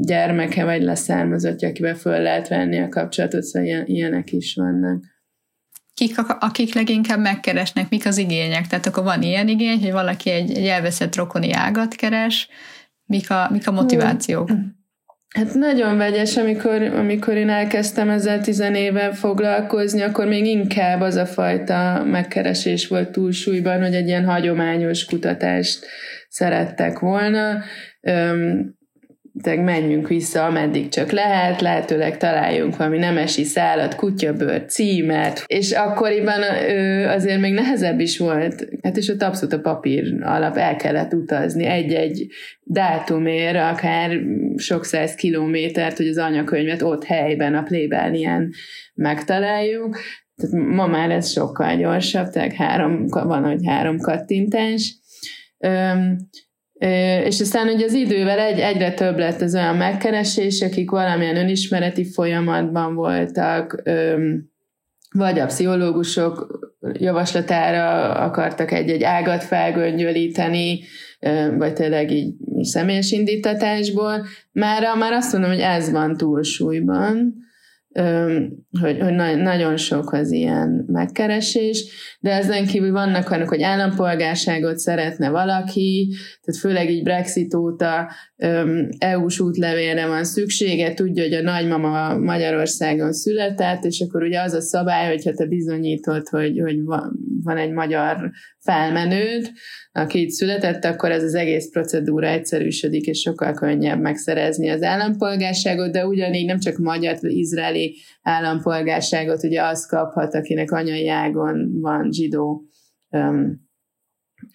gyermeke, 0.00 0.64
vagy 0.64 0.82
leszármazottja, 0.82 1.68
akivel 1.68 1.94
föl 1.94 2.20
lehet 2.20 2.48
venni 2.48 2.78
a 2.78 2.88
kapcsolatot, 2.88 3.42
szóval 3.42 3.82
ilyenek 3.84 4.32
is 4.32 4.54
vannak 4.54 5.04
kik, 5.98 6.18
akik 6.38 6.74
leginkább 6.74 7.20
megkeresnek, 7.20 7.88
mik 7.88 8.06
az 8.06 8.18
igények. 8.18 8.66
Tehát 8.66 8.86
akkor 8.86 9.04
van 9.04 9.22
ilyen 9.22 9.48
igény, 9.48 9.80
hogy 9.80 9.92
valaki 9.92 10.30
egy, 10.30 10.56
egy 10.56 10.66
elveszett 10.66 11.16
rokoni 11.16 11.52
ágat 11.52 11.94
keres, 11.94 12.48
mik 13.04 13.30
a, 13.30 13.48
mik 13.52 13.68
a 13.68 13.72
motivációk? 13.72 14.50
Hát 15.34 15.54
nagyon 15.54 15.96
vegyes, 15.96 16.36
amikor, 16.36 16.82
amikor 16.82 17.34
én 17.34 17.48
elkezdtem 17.48 18.10
ezzel 18.10 18.40
tizenéve 18.40 19.12
foglalkozni, 19.12 20.00
akkor 20.00 20.26
még 20.26 20.46
inkább 20.46 21.00
az 21.00 21.14
a 21.14 21.26
fajta 21.26 22.04
megkeresés 22.04 22.88
volt 22.88 23.10
túlsúlyban, 23.10 23.82
hogy 23.82 23.94
egy 23.94 24.08
ilyen 24.08 24.24
hagyományos 24.24 25.04
kutatást 25.04 25.86
szerettek 26.28 26.98
volna 26.98 27.62
menjünk 29.44 30.08
vissza, 30.08 30.44
ameddig 30.44 30.88
csak 30.88 31.10
lehet, 31.10 31.60
lehetőleg 31.60 32.16
találjunk 32.16 32.76
valami 32.76 32.98
nemesi 32.98 33.44
szállat, 33.44 33.94
kutyabőr, 33.94 34.64
címet, 34.64 35.44
és 35.46 35.72
akkoriban 35.72 36.42
azért 37.08 37.40
még 37.40 37.52
nehezebb 37.52 38.00
is 38.00 38.18
volt, 38.18 38.68
hát 38.82 38.96
és 38.96 39.08
ott 39.08 39.22
abszolút 39.22 39.54
a 39.54 39.60
papír 39.60 40.14
alap 40.20 40.56
el 40.56 40.76
kellett 40.76 41.12
utazni 41.14 41.64
egy-egy 41.64 42.26
dátumért, 42.62 43.56
akár 43.56 44.20
sok 44.56 44.84
száz 44.84 45.14
kilométert, 45.14 45.96
hogy 45.96 46.08
az 46.08 46.18
anyakönyvet 46.18 46.82
ott 46.82 47.04
helyben, 47.04 47.54
a 47.54 47.62
plébánián 47.62 48.50
megtaláljuk. 48.94 49.98
Tehát 50.36 50.66
ma 50.66 50.86
már 50.86 51.10
ez 51.10 51.30
sokkal 51.30 51.76
gyorsabb, 51.76 52.28
tehát 52.28 52.52
három, 52.52 53.06
van, 53.06 53.44
hogy 53.44 53.60
három 53.66 53.98
kattintás. 53.98 54.96
És 57.24 57.40
aztán 57.40 57.68
ugye 57.68 57.84
az 57.84 57.92
idővel 57.92 58.38
egy, 58.38 58.58
egyre 58.58 58.92
több 58.92 59.18
lett 59.18 59.40
az 59.40 59.54
olyan 59.54 59.76
megkeresés, 59.76 60.62
akik 60.62 60.90
valamilyen 60.90 61.36
önismereti 61.36 62.04
folyamatban 62.04 62.94
voltak, 62.94 63.82
vagy 65.10 65.38
a 65.38 65.46
pszichológusok 65.46 66.58
javaslatára 66.92 68.12
akartak 68.14 68.72
egy-egy 68.72 69.02
ágat 69.02 69.44
felgöngyölíteni, 69.44 70.80
vagy 71.56 71.72
tényleg 71.72 72.10
így 72.10 72.34
személyes 72.60 73.10
indítatásból. 73.10 74.26
Már, 74.52 74.96
már 74.96 75.12
azt 75.12 75.32
mondom, 75.32 75.50
hogy 75.50 75.60
ez 75.60 75.90
van 75.90 76.16
túlsúlyban, 76.16 77.34
hogy, 78.80 79.00
hogy 79.00 79.14
nagyon 79.36 79.76
sok 79.76 80.12
az 80.12 80.32
ilyen 80.32 80.84
megkeresés, 80.86 81.84
de 82.20 82.30
ezen 82.30 82.66
kívül 82.66 82.92
vannak 82.92 83.30
olyanok, 83.30 83.48
hogy 83.48 83.62
állampolgárságot 83.62 84.78
szeretne 84.78 85.30
valaki, 85.30 86.14
tehát 86.42 86.60
főleg 86.60 86.90
így 86.90 87.02
Brexit 87.02 87.54
óta 87.54 88.10
EU-s 88.98 89.40
útlevélre 89.40 90.06
van 90.06 90.24
szüksége, 90.24 90.94
tudja, 90.94 91.22
hogy 91.22 91.34
a 91.34 91.42
nagymama 91.42 92.18
Magyarországon 92.18 93.12
született, 93.12 93.84
és 93.84 94.00
akkor 94.00 94.22
ugye 94.22 94.40
az 94.40 94.52
a 94.52 94.60
szabály, 94.60 95.08
hogyha 95.08 95.32
te 95.32 95.46
bizonyítod, 95.46 96.28
hogy, 96.28 96.60
hogy 96.60 96.84
van 97.42 97.56
egy 97.56 97.72
magyar 97.72 98.30
felmenőd, 98.70 99.50
aki 99.92 100.20
itt 100.20 100.30
született, 100.30 100.84
akkor 100.84 101.10
ez 101.10 101.22
az 101.22 101.34
egész 101.34 101.70
procedúra 101.70 102.26
egyszerűsödik, 102.26 103.06
és 103.06 103.20
sokkal 103.20 103.52
könnyebb 103.52 104.00
megszerezni 104.00 104.68
az 104.68 104.82
állampolgárságot, 104.82 105.92
de 105.92 106.06
ugyanígy 106.06 106.46
nem 106.46 106.58
csak 106.58 106.76
magyar, 106.76 107.16
izraeli 107.20 107.96
állampolgárságot 108.22 109.44
ugye 109.44 109.62
az 109.62 109.86
kaphat, 109.86 110.34
akinek 110.34 110.70
anyai 110.70 111.08
ágon 111.08 111.80
van 111.80 112.12
zsidó 112.12 112.62
um, 113.10 113.68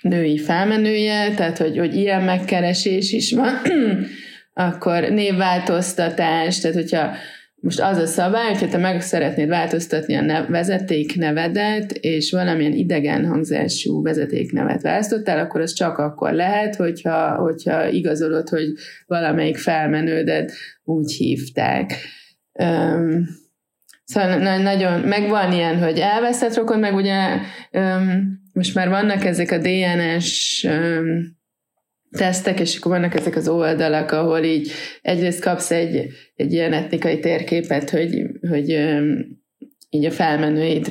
női 0.04 0.38
felmenője, 0.38 1.34
tehát 1.36 1.58
hogy, 1.58 1.78
hogy 1.78 1.96
ilyen 1.96 2.24
megkeresés 2.24 3.12
is 3.12 3.32
van, 3.32 3.54
akkor 4.68 5.04
névváltoztatás, 5.04 6.60
tehát 6.60 6.78
hogyha 6.78 7.12
most 7.64 7.82
az 7.82 7.98
a 7.98 8.06
szabály, 8.06 8.48
hogyha 8.48 8.68
te 8.68 8.78
meg 8.78 9.02
szeretnéd 9.02 9.48
változtatni 9.48 10.16
a 10.16 10.22
nev- 10.22 10.50
vezetéknevedet, 10.50 11.92
és 11.92 12.32
valamilyen 12.32 12.74
idegen 12.74 13.26
hangzású 13.26 14.02
vezetéknevet 14.02 14.82
választottál, 14.82 15.40
akkor 15.40 15.62
az 15.62 15.74
csak 15.74 15.98
akkor 15.98 16.34
lehet, 16.34 16.76
hogyha, 16.76 17.36
hogyha 17.36 17.88
igazolod, 17.88 18.50
hogy 18.50 18.68
valamelyik 19.06 19.58
felmenődet 19.58 20.52
úgy 20.84 21.12
hívták. 21.12 21.94
Um, 22.54 23.28
szóval 24.04 24.38
na- 24.38 24.58
nagyon, 24.58 25.00
meg 25.00 25.30
van 25.30 25.52
ilyen, 25.52 25.84
hogy 25.84 26.00
elveszett 26.00 26.56
rokon, 26.56 26.80
meg 26.80 26.96
ugye 26.96 27.38
um, 27.72 28.42
most 28.54 28.76
már 28.76 28.90
vannak 28.90 29.26
ezek 29.26 29.52
a 29.52 29.58
DNS 29.58 30.64
um, 30.64 31.42
tesztek, 32.18 32.60
és 32.60 32.78
akkor 32.78 32.92
vannak 32.92 33.16
ezek 33.16 33.36
az 33.36 33.48
oldalak, 33.48 34.12
ahol 34.12 34.44
így 34.44 34.72
egyrészt 35.02 35.42
kapsz 35.42 35.72
egy, 35.72 36.08
egy 36.36 36.54
ilyen 36.54 36.74
etnikai 36.74 37.20
térképet, 37.20 37.90
hogy, 37.90 38.26
hogy 38.50 38.78
így 39.94 40.06
a 40.06 40.12
felmenőid 40.12 40.88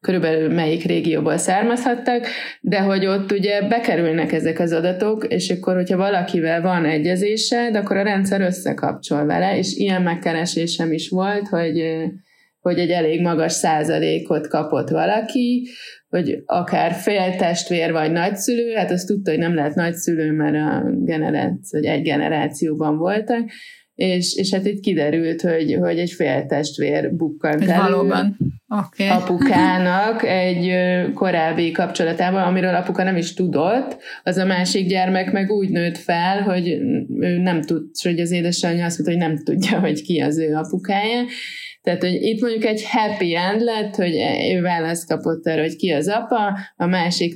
körülbelül 0.00 0.54
melyik 0.54 0.84
régióból 0.84 1.36
származhattak, 1.36 2.26
de 2.60 2.80
hogy 2.80 3.06
ott 3.06 3.32
ugye 3.32 3.68
bekerülnek 3.68 4.32
ezek 4.32 4.58
az 4.58 4.72
adatok, 4.72 5.26
és 5.28 5.50
akkor, 5.50 5.74
hogyha 5.74 5.96
valakivel 5.96 6.62
van 6.62 6.84
egyezésed, 6.84 7.76
akkor 7.76 7.96
a 7.96 8.02
rendszer 8.02 8.40
összekapcsol 8.40 9.24
vele, 9.24 9.58
és 9.58 9.74
ilyen 9.74 10.02
megkeresésem 10.02 10.92
is 10.92 11.08
volt, 11.08 11.48
hogy, 11.48 11.84
hogy 12.62 12.78
egy 12.78 12.90
elég 12.90 13.20
magas 13.20 13.52
százalékot 13.52 14.48
kapott 14.48 14.88
valaki, 14.88 15.68
hogy 16.08 16.42
akár 16.46 16.92
féltestvér 16.92 17.92
vagy 17.92 18.12
nagyszülő, 18.12 18.74
hát 18.74 18.90
azt 18.90 19.06
tudta, 19.06 19.30
hogy 19.30 19.40
nem 19.40 19.54
lehet 19.54 19.74
nagyszülő, 19.74 20.32
mert 20.32 20.54
a 20.54 20.90
generáció, 20.90 21.78
hogy 21.78 21.84
egy 21.84 22.02
generációban 22.02 22.96
voltak, 22.96 23.50
és, 23.94 24.34
és 24.36 24.50
hát 24.52 24.66
itt 24.66 24.80
kiderült, 24.80 25.40
hogy, 25.40 25.76
hogy 25.80 25.98
egy 25.98 26.10
féltestvér 26.10 27.14
bukkant 27.14 27.68
elő 27.68 27.82
valóban. 27.82 28.36
Okay. 28.68 29.08
apukának 29.08 30.24
egy 30.24 30.72
korábbi 31.14 31.70
kapcsolatában, 31.70 32.42
amiről 32.42 32.74
apuka 32.74 33.02
nem 33.02 33.16
is 33.16 33.34
tudott, 33.34 33.96
az 34.22 34.36
a 34.36 34.44
másik 34.44 34.88
gyermek 34.88 35.32
meg 35.32 35.50
úgy 35.50 35.68
nőtt 35.68 35.98
fel, 35.98 36.42
hogy 36.42 36.68
ő 37.20 37.38
nem 37.38 37.62
tud, 37.62 37.82
hogy 38.02 38.20
az 38.20 38.30
édesanyja 38.30 38.84
azt 38.84 38.98
mondta, 38.98 39.18
hogy 39.18 39.34
nem 39.34 39.44
tudja, 39.44 39.80
hogy 39.80 40.02
ki 40.02 40.20
az 40.20 40.38
ő 40.38 40.54
apukája, 40.54 41.22
tehát, 41.82 42.02
hogy 42.02 42.14
itt 42.22 42.40
mondjuk 42.40 42.64
egy 42.64 42.84
happy 42.84 43.34
end 43.34 43.60
lett, 43.60 43.94
hogy 43.94 44.14
ő 44.54 44.60
választ 44.60 45.08
kapott 45.08 45.46
arra, 45.46 45.60
hogy 45.60 45.76
ki 45.76 45.90
az 45.90 46.08
apa, 46.08 46.58
a 46.76 46.86
másik 46.86 47.34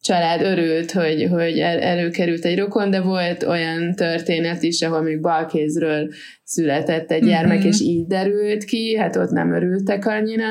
család 0.00 0.42
örült, 0.42 0.90
hogy, 0.90 1.26
hogy 1.30 1.58
el, 1.58 1.78
előkerült 1.78 2.44
egy 2.44 2.58
rokon, 2.58 2.90
de 2.90 3.00
volt 3.00 3.42
olyan 3.42 3.94
történet 3.94 4.62
is, 4.62 4.82
ahol 4.82 5.02
még 5.02 5.20
balkézről 5.20 6.08
született 6.44 7.10
egy 7.10 7.24
gyermek, 7.24 7.58
mm-hmm. 7.58 7.68
és 7.68 7.80
így 7.80 8.06
derült 8.06 8.64
ki, 8.64 8.96
hát 8.96 9.16
ott 9.16 9.30
nem 9.30 9.54
örültek 9.54 10.06
annyira. 10.06 10.46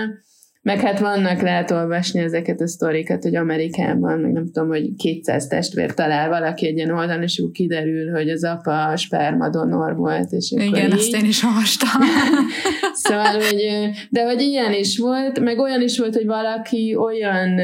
Meg 0.61 0.79
hát 0.79 0.99
vannak, 0.99 1.41
lehet 1.41 1.71
olvasni 1.71 2.19
ezeket 2.19 2.61
a 2.61 2.67
sztorikat, 2.67 3.23
hogy 3.23 3.35
Amerikában, 3.35 4.19
meg 4.19 4.31
nem 4.31 4.45
tudom, 4.45 4.67
hogy 4.67 4.95
200 4.95 5.47
testvér 5.47 5.93
talál 5.93 6.29
valaki 6.29 6.67
egy 6.67 6.75
ilyen 6.75 6.91
oldalon, 6.91 7.23
és 7.23 7.39
akkor 7.39 7.51
kiderül, 7.51 8.11
hogy 8.11 8.29
az 8.29 8.43
apa 8.43 8.95
spermadonor 8.95 9.95
volt. 9.95 10.31
És 10.31 10.51
akkor 10.51 10.65
Igen, 10.65 10.85
így... 10.85 10.93
azt 10.93 11.13
én 11.13 11.25
is 11.25 11.43
olvastam. 11.43 12.01
szóval, 13.03 13.33
hogy, 13.33 13.89
de 14.09 14.23
hogy 14.23 14.41
ilyen 14.41 14.73
is 14.73 14.97
volt, 14.97 15.39
meg 15.39 15.59
olyan 15.59 15.81
is 15.81 15.99
volt, 15.99 16.15
hogy 16.15 16.25
valaki 16.25 16.95
olyan 16.95 17.59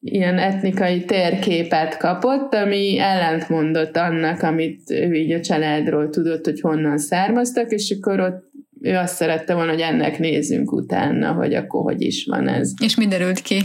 ilyen 0.00 0.38
etnikai 0.38 1.04
térképet 1.04 1.96
kapott, 1.96 2.54
ami 2.54 2.98
ellentmondott 2.98 3.96
annak, 3.96 4.42
amit 4.42 4.90
ő 4.90 5.12
így 5.12 5.32
a 5.32 5.40
családról 5.40 6.08
tudott, 6.08 6.44
hogy 6.44 6.60
honnan 6.60 6.98
származtak, 6.98 7.70
és 7.70 7.96
akkor 7.98 8.20
ott 8.20 8.53
ő 8.84 8.96
azt 8.96 9.14
szerette 9.14 9.54
volna, 9.54 9.70
hogy 9.70 9.80
ennek 9.80 10.18
nézzünk 10.18 10.72
utána, 10.72 11.32
hogy 11.32 11.54
akkor 11.54 11.82
hogy 11.82 12.02
is 12.02 12.24
van 12.24 12.48
ez. 12.48 12.72
És 12.82 12.96
mi 12.96 13.06
derült 13.06 13.40
ki? 13.40 13.58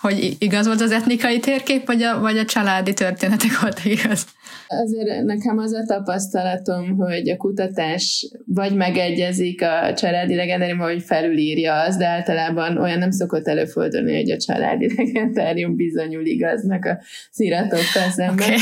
Hogy 0.00 0.36
igaz 0.38 0.66
volt 0.66 0.80
az 0.80 0.90
etnikai 0.90 1.38
térkép, 1.40 1.86
vagy 1.86 2.02
a, 2.02 2.20
vagy 2.20 2.38
a 2.38 2.44
családi 2.44 2.92
történetek 2.92 3.60
voltak 3.60 3.84
igaz? 3.84 4.26
Azért 4.68 5.24
nekem 5.24 5.58
az 5.58 5.72
a 5.72 5.84
tapasztalatom, 5.86 6.96
hogy 6.96 7.30
a 7.30 7.36
kutatás 7.36 8.28
vagy 8.44 8.74
megegyezik 8.74 9.62
a 9.62 9.94
családi 9.94 10.34
legendárium, 10.34 10.78
vagy 10.78 11.02
felülírja 11.02 11.80
az, 11.80 11.96
de 11.96 12.06
általában 12.06 12.78
olyan 12.78 12.98
nem 12.98 13.10
szokott 13.10 13.48
előfordulni, 13.48 14.14
hogy 14.14 14.30
a 14.30 14.36
családi 14.36 14.92
legendárium 14.96 15.76
bizonyul 15.76 16.26
igaznak 16.26 16.84
a 16.84 16.98
sziratokkal 17.30 18.10
szemben. 18.10 18.46
Okay. 18.46 18.56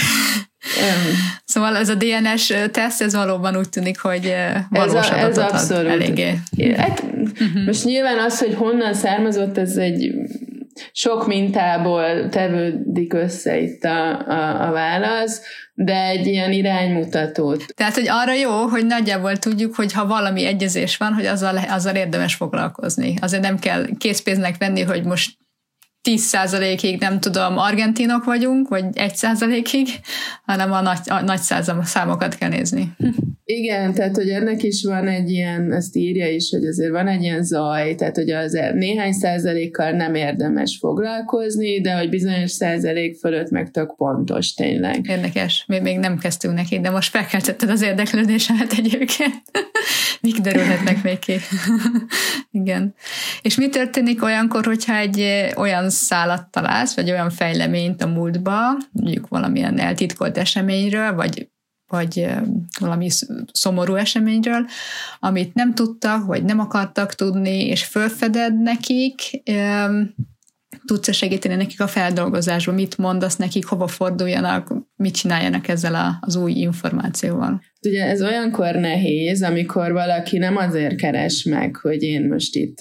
Szóval 1.44 1.76
ez 1.76 1.88
a 1.88 1.94
DNS 1.94 2.52
teszt, 2.70 3.02
ez 3.02 3.14
valóban 3.14 3.56
úgy 3.56 3.68
tűnik, 3.68 3.98
hogy 3.98 4.34
valós 4.70 5.10
ez, 5.10 5.10
a, 5.10 5.16
ez 5.16 5.38
abszolút. 5.38 5.90
eléggé. 5.90 6.38
Hát, 6.76 7.02
uh-huh. 7.02 7.64
Most 7.66 7.84
nyilván 7.84 8.18
az, 8.18 8.38
hogy 8.38 8.54
honnan 8.54 8.94
származott, 8.94 9.58
ez 9.58 9.76
egy 9.76 10.14
sok 10.92 11.26
mintából 11.26 12.28
tevődik 12.28 13.12
össze 13.12 13.58
itt 13.58 13.84
a, 13.84 14.28
a, 14.28 14.68
a 14.68 14.72
válasz, 14.72 15.40
de 15.74 16.04
egy 16.04 16.26
ilyen 16.26 16.52
iránymutatót. 16.52 17.64
Tehát, 17.74 17.94
hogy 17.94 18.08
arra 18.08 18.34
jó, 18.34 18.50
hogy 18.50 18.86
nagyjából 18.86 19.36
tudjuk, 19.36 19.74
hogy 19.74 19.92
ha 19.92 20.06
valami 20.06 20.44
egyezés 20.44 20.96
van, 20.96 21.12
hogy 21.12 21.26
azzal, 21.26 21.56
azzal 21.68 21.94
érdemes 21.94 22.34
foglalkozni. 22.34 23.14
Azért 23.20 23.42
nem 23.42 23.58
kell 23.58 23.86
készpénznek 23.98 24.56
venni, 24.58 24.82
hogy 24.82 25.04
most 25.04 25.36
10%-ig 26.05 27.00
nem 27.00 27.20
tudom, 27.20 27.59
argentinok 27.59 28.24
vagyunk, 28.24 28.68
vagy 28.68 28.84
1%-ig, 28.92 29.88
hanem 30.44 30.72
a 30.72 30.80
nagy, 30.80 30.98
a 31.07 31.20
nagy 31.20 31.40
számokat 31.82 32.34
kell 32.34 32.48
nézni. 32.48 32.92
Igen, 33.46 33.94
tehát 33.94 34.16
hogy 34.16 34.28
ennek 34.28 34.62
is 34.62 34.84
van 34.84 35.09
egy 35.09 35.30
ilyen, 35.30 35.72
ezt 35.72 35.96
írja 35.96 36.28
is, 36.28 36.50
hogy 36.50 36.64
azért 36.64 36.90
van 36.90 37.09
egy 37.09 37.22
ilyen 37.22 37.42
zaj, 37.42 37.94
tehát 37.94 38.16
hogy 38.16 38.30
az 38.30 38.52
néhány 38.74 39.12
százalékkal 39.12 39.90
nem 39.90 40.14
érdemes 40.14 40.76
foglalkozni, 40.80 41.80
de 41.80 41.92
hogy 41.92 42.09
bizonyos 42.09 42.50
százalék 42.50 43.16
fölött 43.16 43.50
meg 43.50 43.70
tök 43.70 43.96
pontos 43.96 44.55
tényleg. 44.55 45.07
Érdekes, 45.09 45.64
mi 45.66 45.78
még 45.78 45.98
nem 45.98 46.18
kezdtünk 46.18 46.55
neki, 46.55 46.80
de 46.80 46.90
most 46.90 47.11
felkeltetted 47.11 47.70
az 47.70 47.82
érdeklődésemet 47.82 48.72
egyébként. 48.72 49.42
Mik 50.20 50.36
derülhetnek 50.36 51.02
még 51.02 51.18
ki? 51.18 51.34
Igen. 52.50 52.94
És 53.42 53.57
mi 53.57 53.68
történik 53.68 54.22
olyankor, 54.22 54.64
hogyha 54.64 54.96
egy 54.96 55.24
olyan 55.57 55.90
szálat 55.95 56.51
találsz, 56.51 56.95
vagy 56.95 57.11
olyan 57.11 57.30
fejleményt 57.30 58.03
a 58.03 58.07
múltba, 58.07 58.57
mondjuk 58.92 59.28
valamilyen 59.28 59.78
eltitkolt 59.78 60.38
eseményről, 60.38 61.14
vagy 61.14 61.49
vagy 61.86 62.26
valami 62.80 63.09
szomorú 63.53 63.95
eseményről, 63.95 64.66
amit 65.18 65.55
nem 65.55 65.74
tudtak, 65.74 66.26
vagy 66.26 66.45
nem 66.45 66.59
akartak 66.59 67.14
tudni, 67.14 67.66
és 67.66 67.84
fölfeded 67.84 68.61
nekik, 68.61 69.42
tudsz 70.86 71.12
segíteni 71.12 71.55
nekik 71.55 71.80
a 71.80 71.86
feldolgozásban, 71.86 72.74
mit 72.74 72.99
mondasz 72.99 73.36
nekik, 73.36 73.66
hova 73.66 73.86
forduljanak, 73.86 74.72
mit 74.97 75.14
csináljanak 75.14 75.68
ezzel 75.68 76.18
az 76.20 76.36
új 76.36 76.53
információval. 76.53 77.62
Ugye 77.86 78.05
ez 78.05 78.22
olyankor 78.22 78.74
nehéz, 78.74 79.42
amikor 79.42 79.92
valaki 79.92 80.38
nem 80.38 80.57
azért 80.57 80.97
keres 80.97 81.42
meg, 81.42 81.76
hogy 81.76 82.03
én 82.03 82.26
most 82.26 82.57
itt 82.57 82.76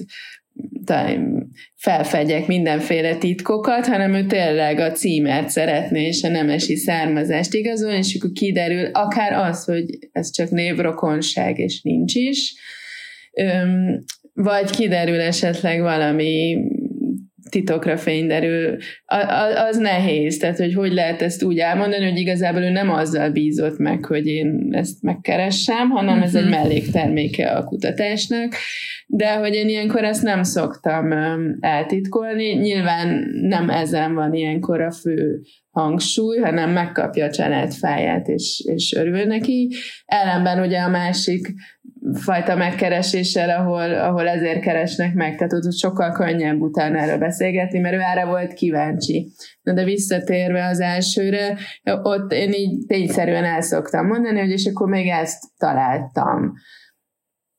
felfedjek 1.75 2.47
mindenféle 2.47 3.15
titkokat, 3.15 3.87
hanem 3.87 4.13
ő 4.13 4.25
tényleg 4.25 4.79
a 4.79 4.91
címet 4.91 5.49
szeretné, 5.49 6.07
és 6.07 6.23
a 6.23 6.27
nemesi 6.27 6.75
származást 6.75 7.53
igazolni, 7.53 7.97
és 7.97 8.15
akkor 8.19 8.31
kiderül 8.31 8.85
akár 8.85 9.33
az, 9.33 9.63
hogy 9.65 9.85
ez 10.11 10.31
csak 10.31 10.49
névrokonság, 10.49 11.57
és 11.59 11.81
nincs 11.81 12.15
is, 12.15 12.53
vagy 14.33 14.69
kiderül 14.69 15.19
esetleg 15.19 15.81
valami 15.81 16.57
titokra 17.53 17.97
fény 17.97 18.27
derül, 18.27 18.77
az 19.69 19.77
nehéz. 19.77 20.37
Tehát, 20.37 20.57
hogy 20.57 20.73
hogy 20.73 20.93
lehet 20.93 21.21
ezt 21.21 21.43
úgy 21.43 21.57
elmondani, 21.57 22.09
hogy 22.09 22.17
igazából 22.17 22.61
ő 22.61 22.69
nem 22.69 22.89
azzal 22.89 23.29
bízott 23.29 23.77
meg, 23.77 24.05
hogy 24.05 24.27
én 24.27 24.67
ezt 24.71 25.01
megkeressem, 25.01 25.89
hanem 25.89 26.21
ez 26.21 26.35
egy 26.35 26.41
mhm. 26.41 26.51
mellékterméke 26.51 27.51
a 27.51 27.63
kutatásnak. 27.63 28.53
De 29.07 29.33
hogy 29.33 29.53
én 29.53 29.69
ilyenkor 29.69 30.03
ezt 30.03 30.23
nem 30.23 30.43
szoktam 30.43 31.11
eltitkolni. 31.59 32.53
Nyilván 32.53 33.29
nem 33.41 33.69
ezen 33.69 34.13
van 34.13 34.33
ilyenkor 34.33 34.81
a 34.81 34.91
fő 34.91 35.41
hangsúly, 35.73 36.37
hanem 36.37 36.71
megkapja 36.71 37.25
a 37.25 37.29
család 37.29 37.73
fáját, 37.73 38.27
és, 38.27 38.63
és 38.65 38.93
örül 38.97 39.23
neki. 39.23 39.71
Ellenben 40.05 40.59
ugye 40.59 40.79
a 40.79 40.89
másik 40.89 41.53
fajta 42.13 42.55
megkereséssel, 42.55 43.49
ahol, 43.49 43.93
ahol 43.93 44.27
ezért 44.27 44.61
keresnek 44.61 45.13
meg, 45.13 45.35
tehát 45.35 45.53
ott 45.53 45.77
sokkal 45.77 46.11
könnyebb 46.11 46.61
utána 46.61 46.97
erről 46.97 47.17
beszélgetni, 47.17 47.79
mert 47.79 47.95
ő 47.95 47.99
erre 47.99 48.25
volt 48.25 48.53
kíváncsi. 48.53 49.31
Na 49.61 49.73
de 49.73 49.83
visszatérve 49.83 50.65
az 50.67 50.79
elsőre, 50.79 51.57
ott 52.03 52.31
én 52.31 52.51
így 52.51 52.85
tényszerűen 52.87 53.43
el 53.43 53.61
szoktam 53.61 54.05
mondani, 54.05 54.39
hogy 54.39 54.51
és 54.51 54.65
akkor 54.65 54.87
még 54.87 55.07
ezt 55.07 55.43
találtam. 55.57 56.53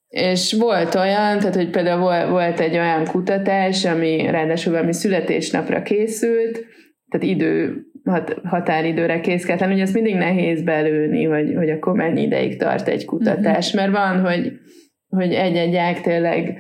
És 0.09 0.53
volt 0.53 0.95
olyan, 0.95 1.39
tehát 1.39 1.55
hogy 1.55 1.71
például 1.71 2.31
volt 2.31 2.61
egy 2.61 2.75
olyan 2.75 3.05
kutatás, 3.05 3.85
ami 3.85 4.27
ráadásul 4.31 4.73
valami 4.73 4.93
születésnapra 4.93 5.83
készült, 5.83 6.61
tehát 7.09 7.27
idő 7.27 7.83
hat, 8.05 8.41
határidőre 8.45 9.21
kész 9.21 9.45
kell 9.45 9.69
hogy 9.69 9.81
ezt 9.81 9.95
mindig 9.95 10.15
nehéz 10.15 10.63
belőni, 10.63 11.25
hogy, 11.25 11.55
hogy 11.57 11.71
akkor 11.71 11.95
mennyi 11.95 12.23
ideig 12.23 12.59
tart 12.59 12.89
egy 12.89 13.05
kutatás, 13.05 13.75
uh-huh. 13.75 13.81
mert 13.81 14.05
van, 14.05 14.33
hogy, 14.33 14.53
hogy 15.09 15.33
egy-egy 15.33 15.77
ág 15.77 16.01
tényleg 16.01 16.59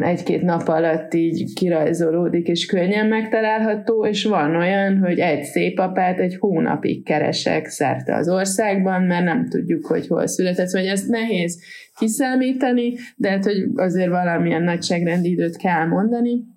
egy-két 0.00 0.42
nap 0.42 0.68
alatt 0.68 1.14
így 1.14 1.54
kirajzolódik, 1.54 2.46
és 2.46 2.66
könnyen 2.66 3.06
megtalálható, 3.06 4.06
és 4.06 4.24
van 4.24 4.56
olyan, 4.56 4.98
hogy 4.98 5.18
egy 5.18 5.42
szép 5.42 5.78
apát 5.78 6.18
egy 6.18 6.36
hónapig 6.38 7.04
keresek 7.04 7.66
szerte 7.66 8.14
az 8.14 8.28
országban, 8.28 9.02
mert 9.02 9.24
nem 9.24 9.48
tudjuk, 9.48 9.86
hogy 9.86 10.06
hol 10.06 10.26
született, 10.26 10.70
vagy 10.70 10.86
ezt 10.86 11.08
nehéz 11.08 11.62
kiszámítani, 11.98 12.92
de 13.16 13.30
hát, 13.30 13.44
hogy 13.44 13.68
azért 13.74 14.08
valamilyen 14.08 14.62
nagyságrendi 14.62 15.30
időt 15.30 15.56
kell 15.56 15.86
mondani. 15.86 16.53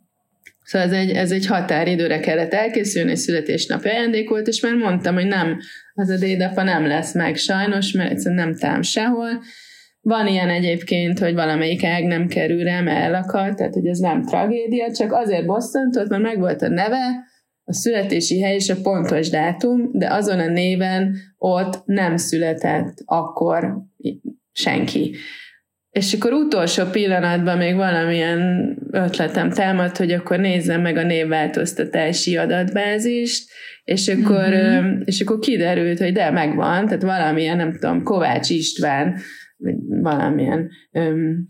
Szóval 0.68 0.88
ez 0.88 0.94
egy, 0.94 1.12
ez 1.12 1.32
egy 1.32 1.46
határidőre 1.46 2.20
kellett 2.20 2.54
elkészülni, 2.54 3.12
egy 3.12 3.18
születésnapi 3.18 3.88
ajándék 3.88 4.30
volt, 4.30 4.48
és 4.48 4.62
már 4.62 4.76
mondtam, 4.76 5.16
hogy 5.16 5.28
nem, 5.28 5.60
az 5.94 6.10
a 6.10 6.18
dédapa 6.18 6.64
nem 6.64 6.86
lesz 6.86 7.14
meg 7.14 7.36
sajnos, 7.36 7.92
mert 7.92 8.12
egyszerűen 8.12 8.48
nem 8.48 8.56
tám 8.56 8.82
sehol. 8.82 9.44
Van 10.02 10.28
ilyen 10.28 10.50
egyébként, 10.50 11.20
hogy 11.20 11.34
valamelyik 11.34 11.84
ág 11.84 12.04
nem 12.04 12.28
kerül 12.28 12.64
rá, 12.64 12.82
mert 12.82 13.00
elakad, 13.00 13.56
tehát 13.56 13.74
hogy 13.74 13.88
ez 13.88 13.98
nem 13.98 14.24
tragédia, 14.24 14.94
csak 14.94 15.12
azért 15.14 15.46
bosszantott, 15.46 16.08
mert 16.08 16.22
megvolt 16.22 16.62
a 16.62 16.70
neve, 16.70 17.26
a 17.64 17.74
születési 17.74 18.42
hely 18.42 18.56
és 18.56 18.70
a 18.70 18.82
pontos 18.82 19.30
dátum, 19.30 19.90
de 19.92 20.14
azon 20.14 20.40
a 20.40 20.48
néven 20.48 21.16
ott 21.38 21.86
nem 21.86 22.18
született 22.18 22.98
akkor 23.06 23.78
senki. 24.52 25.16
És 25.98 26.14
akkor 26.14 26.34
utolsó 26.34 26.84
pillanatban 26.86 27.58
még 27.58 27.76
valamilyen 27.76 28.78
ötletem 28.92 29.50
támadt, 29.50 29.98
hogy 29.98 30.12
akkor 30.12 30.40
nézzem 30.40 30.82
meg 30.82 30.98
a 30.98 31.04
névváltoztatási 31.04 32.38
adatbázist, 32.38 33.50
és 33.84 34.08
akkor, 34.08 34.48
mm-hmm. 34.48 35.02
és 35.06 35.22
akkor 35.22 35.40
kiderült, 35.40 36.00
hogy 36.00 36.14
de 36.14 36.32
megvan, 36.32 36.86
tehát 36.86 37.02
valamilyen, 37.02 37.58
nem 37.58 37.72
tudom, 37.72 38.04
Kovács 38.04 38.50
István, 38.50 39.16
vagy 39.58 39.76
valamilyen 40.02 40.70
öm, 40.92 41.46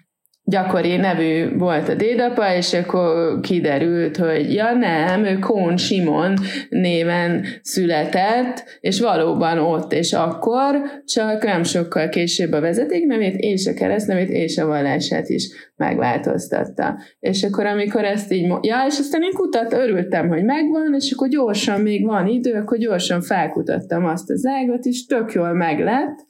gyakori 0.50 0.96
nevű 0.96 1.58
volt 1.58 1.90
a 1.90 1.96
dédapa, 1.96 2.56
és 2.56 2.74
akkor 2.74 3.40
kiderült, 3.40 4.18
hogy 4.18 4.54
ja 4.54 4.74
nem, 4.74 5.26
ő 5.26 5.40
Kón 5.40 5.78
Simon 5.78 6.34
néven 6.70 7.46
született, 7.62 8.78
és 8.80 9.00
valóban 9.00 9.58
ott 9.58 9.94
és 9.94 10.14
akkor, 10.14 10.82
csak 11.06 11.44
nem 11.44 11.64
sokkal 11.64 12.10
később 12.10 12.52
a 12.52 12.62
vezetéknevét, 12.62 13.36
és 13.38 13.68
a 13.68 13.74
keresztnevét, 13.74 14.30
és 14.30 14.58
a 14.58 14.66
vallását 14.66 15.30
is 15.30 15.50
megváltoztatta. 15.76 17.00
És 17.20 17.44
akkor, 17.44 17.66
amikor 17.66 18.04
ezt 18.04 18.32
így, 18.32 18.48
ja, 18.62 18.84
és 18.88 19.00
aztán 19.00 19.24
én 19.24 19.34
kutat, 19.34 19.74
örültem, 19.74 20.28
hogy 20.28 20.44
megvan, 20.44 20.94
és 20.96 21.12
akkor 21.12 21.28
gyorsan 21.28 21.82
még 21.82 22.06
van 22.06 22.28
idő, 22.28 22.54
akkor 22.54 22.78
gyorsan 22.78 23.22
felkutattam 23.22 24.06
azt 24.06 24.30
az 24.30 24.46
ágat, 24.46 24.86
és 24.86 25.06
tök 25.06 25.32
jól 25.32 25.54
meglett, 25.54 26.26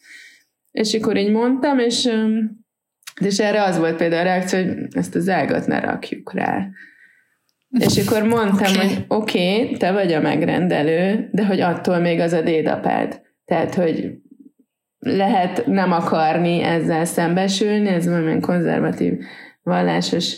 és 0.72 0.94
akkor 0.94 1.18
így 1.18 1.32
mondtam, 1.32 1.80
és 1.80 2.10
és 3.20 3.40
erre 3.40 3.64
az 3.64 3.78
volt 3.78 3.96
például 3.96 4.22
a 4.22 4.30
reakció, 4.30 4.60
hogy 4.60 4.88
ezt 4.92 5.16
az 5.16 5.30
ágat 5.30 5.68
ne 5.68 5.80
rakjuk 5.80 6.34
rá. 6.34 6.68
És 7.80 8.08
akkor 8.08 8.24
mondtam, 8.24 8.74
okay. 8.74 8.88
hogy 8.88 9.06
oké, 9.08 9.62
okay, 9.62 9.78
te 9.78 9.92
vagy 9.92 10.14
a 10.14 10.22
megrendelő, 10.22 11.30
de 11.32 11.46
hogy 11.46 11.60
attól 11.60 12.00
még 12.00 12.20
az 12.20 12.34
a 12.34 12.42
dédapád. 12.42 13.22
Tehát, 13.46 13.76
hogy 13.76 14.14
lehet 15.00 15.66
nem 15.66 15.92
akarni 15.92 16.64
ezzel 16.64 17.06
szembesülni, 17.06 17.88
ez 17.88 18.08
valamilyen 18.08 18.42
konzervatív 18.42 19.14
vallásos 19.62 20.36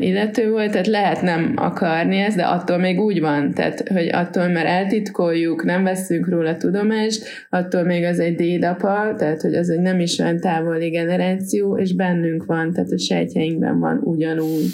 illető 0.00 0.50
volt, 0.50 0.70
tehát 0.70 0.86
lehet 0.86 1.22
nem 1.22 1.52
akarni 1.56 2.18
ezt, 2.18 2.36
de 2.36 2.42
attól 2.42 2.78
még 2.78 3.00
úgy 3.00 3.20
van, 3.20 3.54
tehát 3.54 3.88
hogy 3.88 4.08
attól, 4.12 4.48
mert 4.48 4.66
eltitkoljuk, 4.66 5.64
nem 5.64 5.82
veszünk 5.82 6.28
róla 6.28 6.56
tudomást, 6.56 7.24
attól 7.50 7.82
még 7.82 8.04
az 8.04 8.18
egy 8.18 8.34
dédapa, 8.34 9.14
tehát 9.18 9.40
hogy 9.40 9.54
az 9.54 9.70
egy 9.70 9.80
nem 9.80 10.00
is 10.00 10.18
olyan 10.18 10.40
távoli 10.40 10.88
generáció, 10.88 11.78
és 11.78 11.94
bennünk 11.94 12.44
van, 12.44 12.72
tehát 12.72 12.90
a 12.90 12.98
sejtjeinkben 12.98 13.78
van 13.78 14.00
ugyanúgy. 14.04 14.70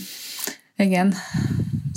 Igen. 0.76 1.12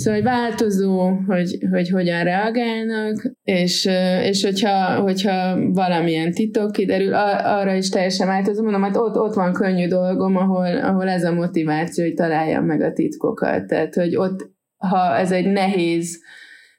Szóval 0.02 0.20
hogy 0.20 0.28
változó, 0.28 1.08
hogy, 1.26 1.58
hogy 1.70 1.88
hogyan 1.88 2.24
reagálnak, 2.24 3.32
és, 3.42 3.88
és 4.22 4.44
hogyha, 4.44 5.00
hogyha 5.00 5.70
valamilyen 5.72 6.32
titok 6.32 6.72
kiderül, 6.72 7.14
arra 7.14 7.74
is 7.74 7.88
teljesen 7.88 8.26
változó. 8.26 8.62
Mondom, 8.62 8.82
hát 8.82 8.96
ott, 8.96 9.16
ott 9.16 9.34
van 9.34 9.52
könnyű 9.52 9.88
dolgom, 9.88 10.36
ahol, 10.36 10.76
ahol 10.76 11.08
ez 11.08 11.24
a 11.24 11.32
motiváció, 11.32 12.04
hogy 12.04 12.14
találjam 12.14 12.64
meg 12.64 12.80
a 12.80 12.92
titkokat. 12.92 13.66
Tehát, 13.66 13.94
hogy 13.94 14.16
ott, 14.16 14.50
ha 14.76 15.16
ez 15.16 15.30
egy 15.30 15.46
nehéz, 15.46 16.20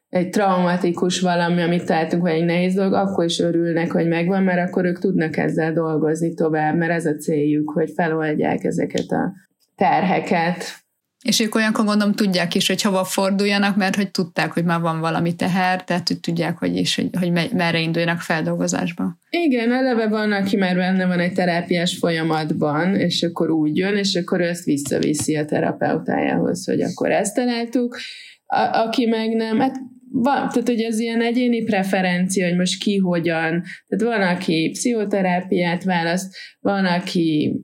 egy 0.10 0.30
traumatikus 0.30 1.20
valami, 1.20 1.62
amit 1.62 1.86
találtunk, 1.86 2.22
vagy 2.22 2.32
egy 2.32 2.46
nehéz 2.46 2.74
dolog, 2.74 2.94
akkor 2.94 3.26
is 3.26 3.40
örülnek, 3.40 3.92
hogy 3.92 4.08
megvan, 4.08 4.44
mert 4.44 4.70
akkor 4.70 4.86
ők 4.86 5.00
tudnak 5.00 5.38
ezzel 5.38 5.74
dolgozni 5.74 6.34
tovább, 6.34 6.78
mert 6.78 6.92
ez 6.92 7.06
a 7.06 7.16
céljuk, 7.16 7.72
hogy 7.72 7.92
feloldják 7.96 8.64
ezeket 8.64 9.12
a 9.12 9.34
terheket, 9.76 10.83
És 11.24 11.40
ők 11.40 11.56
olyankor 11.56 11.86
gondolom 11.86 12.14
tudják 12.14 12.56
is, 12.56 12.68
hogy 12.68 12.82
hova 12.82 13.04
forduljanak, 13.04 13.76
mert 13.76 13.96
hogy 13.96 14.12
tudták, 14.12 14.52
hogy 14.52 14.64
már 14.64 14.80
van 14.80 15.00
valami 15.00 15.36
teher, 15.36 15.84
tehát 15.84 16.08
hogy 16.08 16.20
tudják, 16.20 16.58
hogy 16.58 16.76
is, 16.78 16.96
hogy, 16.96 17.10
hogy 17.20 17.32
merre 17.54 17.80
induljanak 17.80 18.20
feldolgozásba. 18.20 19.18
Igen, 19.30 19.72
eleve 19.72 20.08
van, 20.08 20.32
aki 20.32 20.58
már 20.58 20.76
benne 20.76 21.06
van 21.06 21.20
egy 21.20 21.34
terápiás 21.34 21.98
folyamatban, 21.98 22.96
és 22.96 23.24
akkor 23.24 23.50
úgy 23.50 23.78
jön, 23.78 23.96
és 23.96 24.16
akkor 24.16 24.40
ő 24.40 24.48
ezt 24.48 24.64
visszaviszi 24.64 25.36
a 25.36 25.46
terapeutájához, 25.46 26.66
hogy 26.66 26.82
akkor 26.82 27.12
ezt 27.12 27.36
találtuk. 27.36 27.98
A, 28.46 28.60
aki 28.72 29.06
meg 29.06 29.36
nem, 29.36 29.60
hát 29.60 29.76
van, 30.12 30.36
tehát 30.36 30.68
hogy 30.68 30.82
ez 30.82 31.00
ilyen 31.00 31.22
egyéni 31.22 31.64
preferencia, 31.64 32.48
hogy 32.48 32.58
most 32.58 32.84
ki 32.84 32.98
hogyan, 32.98 33.64
tehát 33.88 34.18
van, 34.18 34.36
aki 34.36 34.70
pszichoterápiát 34.74 35.84
választ, 35.84 36.36
van, 36.60 36.86
aki 36.86 37.56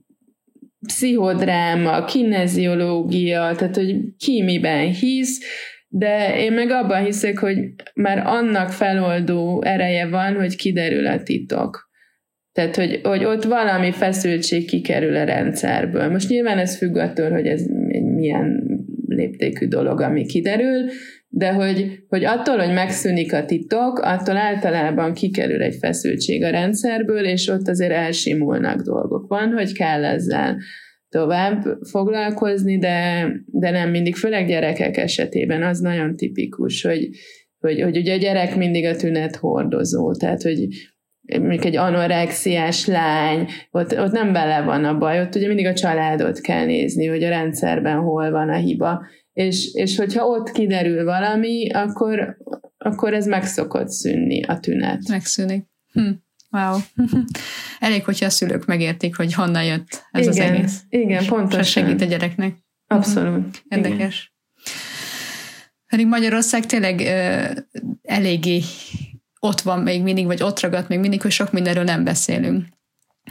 pszichodráma, 0.88 2.06
kineziológia, 2.06 3.54
tehát 3.58 3.76
hogy 3.76 3.96
ki 4.18 4.44
miben 4.44 4.94
hisz, 4.94 5.40
de 5.88 6.40
én 6.40 6.54
meg 6.54 6.70
abban 6.70 7.04
hiszek, 7.04 7.38
hogy 7.38 7.58
már 7.94 8.24
annak 8.26 8.70
feloldó 8.70 9.64
ereje 9.64 10.08
van, 10.08 10.36
hogy 10.36 10.56
kiderül 10.56 11.08
a 11.08 11.24
titok. 11.24 11.90
Tehát, 12.52 12.76
hogy, 12.76 13.00
hogy 13.04 13.26
ott 13.26 13.44
valami 13.44 13.92
feszültség 13.92 14.68
kikerül 14.68 15.16
a 15.16 15.24
rendszerből. 15.24 16.10
Most 16.10 16.30
nyilván 16.30 16.58
ez 16.58 16.78
függ 16.78 16.96
attól, 16.96 17.32
hogy 17.32 17.48
ez 17.48 17.66
milyen 18.16 18.64
léptékű 19.08 19.68
dolog, 19.68 20.02
ami 20.02 20.26
kiderül, 20.26 20.86
de 21.32 21.52
hogy, 21.52 22.04
hogy 22.08 22.24
attól, 22.24 22.58
hogy 22.58 22.74
megszűnik 22.74 23.34
a 23.34 23.46
titok, 23.46 24.00
attól 24.00 24.38
általában 24.38 25.14
kikerül 25.14 25.62
egy 25.62 25.76
feszültség 25.76 26.44
a 26.44 26.50
rendszerből, 26.50 27.26
és 27.26 27.48
ott 27.48 27.68
azért 27.68 27.92
elsimulnak 27.92 28.82
dolgok. 28.82 29.28
Van, 29.28 29.52
hogy 29.52 29.74
kell 29.74 30.06
ezzel 30.06 30.58
tovább 31.10 31.66
foglalkozni, 31.90 32.78
de, 32.78 33.28
de 33.46 33.70
nem 33.70 33.90
mindig, 33.90 34.16
főleg 34.16 34.48
gyerekek 34.48 34.98
esetében 34.98 35.64
az 35.64 35.80
nagyon 35.80 36.16
tipikus, 36.16 36.82
hogy, 36.82 37.10
hogy, 37.60 37.82
hogy 37.82 37.98
ugye 37.98 38.14
a 38.14 38.18
gyerek 38.18 38.56
mindig 38.56 38.86
a 38.86 38.96
tünet 38.96 39.36
hordozó, 39.36 40.14
tehát 40.14 40.42
hogy 40.42 40.68
mondjuk 41.38 41.66
egy 41.66 41.76
anorexiás 41.76 42.86
lány, 42.86 43.48
ott, 43.72 44.00
ott 44.00 44.12
nem 44.12 44.34
bele 44.34 44.62
van 44.62 44.84
a 44.84 44.98
baj, 44.98 45.22
ott 45.22 45.36
ugye 45.36 45.48
mindig 45.48 45.66
a 45.66 45.74
családot 45.74 46.40
kell 46.40 46.66
nézni, 46.66 47.06
hogy 47.06 47.24
a 47.24 47.30
rendszerben 47.30 47.98
hol 47.98 48.32
van 48.32 48.50
a 48.50 48.58
hiba, 48.58 49.02
és, 49.40 49.74
és 49.74 49.96
hogyha 49.96 50.26
ott 50.26 50.52
kiderül 50.52 51.04
valami, 51.04 51.72
akkor, 51.72 52.38
akkor 52.78 53.14
ez 53.14 53.26
meg 53.26 53.46
szokott 53.46 53.90
szűnni 53.90 54.44
a 54.44 54.60
tünet. 54.60 55.08
Megszűnik. 55.08 55.66
Hm. 55.92 56.10
Wow. 56.52 56.78
Elég, 57.80 58.04
hogyha 58.04 58.26
a 58.26 58.30
szülők 58.30 58.66
megértik, 58.66 59.16
hogy 59.16 59.34
honnan 59.34 59.64
jött 59.64 60.04
ez 60.12 60.28
igen, 60.28 60.50
az 60.50 60.56
egész. 60.56 60.84
Igen, 60.90 61.26
pontosan. 61.26 61.64
segít 61.64 62.02
a 62.02 62.06
gyereknek. 62.06 62.56
Abszolút. 62.88 63.64
Érdekes. 63.70 64.34
Igen. 64.56 64.78
Pedig 65.88 66.08
Magyarország 66.08 66.66
tényleg 66.66 67.00
uh, 67.00 67.58
eléggé 68.02 68.62
ott 69.40 69.62
van 69.62 69.80
még 69.80 70.04
mindig, 70.04 70.26
vagy 70.26 70.44
ott 70.44 70.60
ragadt 70.60 70.88
még 70.88 71.00
mindig, 71.00 71.22
hogy 71.22 71.32
sok 71.32 71.52
mindenről 71.52 71.84
nem 71.84 72.04
beszélünk 72.04 72.66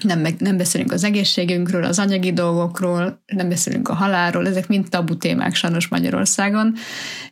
nem, 0.02 0.26
nem 0.38 0.56
beszélünk 0.56 0.92
az 0.92 1.04
egészségünkről, 1.04 1.84
az 1.84 1.98
anyagi 1.98 2.32
dolgokról, 2.32 3.22
nem 3.26 3.48
beszélünk 3.48 3.88
a 3.88 3.94
halálról, 3.94 4.46
ezek 4.46 4.68
mind 4.68 4.88
tabu 4.88 5.16
témák 5.16 5.54
sajnos 5.54 5.88
Magyarországon, 5.88 6.74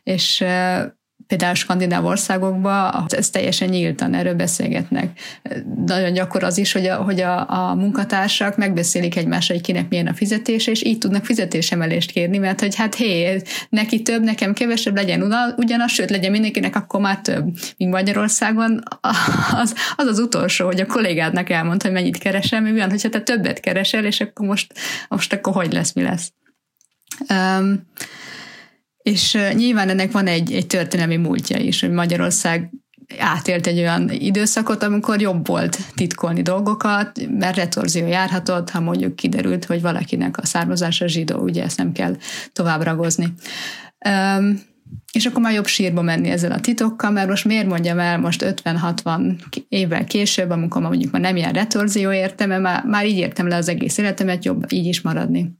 és 0.03 0.43
például 1.27 1.55
skandináv 1.55 2.05
országokban 2.05 3.05
ez 3.07 3.29
teljesen 3.29 3.69
nyíltan, 3.69 4.13
erről 4.13 4.33
beszélgetnek. 4.33 5.19
Nagyon 5.85 6.13
gyakor 6.13 6.43
az 6.43 6.57
is, 6.57 6.71
hogy 6.71 6.85
a, 6.85 6.95
hogy 6.95 7.21
a, 7.21 7.49
a 7.49 7.75
munkatársak 7.75 8.57
megbeszélik 8.57 9.15
egymással, 9.15 9.55
hogy 9.55 9.65
kinek 9.65 9.89
milyen 9.89 10.07
a 10.07 10.13
fizetése, 10.13 10.71
és 10.71 10.83
így 10.83 10.97
tudnak 10.97 11.25
fizetésemelést 11.25 12.11
kérni, 12.11 12.37
mert 12.37 12.59
hogy 12.59 12.75
hát 12.75 12.95
hé, 12.95 13.41
neki 13.69 14.01
több, 14.01 14.23
nekem 14.23 14.53
kevesebb, 14.53 14.95
legyen 14.95 15.33
ugyanaz, 15.57 15.91
sőt, 15.91 16.09
legyen 16.09 16.31
mindenkinek 16.31 16.75
akkor 16.75 16.99
már 16.99 17.21
több. 17.21 17.45
Míg 17.77 17.87
Magyarországon 17.87 18.83
az 19.51 19.73
az, 19.95 20.07
az 20.07 20.19
utolsó, 20.19 20.65
hogy 20.65 20.81
a 20.81 20.85
kollégádnak 20.85 21.49
elmond, 21.49 21.81
hogy 21.81 21.91
mennyit 21.91 22.17
keresel, 22.17 22.61
mi 22.61 22.71
van, 22.71 22.89
hogyha 22.89 23.09
te 23.09 23.21
többet 23.21 23.59
keresel, 23.59 24.05
és 24.05 24.21
akkor 24.21 24.47
most, 24.47 24.73
most 25.09 25.33
akkor 25.33 25.53
hogy 25.53 25.73
lesz, 25.73 25.93
mi 25.93 26.01
lesz. 26.01 26.31
Um, 27.29 27.87
és 29.07 29.37
nyilván 29.53 29.89
ennek 29.89 30.11
van 30.11 30.27
egy, 30.27 30.51
egy 30.53 30.67
történelmi 30.67 31.15
múltja 31.15 31.57
is, 31.57 31.81
hogy 31.81 31.91
Magyarország 31.91 32.71
átélt 33.17 33.67
egy 33.67 33.77
olyan 33.77 34.09
időszakot, 34.09 34.83
amikor 34.83 35.21
jobb 35.21 35.47
volt 35.47 35.77
titkolni 35.95 36.41
dolgokat, 36.41 37.19
mert 37.29 37.55
retorzió 37.55 38.07
járhatott, 38.07 38.69
ha 38.69 38.79
mondjuk 38.79 39.15
kiderült, 39.15 39.65
hogy 39.65 39.81
valakinek 39.81 40.37
a 40.37 40.45
származása 40.45 41.07
zsidó, 41.07 41.37
ugye 41.37 41.63
ezt 41.63 41.77
nem 41.77 41.91
kell 41.91 42.15
tovább 42.53 42.81
ragozni. 42.81 43.33
Um, 44.09 44.61
és 45.13 45.25
akkor 45.25 45.41
már 45.41 45.53
jobb 45.53 45.67
sírba 45.67 46.01
menni 46.01 46.29
ezzel 46.29 46.51
a 46.51 46.59
titokkal, 46.59 47.11
mert 47.11 47.29
most 47.29 47.45
miért 47.45 47.67
mondjam 47.67 47.99
el 47.99 48.19
most 48.19 48.61
50-60 48.63 49.39
évvel 49.69 50.05
később, 50.05 50.49
amikor 50.49 50.81
mondjuk 50.81 51.11
már 51.11 51.21
nem 51.21 51.35
ilyen 51.35 51.53
retorzió 51.53 52.11
értem, 52.11 52.49
mert 52.49 52.61
már, 52.61 52.83
már 52.83 53.05
így 53.05 53.17
értem 53.17 53.47
le 53.47 53.55
az 53.55 53.69
egész 53.69 53.97
életemet, 53.97 54.45
jobb 54.45 54.71
így 54.71 54.85
is 54.85 55.01
maradni. 55.01 55.57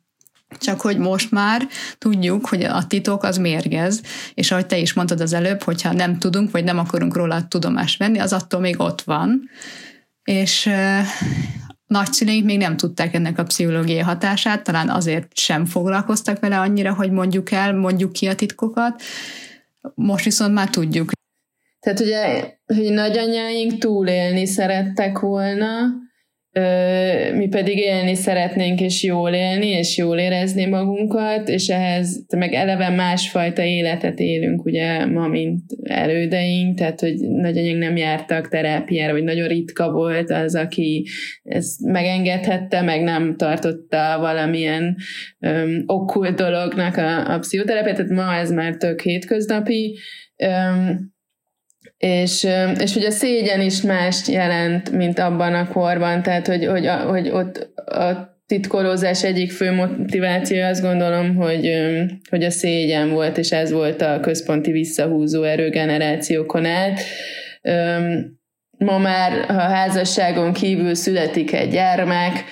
Csak 0.59 0.81
hogy 0.81 0.97
most 0.97 1.31
már 1.31 1.67
tudjuk, 1.97 2.47
hogy 2.47 2.63
a 2.63 2.87
titok 2.87 3.23
az 3.23 3.37
mérgez, 3.37 4.01
és 4.33 4.51
ahogy 4.51 4.65
te 4.65 4.77
is 4.77 4.93
mondtad 4.93 5.21
az 5.21 5.33
előbb, 5.33 5.61
hogyha 5.61 5.93
nem 5.93 6.17
tudunk, 6.19 6.51
vagy 6.51 6.63
nem 6.63 6.79
akarunk 6.79 7.15
róla 7.15 7.47
tudomást 7.47 7.99
venni, 7.99 8.19
az 8.19 8.33
attól 8.33 8.59
még 8.59 8.79
ott 8.79 9.01
van. 9.01 9.49
És 10.23 10.65
uh, 10.65 10.99
nagyszüleink 11.87 12.45
még 12.45 12.57
nem 12.57 12.77
tudták 12.77 13.13
ennek 13.13 13.39
a 13.39 13.43
pszichológiai 13.43 13.99
hatását, 13.99 14.63
talán 14.63 14.89
azért 14.89 15.37
sem 15.37 15.65
foglalkoztak 15.65 16.39
vele 16.39 16.59
annyira, 16.59 16.93
hogy 16.93 17.11
mondjuk 17.11 17.51
el, 17.51 17.73
mondjuk 17.73 18.11
ki 18.11 18.27
a 18.27 18.35
titkokat. 18.35 19.01
Most 19.95 20.23
viszont 20.23 20.53
már 20.53 20.69
tudjuk. 20.69 21.11
Tehát 21.79 21.99
ugye, 21.99 22.53
hogy 22.65 22.91
nagyanyáink 22.91 23.77
túlélni 23.77 24.45
szerettek 24.45 25.19
volna, 25.19 25.69
mi 27.33 27.47
pedig 27.47 27.77
élni 27.77 28.15
szeretnénk, 28.15 28.81
és 28.81 29.03
jól 29.03 29.33
élni, 29.33 29.67
és 29.67 29.97
jól 29.97 30.17
érezni 30.17 30.65
magunkat, 30.65 31.49
és 31.49 31.67
ehhez 31.67 32.25
meg 32.37 32.53
eleve 32.53 32.89
másfajta 32.89 33.63
életet 33.63 34.19
élünk, 34.19 34.65
ugye 34.65 35.05
ma, 35.05 35.27
mint 35.27 35.61
elődeink, 35.83 36.77
tehát, 36.77 36.99
hogy 36.99 37.15
nagyanyánk 37.19 37.79
nem 37.79 37.95
jártak 37.95 38.47
terápiára, 38.47 39.13
vagy 39.13 39.23
nagyon 39.23 39.47
ritka 39.47 39.91
volt 39.91 40.31
az, 40.31 40.55
aki 40.55 41.07
ezt 41.43 41.81
megengedhette, 41.81 42.81
meg 42.81 43.03
nem 43.03 43.35
tartotta 43.35 44.17
valamilyen 44.19 44.95
öm, 45.39 45.83
okkult 45.85 46.35
dolognak 46.35 46.97
a, 46.97 47.33
a 47.33 47.39
pszichoterápiát, 47.39 47.95
tehát 47.95 48.11
ma 48.11 48.35
ez 48.35 48.51
már 48.51 48.75
tök 48.75 49.01
hétköznapi, 49.01 49.97
öm, 50.35 51.15
és, 51.97 52.47
és 52.79 52.93
hogy 52.93 53.03
a 53.03 53.11
szégyen 53.11 53.61
is 53.61 53.81
mást 53.81 54.27
jelent, 54.27 54.91
mint 54.91 55.19
abban 55.19 55.53
a 55.53 55.67
korban, 55.67 56.23
tehát 56.23 56.47
hogy, 56.47 56.65
hogy, 56.65 56.87
hogy 56.87 57.29
ott 57.29 57.69
a 57.75 58.35
titkolózás 58.45 59.23
egyik 59.23 59.51
fő 59.51 59.71
motiváció 59.71 60.63
azt 60.63 60.81
gondolom, 60.81 61.35
hogy, 61.35 61.71
hogy 62.29 62.43
a 62.43 62.49
szégyen 62.49 63.09
volt, 63.09 63.37
és 63.37 63.51
ez 63.51 63.71
volt 63.71 64.01
a 64.01 64.19
központi 64.19 64.71
visszahúzó 64.71 65.43
erő 65.43 65.69
generációkon 65.69 66.65
át. 66.65 66.99
Ma 68.77 68.97
már, 68.97 69.45
ha 69.45 69.59
házasságon 69.59 70.53
kívül 70.53 70.95
születik 70.95 71.53
egy 71.53 71.69
gyermek, 71.69 72.43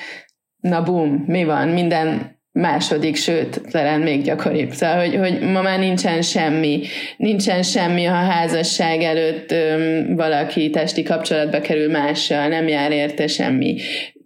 na 0.59 0.83
bum, 0.83 1.23
mi 1.27 1.43
van? 1.43 1.67
Minden 1.67 2.34
második, 2.55 3.15
sőt, 3.15 3.61
talán 3.71 3.99
még 3.99 4.21
gyakoribb. 4.21 4.71
Szóval, 4.71 4.99
hogy, 4.99 5.15
hogy 5.15 5.39
ma 5.39 5.61
már 5.61 5.79
nincsen 5.79 6.21
semmi, 6.21 6.81
nincsen 7.17 7.63
semmi, 7.63 8.03
ha 8.03 8.15
házasság 8.15 9.01
előtt 9.01 9.51
öm, 9.51 10.15
valaki 10.15 10.69
testi 10.69 11.03
kapcsolatba 11.03 11.61
kerül 11.61 11.91
mással, 11.91 12.47
nem 12.47 12.67
jár 12.67 12.91
érte 12.91 13.27
semmi. 13.27 13.75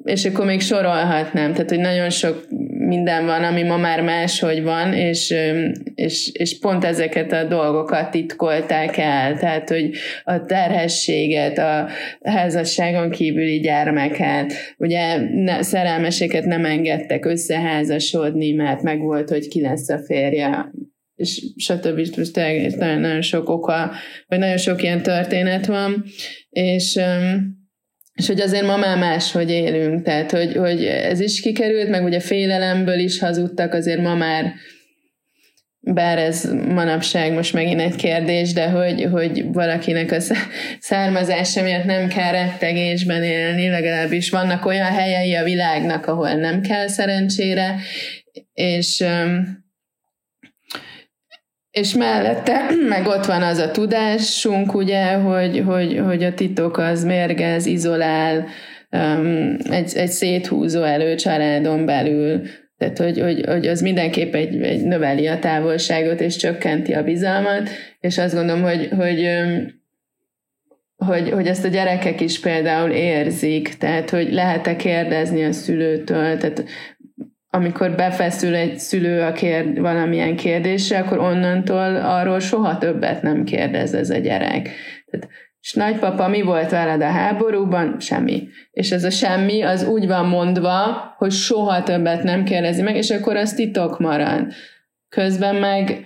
És 0.03 0.25
akkor 0.25 0.45
még 0.45 0.61
sorolhatnám, 0.61 1.53
tehát, 1.53 1.69
hogy 1.69 1.79
nagyon 1.79 2.09
sok 2.09 2.47
minden 2.89 3.25
van, 3.25 3.43
ami 3.43 3.63
ma 3.63 3.77
már 3.77 4.01
máshogy 4.01 4.63
van, 4.63 4.93
és, 4.93 5.35
és, 5.95 6.31
és 6.33 6.59
pont 6.59 6.83
ezeket 6.83 7.31
a 7.31 7.43
dolgokat 7.43 8.11
titkolták 8.11 8.97
el, 8.97 9.37
tehát, 9.37 9.69
hogy 9.69 9.89
a 10.23 10.45
terhességet, 10.45 11.57
a 11.57 11.87
házasságon 12.23 13.09
kívüli 13.09 13.59
gyermeket, 13.59 14.53
ugye 14.77 15.17
ne, 15.33 15.61
szerelmeséket 15.61 16.45
nem 16.45 16.65
engedtek 16.65 17.25
összeházasodni, 17.25 18.51
mert 18.51 18.81
meg 18.81 18.99
volt, 18.99 19.29
hogy 19.29 19.47
ki 19.47 19.61
lesz 19.61 19.89
a 19.89 19.97
férje, 19.97 20.71
és 21.15 21.43
stb. 21.55 22.17
Most 22.17 22.35
nagyon, 22.77 22.99
nagyon 22.99 23.21
sok 23.21 23.49
oka, 23.49 23.91
vagy 24.27 24.39
nagyon 24.39 24.57
sok 24.57 24.83
ilyen 24.83 25.01
történet 25.01 25.65
van, 25.65 26.03
és 26.49 26.99
és 28.19 28.27
hogy 28.27 28.39
azért 28.39 28.65
ma 28.65 28.77
már 28.77 28.97
máshogy 28.97 29.49
élünk, 29.49 30.03
tehát 30.03 30.31
hogy, 30.31 30.55
hogy 30.55 30.85
ez 30.85 31.19
is 31.19 31.41
kikerült, 31.41 31.89
meg 31.89 32.03
ugye 32.03 32.19
félelemből 32.19 32.99
is 32.99 33.19
hazudtak, 33.19 33.73
azért 33.73 34.01
ma 34.01 34.15
már 34.15 34.53
bár 35.81 36.17
ez 36.17 36.53
manapság 36.67 37.33
most 37.33 37.53
megint 37.53 37.81
egy 37.81 37.95
kérdés, 37.95 38.53
de 38.53 38.69
hogy, 38.69 39.07
hogy 39.11 39.45
valakinek 39.51 40.11
a 40.11 40.17
származása 40.79 41.63
miatt 41.63 41.83
nem 41.83 42.07
kell 42.07 42.31
rettegésben 42.31 43.23
élni, 43.23 43.69
legalábbis 43.69 44.29
vannak 44.29 44.65
olyan 44.65 44.91
helyei 44.91 45.35
a 45.35 45.43
világnak, 45.43 46.05
ahol 46.05 46.33
nem 46.33 46.61
kell 46.61 46.87
szerencsére, 46.87 47.75
és 48.53 49.03
és 51.71 51.93
mellette 51.93 52.65
meg 52.89 53.07
ott 53.07 53.25
van 53.25 53.41
az 53.41 53.57
a 53.57 53.71
tudásunk, 53.71 54.73
ugye, 54.73 55.13
hogy, 55.13 55.63
hogy, 55.65 56.01
hogy 56.05 56.23
a 56.23 56.33
titok 56.33 56.77
az 56.77 57.03
mérgez, 57.03 57.65
izolál, 57.65 58.45
um, 58.91 59.57
egy, 59.69 59.91
egy 59.95 60.09
széthúzó 60.09 60.83
elő 60.83 61.15
családon 61.15 61.85
belül, 61.85 62.41
tehát, 62.77 62.97
hogy, 62.97 63.19
hogy, 63.19 63.45
hogy 63.45 63.67
az 63.67 63.81
mindenképp 63.81 64.33
egy, 64.33 64.61
egy 64.61 64.83
növeli 64.83 65.27
a 65.27 65.39
távolságot, 65.39 66.21
és 66.21 66.35
csökkenti 66.35 66.93
a 66.93 67.03
bizalmat, 67.03 67.69
és 67.99 68.17
azt 68.17 68.35
gondolom, 68.35 68.61
hogy, 68.61 68.89
hogy, 68.97 69.29
hogy, 70.95 71.29
hogy 71.29 71.47
ezt 71.47 71.65
a 71.65 71.67
gyerekek 71.67 72.21
is 72.21 72.39
például 72.39 72.91
érzik, 72.91 73.77
tehát, 73.77 74.09
hogy 74.09 74.33
lehet-e 74.33 74.75
kérdezni 74.75 75.43
a 75.43 75.51
szülőtől, 75.51 76.37
tehát 76.37 76.63
amikor 77.51 77.95
befeszül 77.95 78.55
egy 78.55 78.77
szülő 78.79 79.21
a 79.21 79.31
kérd, 79.31 79.79
valamilyen 79.79 80.35
kérdésre, 80.35 80.99
akkor 80.99 81.17
onnantól 81.17 81.95
arról 81.95 82.39
soha 82.39 82.77
többet 82.77 83.21
nem 83.21 83.43
kérdez 83.43 83.93
ez 83.93 84.09
a 84.09 84.17
gyerek. 84.17 84.69
Tehát, 85.05 85.27
és 85.61 85.73
nagypapa, 85.73 86.27
mi 86.27 86.41
volt 86.41 86.69
veled 86.69 87.01
a 87.01 87.09
háborúban? 87.09 87.99
Semmi. 87.99 88.47
És 88.71 88.91
ez 88.91 89.03
a 89.03 89.09
semmi, 89.09 89.61
az 89.61 89.87
úgy 89.87 90.07
van 90.07 90.25
mondva, 90.25 91.13
hogy 91.17 91.31
soha 91.31 91.83
többet 91.83 92.23
nem 92.23 92.43
kérdezi 92.43 92.81
meg, 92.81 92.95
és 92.95 93.09
akkor 93.09 93.35
az 93.35 93.53
titok 93.53 93.99
marad. 93.99 94.51
Közben 95.09 95.55
meg, 95.55 96.05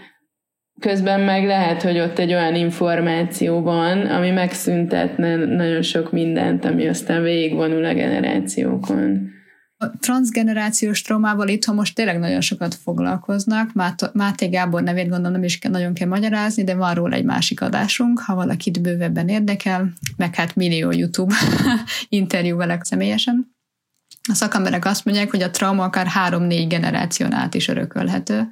közben 0.79 1.19
meg 1.19 1.45
lehet, 1.45 1.81
hogy 1.81 1.99
ott 1.99 2.19
egy 2.19 2.33
olyan 2.33 2.55
információ 2.55 3.61
van, 3.61 4.05
ami 4.05 4.29
megszüntetne 4.31 5.35
nagyon 5.35 5.81
sok 5.81 6.11
mindent, 6.11 6.65
ami 6.65 6.87
aztán 6.87 7.23
végigvonul 7.23 7.85
a 7.85 7.93
generációkon. 7.93 9.31
A 9.83 9.91
transgenerációs 9.99 11.01
traumával 11.01 11.47
itthon 11.47 11.75
most 11.75 11.95
tényleg 11.95 12.19
nagyon 12.19 12.41
sokat 12.41 12.75
foglalkoznak. 12.75 13.71
Máté 14.13 14.47
Gábor 14.47 14.83
nevét 14.83 15.09
gondolom 15.09 15.31
nem 15.31 15.43
is 15.43 15.59
nagyon 15.59 15.93
kell 15.93 16.07
magyarázni, 16.07 16.63
de 16.63 16.75
van 16.75 16.93
róla 16.93 17.15
egy 17.15 17.23
másik 17.23 17.61
adásunk, 17.61 18.19
ha 18.19 18.35
valakit 18.35 18.81
bővebben 18.81 19.27
érdekel, 19.27 19.93
meg 20.17 20.35
hát 20.35 20.55
millió 20.55 20.91
YouTube 20.91 21.35
interjú 22.09 22.57
velek 22.57 22.83
személyesen. 22.83 23.55
A 24.29 24.33
szakemberek 24.33 24.85
azt 24.85 25.05
mondják, 25.05 25.31
hogy 25.31 25.41
a 25.41 25.51
trauma 25.51 25.83
akár 25.83 26.07
három-négy 26.07 26.67
generáción 26.67 27.33
át 27.33 27.53
is 27.53 27.67
örökölhető. 27.67 28.47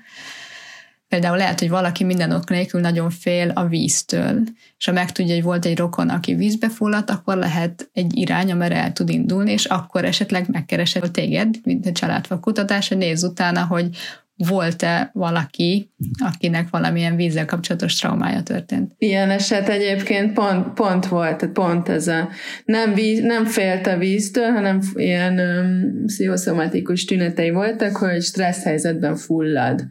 Például 1.12 1.38
lehet, 1.38 1.60
hogy 1.60 1.70
valaki 1.70 2.04
minden 2.04 2.32
ok 2.32 2.50
nélkül 2.50 2.82
nagyon 2.82 3.10
fél 3.10 3.50
a 3.50 3.68
víztől, 3.68 4.42
és 4.78 4.86
ha 4.86 4.92
megtudja, 4.92 5.34
hogy 5.34 5.44
volt 5.44 5.66
egy 5.66 5.78
rokon, 5.78 6.10
aki 6.10 6.34
vízbe 6.34 6.70
fulladt, 6.70 7.10
akkor 7.10 7.38
lehet 7.38 7.90
egy 7.94 8.18
irány, 8.18 8.52
amire 8.52 8.76
el 8.76 8.94
tud 8.94 9.10
indulni, 9.10 9.52
és 9.52 9.66
akkor 9.66 10.06
esetleg 10.06 10.46
megkeresed 10.50 11.12
téged, 11.12 11.56
mint 11.64 11.86
egy 11.86 11.92
családfa 11.92 12.40
kutatás, 12.40 12.88
hogy 12.88 12.98
nézz 12.98 13.24
utána, 13.24 13.66
hogy 13.66 13.90
volt-e 14.36 15.10
valaki, 15.14 15.92
akinek 16.18 16.70
valamilyen 16.70 17.16
vízzel 17.16 17.46
kapcsolatos 17.46 17.96
traumája 17.96 18.44
történt. 18.44 18.92
Ilyen 18.98 19.30
eset 19.30 19.70
egyébként 19.70 20.34
pont, 20.34 20.74
pont 20.74 21.06
volt, 21.06 21.48
pont 21.48 21.90
ez 21.90 22.08
a 22.08 22.30
nem, 22.66 22.94
víz, 22.94 23.22
nem 23.22 23.46
félt 23.46 23.88
a 23.88 23.98
víztől, 23.98 24.52
hanem 24.52 24.80
ilyen 24.94 25.40
um, 25.40 26.06
pszichoszomatikus 26.06 27.06
tünetei 27.06 27.50
voltak, 27.50 27.96
hogy 27.96 28.22
stressz 28.22 28.64
helyzetben 28.64 29.16
fullad 29.16 29.90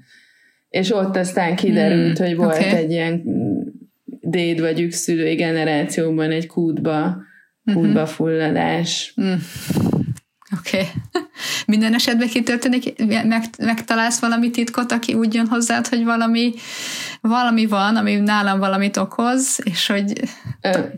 és 0.71 0.93
ott 0.93 1.17
aztán 1.17 1.57
kiderült, 1.57 2.19
hmm, 2.19 2.27
hogy 2.27 2.37
volt 2.37 2.57
okay. 2.57 2.69
egy 2.69 2.91
ilyen 2.91 3.23
déd 4.21 4.61
vagy 4.61 4.81
ükszülői 4.81 5.35
generációban 5.35 6.31
egy 6.31 6.47
kútba, 6.47 7.17
kútba 7.65 8.01
uh-huh. 8.01 8.09
fulladás. 8.09 9.15
Mm. 9.21 9.33
Oké. 10.59 10.77
Okay. 10.77 10.87
Minden 11.67 11.95
esetben 11.95 12.29
kitörténik, 12.29 13.07
meg, 13.07 13.43
megtalálsz 13.59 14.21
valami 14.21 14.51
titkot, 14.51 14.93
aki 14.93 15.15
úgy 15.15 15.35
jön 15.35 15.47
hozzád, 15.47 15.87
hogy 15.87 16.05
valami, 16.05 16.53
valami 17.21 17.67
van, 17.67 17.97
ami 17.97 18.17
nálam 18.17 18.59
valamit 18.59 18.97
okoz, 18.97 19.59
és 19.65 19.87
hogy 19.87 20.13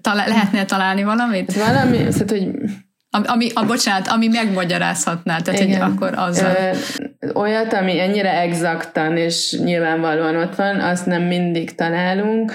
talál, 0.00 0.28
lehetne 0.28 0.64
találni 0.64 1.02
valamit? 1.02 1.52
Valami, 1.52 1.98
szóval, 2.10 2.38
hogy 2.38 2.50
ami, 3.20 3.46
a, 3.54 3.64
bocsánat, 3.64 4.06
ami 4.08 4.26
megmagyarázhatná, 4.28 5.38
tehát 5.38 5.60
Igen. 5.60 5.82
hogy 5.82 5.90
akkor 5.90 6.12
az. 6.16 6.46
Olyat, 7.34 7.72
ami 7.72 8.00
ennyire 8.00 8.40
exaktan 8.40 9.16
és 9.16 9.58
nyilvánvalóan 9.64 10.36
ott 10.36 10.54
van, 10.54 10.80
azt 10.80 11.06
nem 11.06 11.22
mindig 11.22 11.74
találunk, 11.74 12.52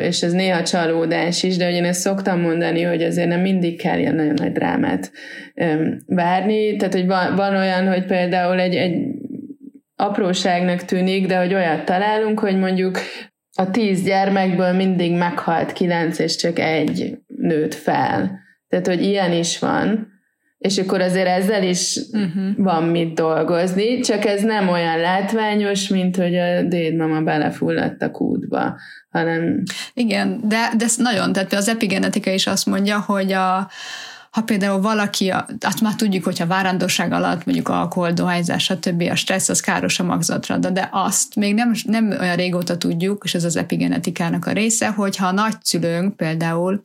és 0.00 0.22
ez 0.22 0.32
néha 0.32 0.62
csalódás 0.62 1.42
is, 1.42 1.56
de 1.56 1.64
hogy 1.64 1.74
én 1.74 1.84
ezt 1.84 2.00
szoktam 2.00 2.40
mondani, 2.40 2.82
hogy 2.82 3.02
azért 3.02 3.28
nem 3.28 3.40
mindig 3.40 3.80
kell 3.80 3.98
ilyen 3.98 4.14
nagyon 4.14 4.34
nagy 4.36 4.52
drámát 4.52 5.10
várni, 6.06 6.76
tehát 6.76 6.94
hogy 6.94 7.06
van, 7.06 7.34
van 7.34 7.56
olyan, 7.56 7.88
hogy 7.88 8.04
például 8.04 8.60
egy, 8.60 8.74
egy 8.74 8.96
apróságnak 9.96 10.84
tűnik, 10.84 11.26
de 11.26 11.38
hogy 11.38 11.54
olyat 11.54 11.84
találunk, 11.84 12.40
hogy 12.40 12.58
mondjuk 12.58 12.98
a 13.52 13.70
tíz 13.70 14.02
gyermekből 14.02 14.72
mindig 14.72 15.16
meghalt 15.16 15.72
kilenc, 15.72 16.18
és 16.18 16.36
csak 16.36 16.58
egy 16.58 17.18
nőtt 17.26 17.74
fel 17.74 18.46
tehát, 18.68 18.86
hogy 18.86 19.02
ilyen 19.02 19.32
is 19.32 19.58
van, 19.58 20.16
és 20.58 20.78
akkor 20.78 21.00
azért 21.00 21.26
ezzel 21.26 21.62
is 21.62 21.98
uh-huh. 22.12 22.56
van 22.56 22.84
mit 22.84 23.14
dolgozni, 23.14 24.00
csak 24.00 24.24
ez 24.24 24.42
nem 24.42 24.68
olyan 24.68 24.98
látványos, 24.98 25.88
mint 25.88 26.16
hogy 26.16 26.36
a 26.36 26.62
dédmama 26.62 27.20
belefulladt 27.20 28.02
a 28.02 28.10
kútba, 28.10 28.76
hanem... 29.10 29.62
Igen, 29.94 30.40
de, 30.44 30.70
de 30.76 30.84
ez 30.84 30.96
nagyon, 30.96 31.32
tehát 31.32 31.52
az 31.52 31.68
epigenetika 31.68 32.30
is 32.30 32.46
azt 32.46 32.66
mondja, 32.66 33.00
hogy 33.00 33.32
a, 33.32 33.70
ha 34.30 34.42
például 34.42 34.80
valaki, 34.80 35.32
azt 35.60 35.80
már 35.80 35.94
tudjuk, 35.94 36.24
hogyha 36.24 36.46
várandóság 36.46 37.12
alatt 37.12 37.44
mondjuk 37.44 37.68
alkohol, 37.68 38.12
dohányzás, 38.12 38.64
stb. 38.64 39.02
a 39.10 39.14
stressz 39.14 39.48
az 39.48 39.60
káros 39.60 40.00
a 40.00 40.04
magzatra, 40.04 40.56
de 40.56 40.88
azt 40.92 41.34
még 41.36 41.54
nem, 41.54 41.72
nem 41.84 42.16
olyan 42.20 42.36
régóta 42.36 42.78
tudjuk, 42.78 43.24
és 43.24 43.34
ez 43.34 43.44
az 43.44 43.56
epigenetikának 43.56 44.46
a 44.46 44.52
része, 44.52 44.88
hogyha 44.88 45.26
a 45.26 45.32
nagyszülőnk 45.32 46.16
például 46.16 46.84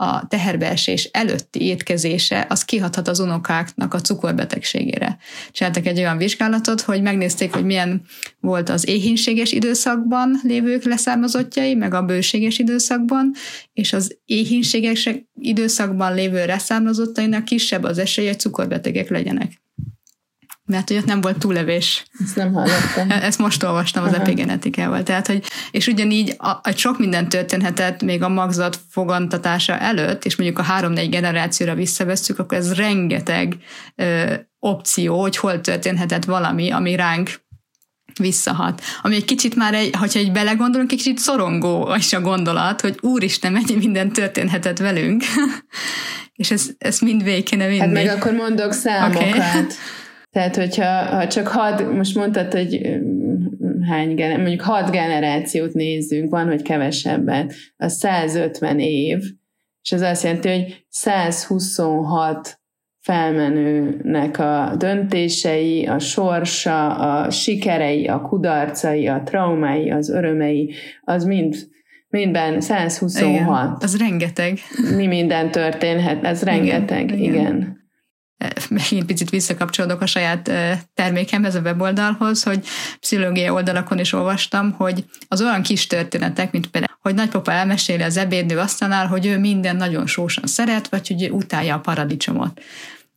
a 0.00 0.26
teherbeesés 0.28 1.04
előtti 1.04 1.62
étkezése, 1.62 2.46
az 2.48 2.64
kihathat 2.64 3.08
az 3.08 3.18
unokáknak 3.18 3.94
a 3.94 4.00
cukorbetegségére. 4.00 5.18
Csináltak 5.50 5.86
egy 5.86 5.98
olyan 5.98 6.16
vizsgálatot, 6.16 6.80
hogy 6.80 7.02
megnézték, 7.02 7.52
hogy 7.52 7.64
milyen 7.64 8.02
volt 8.40 8.68
az 8.68 8.88
éhínséges 8.88 9.52
időszakban 9.52 10.40
lévők 10.42 10.84
leszármazottjai, 10.84 11.74
meg 11.74 11.94
a 11.94 12.02
bőséges 12.02 12.58
időszakban, 12.58 13.32
és 13.72 13.92
az 13.92 14.18
éhínséges 14.24 15.08
időszakban 15.40 16.14
lévő 16.14 16.46
leszármazottainak 16.46 17.44
kisebb 17.44 17.82
az 17.82 17.98
esély, 17.98 18.26
hogy 18.26 18.40
cukorbetegek 18.40 19.08
legyenek 19.08 19.60
mert 20.70 20.88
hogy 20.88 20.96
ott 20.96 21.04
nem 21.04 21.20
volt 21.20 21.38
túlevés. 21.38 22.04
Ezt 22.24 22.36
nem 22.36 22.52
hallottam. 22.52 23.10
Ezt 23.10 23.38
most 23.38 23.62
olvastam 23.62 24.04
az 24.04 24.12
epigenetikával. 24.12 25.02
Tehát, 25.02 25.26
hogy, 25.26 25.44
és 25.70 25.86
ugyanígy 25.86 26.34
a, 26.38 26.48
a 26.48 26.72
sok 26.76 26.98
minden 26.98 27.28
történhetett 27.28 28.02
még 28.02 28.22
a 28.22 28.28
magzat 28.28 28.78
fogantatása 28.90 29.78
előtt, 29.78 30.24
és 30.24 30.36
mondjuk 30.36 30.58
a 30.58 30.62
három-négy 30.62 31.10
generációra 31.10 31.74
visszavesszük, 31.74 32.38
akkor 32.38 32.58
ez 32.58 32.74
rengeteg 32.74 33.56
ö, 33.94 34.34
opció, 34.58 35.20
hogy 35.20 35.36
hol 35.36 35.60
történhetett 35.60 36.24
valami, 36.24 36.70
ami 36.70 36.94
ránk 36.94 37.30
visszahat. 38.18 38.82
Ami 39.02 39.14
egy 39.14 39.24
kicsit 39.24 39.56
már, 39.56 39.74
egy, 39.74 39.94
hogyha 39.98 40.18
egy 40.18 40.32
belegondolunk, 40.32 40.92
egy 40.92 40.98
kicsit 40.98 41.18
szorongó 41.18 41.94
is 41.98 42.12
a 42.12 42.20
gondolat, 42.20 42.80
hogy 42.80 42.98
úristen, 43.00 43.52
mennyi 43.52 43.76
minden 43.76 44.12
történhetett 44.12 44.78
velünk, 44.78 45.22
és 46.40 46.50
ezt, 46.50 46.74
ezt 46.78 47.00
mind 47.00 47.22
végig 47.22 47.44
kéne 47.44 47.66
vinni. 47.66 47.78
Hát 47.78 47.92
meg 47.92 48.08
akkor 48.08 48.32
mondok 48.32 48.72
számokat. 48.72 49.22
Okay. 49.22 49.40
Tehát, 50.30 50.56
hogyha 50.56 51.04
ha 51.04 51.26
csak 51.26 51.48
hat, 51.48 51.92
most 51.92 52.14
mondtad, 52.14 52.52
hogy 52.52 52.98
hány, 53.88 54.14
mondjuk 54.36 54.60
hat 54.60 54.90
generációt 54.90 55.72
nézzünk, 55.72 56.30
van, 56.30 56.46
hogy 56.46 56.62
kevesebbet, 56.62 57.54
az 57.76 57.92
150 57.92 58.78
év, 58.78 59.18
és 59.82 59.92
az 59.92 60.00
azt 60.00 60.22
jelenti, 60.22 60.48
hogy 60.48 60.84
126 60.88 62.60
felmenőnek 63.00 64.38
a 64.38 64.74
döntései, 64.78 65.86
a 65.86 65.98
sorsa, 65.98 66.94
a 66.96 67.30
sikerei, 67.30 68.06
a 68.06 68.20
kudarcai, 68.20 69.06
a 69.06 69.22
traumái, 69.24 69.90
az 69.90 70.10
örömei, 70.10 70.74
az 71.00 71.24
mind 71.24 71.68
mindben 72.08 72.60
126. 72.60 73.28
Igen, 73.28 73.76
az 73.80 73.98
rengeteg. 73.98 74.58
Mi 74.96 75.06
minden 75.06 75.50
történhet, 75.50 76.24
ez 76.24 76.42
rengeteg, 76.42 77.04
igen. 77.04 77.18
igen. 77.18 77.56
igen 77.56 77.79
megint 78.68 79.06
picit 79.06 79.30
visszakapcsolódok 79.30 80.00
a 80.00 80.06
saját 80.06 80.50
termékemhez, 80.94 81.54
a 81.54 81.60
weboldalhoz, 81.60 82.42
hogy 82.42 82.66
pszichológiai 83.00 83.48
oldalakon 83.48 83.98
is 83.98 84.12
olvastam, 84.12 84.72
hogy 84.72 85.04
az 85.28 85.40
olyan 85.40 85.62
kis 85.62 85.86
történetek, 85.86 86.52
mint 86.52 86.66
például, 86.66 86.98
hogy 87.00 87.14
nagypapa 87.14 87.52
elmeséli 87.52 88.02
az 88.02 88.16
ebédnő 88.16 88.58
asztalnál, 88.58 89.06
hogy 89.06 89.26
ő 89.26 89.38
minden 89.38 89.76
nagyon 89.76 90.06
sósan 90.06 90.46
szeret, 90.46 90.88
vagy 90.88 91.08
hogy 91.08 91.22
ő 91.22 91.30
utálja 91.30 91.74
a 91.74 91.80
paradicsomot. 91.80 92.60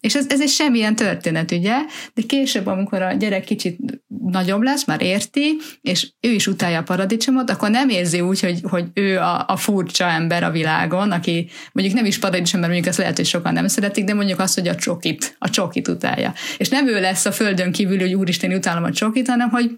És 0.03 0.15
ez, 0.15 0.25
ez 0.29 0.41
egy 0.41 0.49
semmilyen 0.49 0.95
történet, 0.95 1.51
ugye? 1.51 1.73
De 2.13 2.21
később, 2.27 2.67
amikor 2.67 3.01
a 3.01 3.13
gyerek 3.13 3.43
kicsit 3.43 3.77
nagyobb 4.25 4.61
lesz, 4.61 4.85
már 4.85 5.01
érti, 5.01 5.55
és 5.81 6.13
ő 6.19 6.29
is 6.29 6.47
utálja 6.47 6.79
a 6.79 6.83
paradicsomot, 6.83 7.49
akkor 7.49 7.69
nem 7.69 7.89
érzi 7.89 8.21
úgy, 8.21 8.39
hogy, 8.39 8.59
hogy 8.69 8.85
ő 8.93 9.17
a, 9.17 9.45
a 9.47 9.55
furcsa 9.55 10.05
ember 10.05 10.43
a 10.43 10.51
világon, 10.51 11.11
aki 11.11 11.49
mondjuk 11.71 11.95
nem 11.95 12.05
is 12.05 12.19
paradicsom, 12.19 12.59
mert 12.59 12.71
mondjuk 12.71 12.91
azt 12.91 13.01
lehet, 13.01 13.17
hogy 13.17 13.25
sokan 13.25 13.53
nem 13.53 13.67
szeretik, 13.67 14.03
de 14.03 14.13
mondjuk 14.13 14.39
azt, 14.39 14.53
hogy 14.53 14.67
a 14.67 14.75
csokit, 14.75 15.35
a 15.39 15.49
csokit 15.49 15.87
utálja. 15.87 16.33
És 16.57 16.69
nem 16.69 16.87
ő 16.87 16.99
lesz 16.99 17.25
a 17.25 17.31
földön 17.31 17.71
kívül, 17.71 17.99
hogy 17.99 18.13
úristen, 18.13 18.53
utálom 18.53 18.83
a 18.83 18.91
csokit, 18.91 19.27
hanem 19.27 19.49
hogy 19.49 19.71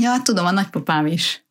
ja, 0.00 0.16
tudom, 0.22 0.46
a 0.46 0.50
nagypapám 0.50 1.06
is. 1.06 1.44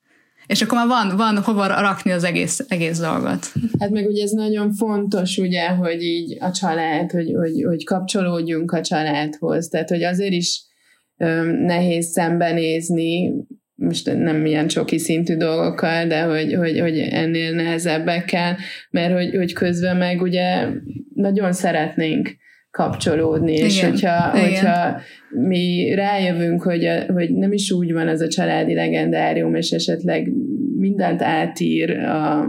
És 0.49 0.61
akkor 0.61 0.77
már 0.77 0.87
van, 0.87 1.17
van 1.17 1.43
hova 1.43 1.67
rakni 1.67 2.11
az 2.11 2.23
egész, 2.23 2.65
egész 2.67 2.99
dolgot. 2.99 3.51
Hát 3.79 3.89
meg 3.89 4.07
ugye 4.07 4.23
ez 4.23 4.31
nagyon 4.31 4.73
fontos, 4.73 5.37
ugye, 5.37 5.67
hogy 5.67 6.03
így 6.03 6.37
a 6.39 6.51
család, 6.51 7.11
hogy, 7.11 7.31
hogy, 7.35 7.63
hogy 7.67 7.83
kapcsolódjunk 7.83 8.71
a 8.71 8.81
családhoz, 8.81 9.67
tehát 9.67 9.89
hogy 9.89 10.03
azért 10.03 10.31
is 10.31 10.61
öm, 11.17 11.47
nehéz 11.47 12.05
szembenézni, 12.05 13.33
most 13.75 14.13
nem 14.17 14.45
ilyen 14.45 14.67
csoki 14.67 14.97
szintű 14.97 15.35
dolgokkal, 15.35 16.05
de 16.05 16.21
hogy, 16.21 16.53
hogy, 16.53 16.79
hogy 16.79 16.99
ennél 16.99 17.51
nehezebbekkel, 17.51 18.57
mert 18.89 19.13
hogy, 19.13 19.35
hogy 19.35 19.53
közben 19.53 19.97
meg 19.97 20.21
ugye 20.21 20.67
nagyon 21.13 21.53
szeretnénk 21.53 22.29
kapcsolódni, 22.71 23.53
Igen. 23.53 23.65
és 23.65 23.83
hogyha, 23.83 24.31
Igen. 24.37 24.49
hogyha 24.49 25.01
mi 25.29 25.93
rájövünk, 25.95 26.61
hogy, 26.61 26.85
a, 26.85 27.11
hogy 27.13 27.33
nem 27.33 27.51
is 27.51 27.71
úgy 27.71 27.93
van 27.93 28.07
az 28.07 28.21
a 28.21 28.27
családi 28.27 28.73
legendárium, 28.73 29.55
és 29.55 29.71
esetleg 29.71 30.31
mindent 30.79 31.21
átír 31.21 31.91
a, 31.91 32.39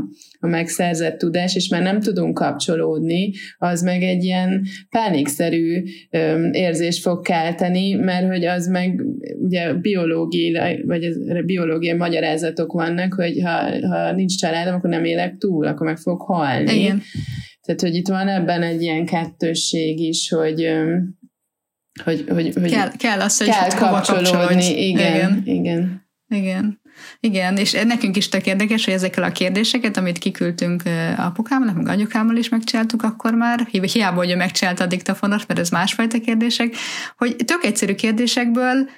a 0.40 0.46
megszerzett 0.46 1.18
tudás, 1.18 1.56
és 1.56 1.68
már 1.68 1.82
nem 1.82 2.00
tudunk 2.00 2.34
kapcsolódni, 2.34 3.30
az 3.58 3.82
meg 3.82 4.02
egy 4.02 4.24
ilyen 4.24 4.62
pánikszerű 4.90 5.82
öm, 6.10 6.52
érzést 6.52 7.02
fog 7.02 7.22
kelteni, 7.22 7.94
mert 7.94 8.28
hogy 8.28 8.44
az 8.44 8.66
meg 8.66 9.02
ugye 9.38 9.74
biológiai, 9.74 10.82
vagy 10.86 11.02
ez, 11.04 11.16
biológiai 11.44 11.96
magyarázatok 11.96 12.72
vannak, 12.72 13.14
hogy 13.14 13.40
ha, 13.44 13.86
ha 13.88 14.12
nincs 14.12 14.38
családom, 14.38 14.74
akkor 14.74 14.90
nem 14.90 15.04
élek 15.04 15.36
túl, 15.36 15.66
akkor 15.66 15.86
meg 15.86 15.98
fog 15.98 16.20
halni. 16.20 16.80
Igen. 16.80 17.02
Tehát, 17.74 17.94
hogy 17.94 18.00
itt 18.00 18.08
van 18.08 18.28
ebben 18.28 18.62
egy 18.62 18.82
ilyen 18.82 19.06
kettősség 19.06 20.00
is, 20.00 20.28
hogy 20.28 20.68
hogy, 22.04 22.24
hogy, 22.28 22.52
hogy 22.54 22.70
kell, 22.70 22.90
kell 22.96 23.20
az, 23.20 23.38
hogy 23.38 23.48
kell 23.48 23.68
kapcsolódni. 23.68 24.88
Igen, 24.88 25.14
igen, 25.14 25.42
igen. 25.44 26.08
Igen. 26.28 26.80
Igen, 27.20 27.56
és 27.56 27.72
nekünk 27.72 28.16
is 28.16 28.28
tök 28.28 28.46
érdekes, 28.46 28.84
hogy 28.84 28.94
ezekkel 28.94 29.22
a 29.22 29.32
kérdéseket, 29.32 29.96
amit 29.96 30.18
kiküldtünk 30.18 30.82
apukámnak, 31.16 31.76
meg 31.76 31.88
anyukámmal 31.88 32.36
is 32.36 32.48
megcsináltuk 32.48 33.02
akkor 33.02 33.34
már, 33.34 33.66
hiába, 33.70 34.16
hogy 34.16 34.30
ő 34.30 34.36
megcsinálta 34.36 34.84
a 34.84 34.86
diktafonos, 34.86 35.46
mert 35.46 35.60
ez 35.60 35.70
másfajta 35.70 36.20
kérdések, 36.20 36.74
hogy 37.16 37.36
tök 37.36 37.64
egyszerű 37.64 37.94
kérdésekből, 37.94 38.88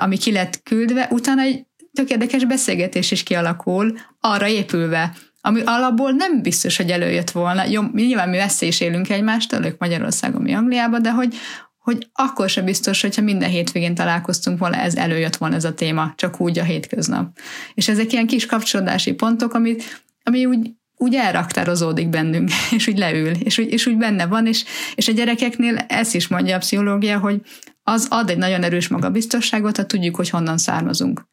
ami 0.00 0.16
ki 0.16 0.32
lett 0.32 0.62
küldve, 0.62 1.08
utána 1.10 1.42
egy 1.42 1.66
tök 1.92 2.10
érdekes 2.10 2.44
beszélgetés 2.44 3.10
is 3.10 3.22
kialakul, 3.22 3.98
arra 4.20 4.48
épülve, 4.48 5.12
ami 5.40 5.60
alapból 5.64 6.10
nem 6.10 6.42
biztos, 6.42 6.76
hogy 6.76 6.90
előjött 6.90 7.30
volna. 7.30 7.64
Jó, 7.64 7.82
nyilván 7.92 8.28
mi 8.28 8.36
messze 8.36 8.66
is 8.66 8.80
élünk 8.80 9.10
egymástól, 9.10 9.64
ők 9.64 9.78
Magyarországon, 9.78 10.42
mi 10.42 10.52
Angliában, 10.52 11.02
de 11.02 11.10
hogy, 11.10 11.34
hogy 11.78 12.08
akkor 12.12 12.48
sem 12.48 12.64
biztos, 12.64 13.00
hogyha 13.00 13.22
minden 13.22 13.48
hétvégén 13.48 13.94
találkoztunk 13.94 14.58
volna, 14.58 14.76
ez 14.76 14.94
előjött 14.94 15.36
volna 15.36 15.54
ez 15.54 15.64
a 15.64 15.74
téma, 15.74 16.12
csak 16.16 16.40
úgy 16.40 16.58
a 16.58 16.64
hétköznap. 16.64 17.38
És 17.74 17.88
ezek 17.88 18.12
ilyen 18.12 18.26
kis 18.26 18.46
kapcsolódási 18.46 19.12
pontok, 19.12 19.54
amit, 19.54 20.02
ami 20.22 20.46
úgy, 20.46 20.70
úgy 20.96 21.14
elraktározódik 21.14 22.08
bennünk, 22.08 22.50
és 22.76 22.86
úgy 22.86 22.98
leül, 22.98 23.30
és 23.30 23.58
úgy, 23.58 23.72
és 23.72 23.86
úgy 23.86 23.96
benne 23.96 24.26
van, 24.26 24.46
és, 24.46 24.64
és 24.94 25.08
a 25.08 25.12
gyerekeknél 25.12 25.76
ezt 25.88 26.14
is 26.14 26.28
mondja 26.28 26.56
a 26.56 26.58
pszichológia, 26.58 27.18
hogy 27.18 27.40
az 27.82 28.06
ad 28.10 28.30
egy 28.30 28.38
nagyon 28.38 28.62
erős 28.62 28.88
magabiztosságot, 28.88 29.76
ha 29.76 29.86
tudjuk, 29.86 30.16
hogy 30.16 30.30
honnan 30.30 30.58
származunk. 30.58 31.28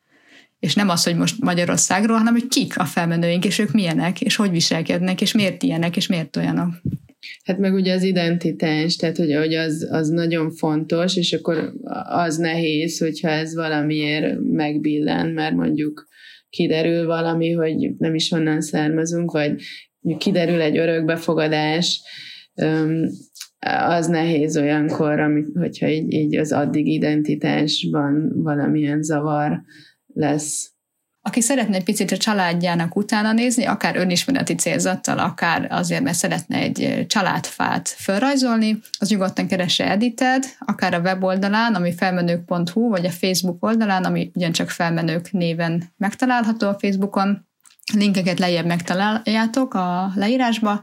És 0.59 0.75
nem 0.75 0.89
az, 0.89 1.03
hogy 1.03 1.15
most 1.15 1.41
Magyarországról, 1.41 2.17
hanem 2.17 2.33
hogy 2.33 2.47
kik 2.47 2.79
a 2.79 2.85
felmenőink, 2.85 3.45
és 3.45 3.59
ők 3.59 3.71
milyenek, 3.71 4.21
és 4.21 4.35
hogy 4.35 4.51
viselkednek, 4.51 5.21
és 5.21 5.33
miért 5.33 5.63
ilyenek, 5.63 5.95
és 5.95 6.07
miért 6.07 6.35
olyanok. 6.35 6.73
Hát 7.43 7.57
meg 7.57 7.73
ugye 7.73 7.93
az 7.93 8.03
identitás, 8.03 8.95
tehát 8.95 9.17
hogy, 9.17 9.33
hogy 9.35 9.53
az, 9.53 9.87
az 9.91 10.09
nagyon 10.09 10.51
fontos, 10.51 11.15
és 11.15 11.33
akkor 11.33 11.73
az 12.03 12.37
nehéz, 12.37 12.97
hogyha 12.99 13.29
ez 13.29 13.55
valamiért 13.55 14.39
megbillen, 14.41 15.29
mert 15.29 15.55
mondjuk 15.55 16.07
kiderül 16.49 17.05
valami, 17.05 17.51
hogy 17.51 17.91
nem 17.97 18.15
is 18.15 18.31
onnan 18.31 18.61
származunk, 18.61 19.31
vagy 19.31 19.55
kiderül 20.17 20.61
egy 20.61 20.77
örökbefogadás, 20.77 22.01
az 23.87 24.07
nehéz 24.07 24.57
olyankor, 24.57 25.19
amit, 25.19 25.47
hogyha 25.53 25.87
így, 25.87 26.13
így 26.13 26.37
az 26.37 26.51
addig 26.51 26.87
identitásban 26.87 28.31
valamilyen 28.35 29.01
zavar 29.01 29.61
lesz 30.17 30.71
aki 31.27 31.41
szeretne 31.41 31.75
egy 31.75 31.83
picit 31.83 32.11
a 32.11 32.17
családjának 32.17 32.95
utána 32.95 33.31
nézni, 33.31 33.65
akár 33.65 33.95
önismereti 33.95 34.55
célzattal, 34.55 35.19
akár 35.19 35.67
azért, 35.69 36.01
mert 36.01 36.17
szeretne 36.17 36.57
egy 36.57 37.05
családfát 37.07 37.87
felrajzolni, 37.87 38.79
az 38.99 39.09
nyugodtan 39.09 39.47
keresse 39.47 39.89
Edited, 39.91 40.43
akár 40.59 40.93
a 40.93 40.99
weboldalán, 40.99 41.75
ami 41.75 41.93
felmenők.hu, 41.93 42.89
vagy 42.89 43.05
a 43.05 43.11
Facebook 43.11 43.63
oldalán, 43.63 44.03
ami 44.03 44.31
ugyancsak 44.35 44.69
felmenők 44.69 45.31
néven 45.31 45.93
megtalálható 45.97 46.67
a 46.67 46.77
Facebookon, 46.79 47.47
linkeket 47.93 48.39
lejjebb 48.39 48.65
megtaláljátok 48.65 49.73
a 49.73 50.11
leírásba, 50.15 50.81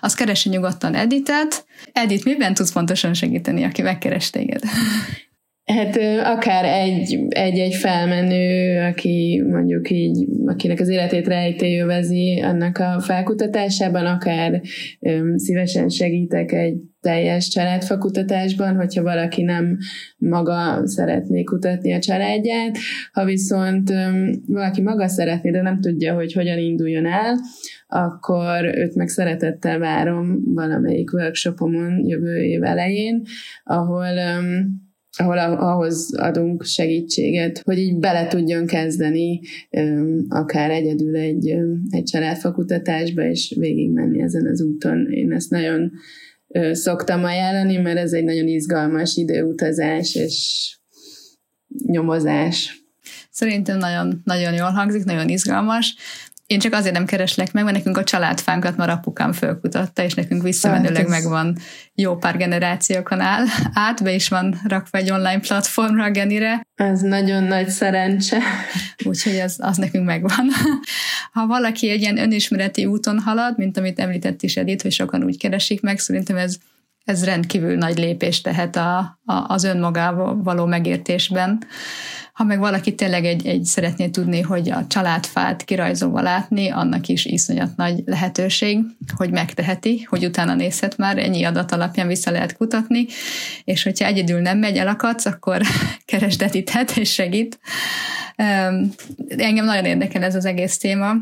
az 0.00 0.14
keresse 0.14 0.50
nyugodtan 0.50 0.94
Editet. 0.94 1.66
Edit, 1.92 2.24
miben 2.24 2.54
tudsz 2.54 2.72
pontosan 2.72 3.14
segíteni, 3.14 3.64
aki 3.64 3.82
megkeres 3.82 4.30
téged? 4.30 4.62
Hát 5.66 5.96
akár 6.24 6.64
egy, 6.64 7.26
egy-egy 7.28 7.74
felmenő, 7.74 8.80
aki 8.80 9.42
mondjuk 9.50 9.90
így, 9.90 10.26
akinek 10.44 10.80
az 10.80 10.88
életét 10.88 11.26
rejtélyövezi 11.26 12.40
annak 12.40 12.78
a 12.78 13.00
felkutatásában, 13.00 14.06
akár 14.06 14.60
öm, 15.00 15.36
szívesen 15.36 15.88
segítek 15.88 16.52
egy 16.52 16.76
teljes 17.00 17.48
családfakutatásban, 17.48 18.76
hogyha 18.76 19.02
valaki 19.02 19.42
nem 19.42 19.76
maga 20.16 20.86
szeretné 20.86 21.42
kutatni 21.42 21.92
a 21.92 21.98
családját, 21.98 22.76
ha 23.12 23.24
viszont 23.24 23.90
öm, 23.90 24.30
valaki 24.46 24.82
maga 24.82 25.08
szeretné, 25.08 25.50
de 25.50 25.62
nem 25.62 25.80
tudja, 25.80 26.14
hogy 26.14 26.32
hogyan 26.32 26.58
induljon 26.58 27.06
el, 27.06 27.34
akkor 27.86 28.64
őt 28.64 28.94
meg 28.94 29.08
szeretettel 29.08 29.78
várom 29.78 30.54
valamelyik 30.54 31.12
workshopomon 31.12 32.06
jövő 32.06 32.36
év 32.36 32.62
elején, 32.62 33.22
ahol 33.64 34.16
öm, 34.16 34.85
ahol 35.16 35.38
ahhoz 35.38 36.14
adunk 36.16 36.64
segítséget, 36.64 37.60
hogy 37.64 37.78
így 37.78 37.98
bele 37.98 38.26
tudjon 38.26 38.66
kezdeni 38.66 39.40
akár 40.28 40.70
egyedül 40.70 41.16
egy, 41.16 41.54
egy 41.90 42.04
családfakutatásba, 42.04 43.22
és 43.22 43.54
végigmenni 43.58 44.22
ezen 44.22 44.46
az 44.46 44.62
úton. 44.62 45.06
Én 45.10 45.32
ezt 45.32 45.50
nagyon 45.50 45.92
szoktam 46.72 47.24
ajánlani, 47.24 47.76
mert 47.76 47.98
ez 47.98 48.12
egy 48.12 48.24
nagyon 48.24 48.46
izgalmas 48.46 49.16
időutazás 49.16 50.14
és 50.14 50.68
nyomozás. 51.86 52.84
Szerintem 53.30 53.78
nagyon, 53.78 54.20
nagyon 54.24 54.54
jól 54.54 54.70
hangzik, 54.70 55.04
nagyon 55.04 55.28
izgalmas. 55.28 55.96
Én 56.46 56.58
csak 56.58 56.72
azért 56.72 56.94
nem 56.94 57.06
kereslek 57.06 57.52
meg, 57.52 57.64
mert 57.64 57.76
nekünk 57.76 57.96
a 57.96 58.04
családfánkat 58.04 58.76
már 58.76 58.90
apukám 58.90 59.32
fölkutatta, 59.32 60.02
és 60.02 60.14
nekünk 60.14 60.42
visszamenőleg 60.42 61.02
hát 61.02 61.08
megvan 61.08 61.58
jó 61.94 62.16
pár 62.16 62.36
generációkon 62.36 63.20
áll 63.20 63.44
át, 63.72 64.02
be 64.02 64.12
is 64.12 64.28
van 64.28 64.60
rakva 64.64 64.98
egy 64.98 65.10
online 65.10 65.40
platformra 65.40 66.04
a 66.04 66.10
Genire. 66.10 66.66
Ez 66.74 67.00
nagyon 67.00 67.44
nagy 67.44 67.68
szerencse. 67.68 68.38
Úgyhogy 69.04 69.38
az, 69.38 69.56
az 69.58 69.76
nekünk 69.76 70.06
megvan. 70.06 70.48
Ha 71.32 71.46
valaki 71.46 71.90
egy 71.90 72.00
ilyen 72.00 72.18
önismereti 72.18 72.86
úton 72.86 73.18
halad, 73.18 73.58
mint 73.58 73.76
amit 73.76 73.98
említett 73.98 74.42
is 74.42 74.56
Edith, 74.56 74.82
hogy 74.82 74.92
sokan 74.92 75.24
úgy 75.24 75.38
keresik 75.38 75.80
meg, 75.80 75.98
szerintem 75.98 76.36
ez 76.36 76.56
ez 77.06 77.24
rendkívül 77.24 77.76
nagy 77.76 77.98
lépés 77.98 78.40
tehet 78.40 78.76
a, 78.76 78.98
a, 79.24 79.44
az 79.48 79.64
önmagával 79.64 80.42
való 80.42 80.66
megértésben. 80.66 81.62
Ha 82.32 82.44
meg 82.44 82.58
valaki 82.58 82.94
tényleg 82.94 83.24
egy, 83.24 83.46
egy 83.46 83.64
szeretné 83.64 84.08
tudni, 84.08 84.40
hogy 84.40 84.70
a 84.70 84.86
családfát 84.86 85.64
kirajzolva 85.64 86.20
látni, 86.20 86.70
annak 86.70 87.08
is 87.08 87.24
iszonyat 87.24 87.76
nagy 87.76 88.02
lehetőség, 88.04 88.78
hogy 89.16 89.30
megteheti, 89.30 90.02
hogy 90.02 90.24
utána 90.24 90.54
nézhet 90.54 90.96
már, 90.96 91.18
ennyi 91.18 91.44
adat 91.44 91.72
alapján 91.72 92.06
vissza 92.06 92.30
lehet 92.30 92.56
kutatni, 92.56 93.06
és 93.64 93.82
hogyha 93.82 94.06
egyedül 94.06 94.40
nem 94.40 94.58
megy, 94.58 94.76
elakadsz, 94.76 95.26
akkor 95.26 95.60
keresd 96.04 96.42
Editet 96.42 96.96
és 96.96 97.12
segít. 97.12 97.58
Engem 99.36 99.64
nagyon 99.64 99.84
érdekel 99.84 100.22
ez 100.22 100.34
az 100.34 100.44
egész 100.44 100.78
téma, 100.78 101.14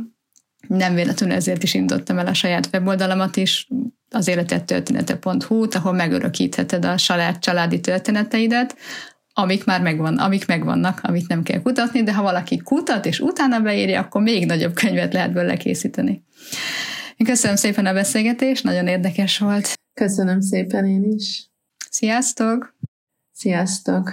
nem 0.67 0.95
véletlenül 0.95 1.37
ezért 1.37 1.63
is 1.63 1.75
indítottam 1.75 2.19
el 2.19 2.27
a 2.27 2.35
saját 2.35 2.69
weboldalamat 2.73 3.37
is, 3.37 3.69
az 4.11 4.29
életettörténete.hu-t, 4.29 5.75
ahol 5.75 5.93
megörökítheted 5.93 6.85
a 6.85 6.97
saját 6.97 7.41
családi 7.41 7.81
történeteidet, 7.81 8.77
amik 9.33 9.65
már 9.65 9.81
megvan, 9.81 10.19
amik 10.19 10.47
megvannak, 10.47 11.01
amit 11.03 11.29
nem 11.29 11.43
kell 11.43 11.63
kutatni, 11.63 12.03
de 12.03 12.15
ha 12.15 12.23
valaki 12.23 12.59
kutat 12.59 13.07
és 13.07 13.21
utána 13.21 13.61
beírja, 13.61 14.01
akkor 14.01 14.23
még 14.23 14.47
nagyobb 14.47 14.75
könyvet 14.75 15.13
lehet 15.13 15.33
belőle 15.33 15.57
készíteni. 15.57 16.25
Köszönöm 17.25 17.57
szépen 17.57 17.87
a 17.87 17.93
beszélgetést, 17.93 18.65
nagyon 18.65 18.87
érdekes 18.87 19.39
volt. 19.39 19.73
Köszönöm 19.95 20.41
szépen 20.41 20.87
én 20.87 21.03
is. 21.03 21.51
Sziasztok! 21.91 22.77
Sziasztok! 23.33 24.13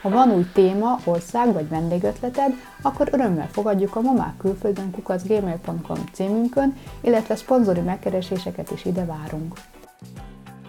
Ha 0.00 0.08
van 0.08 0.30
új 0.30 0.46
téma, 0.52 0.98
ország 1.04 1.52
vagy 1.52 1.68
vendégötleted, 1.68 2.52
akkor 2.82 3.08
örömmel 3.12 3.48
fogadjuk 3.48 3.96
a 3.96 4.00
mamák 4.00 4.36
külföldön 4.36 4.90
kukacgmail.com 4.90 6.04
címünkön, 6.12 6.76
illetve 7.00 7.36
szponzori 7.36 7.80
megkereséseket 7.80 8.70
is 8.70 8.84
ide 8.84 9.04
várunk. 9.04 9.54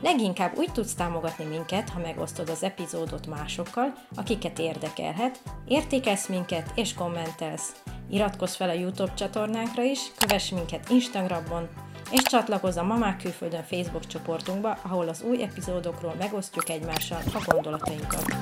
Leginkább 0.01 0.57
úgy 0.57 0.71
tudsz 0.71 0.93
támogatni 0.93 1.45
minket, 1.45 1.89
ha 1.89 1.99
megosztod 1.99 2.49
az 2.49 2.63
epizódot 2.63 3.27
másokkal, 3.27 3.93
akiket 4.15 4.59
érdekelhet, 4.59 5.39
értékelsz 5.67 6.27
minket 6.27 6.71
és 6.75 6.93
kommentelsz. 6.93 7.83
Iratkozz 8.09 8.55
fel 8.55 8.69
a 8.69 8.73
YouTube 8.73 9.13
csatornánkra 9.13 9.83
is, 9.83 9.99
kövess 10.17 10.49
minket 10.49 10.89
Instagramon, 10.89 11.67
és 12.11 12.21
csatlakozz 12.21 12.77
a 12.77 12.83
Mamák 12.83 13.17
Külföldön 13.17 13.63
Facebook 13.63 14.07
csoportunkba, 14.07 14.77
ahol 14.81 15.07
az 15.07 15.21
új 15.21 15.43
epizódokról 15.43 16.15
megosztjuk 16.19 16.69
egymással 16.69 17.21
a 17.33 17.43
gondolatainkat. 17.45 18.35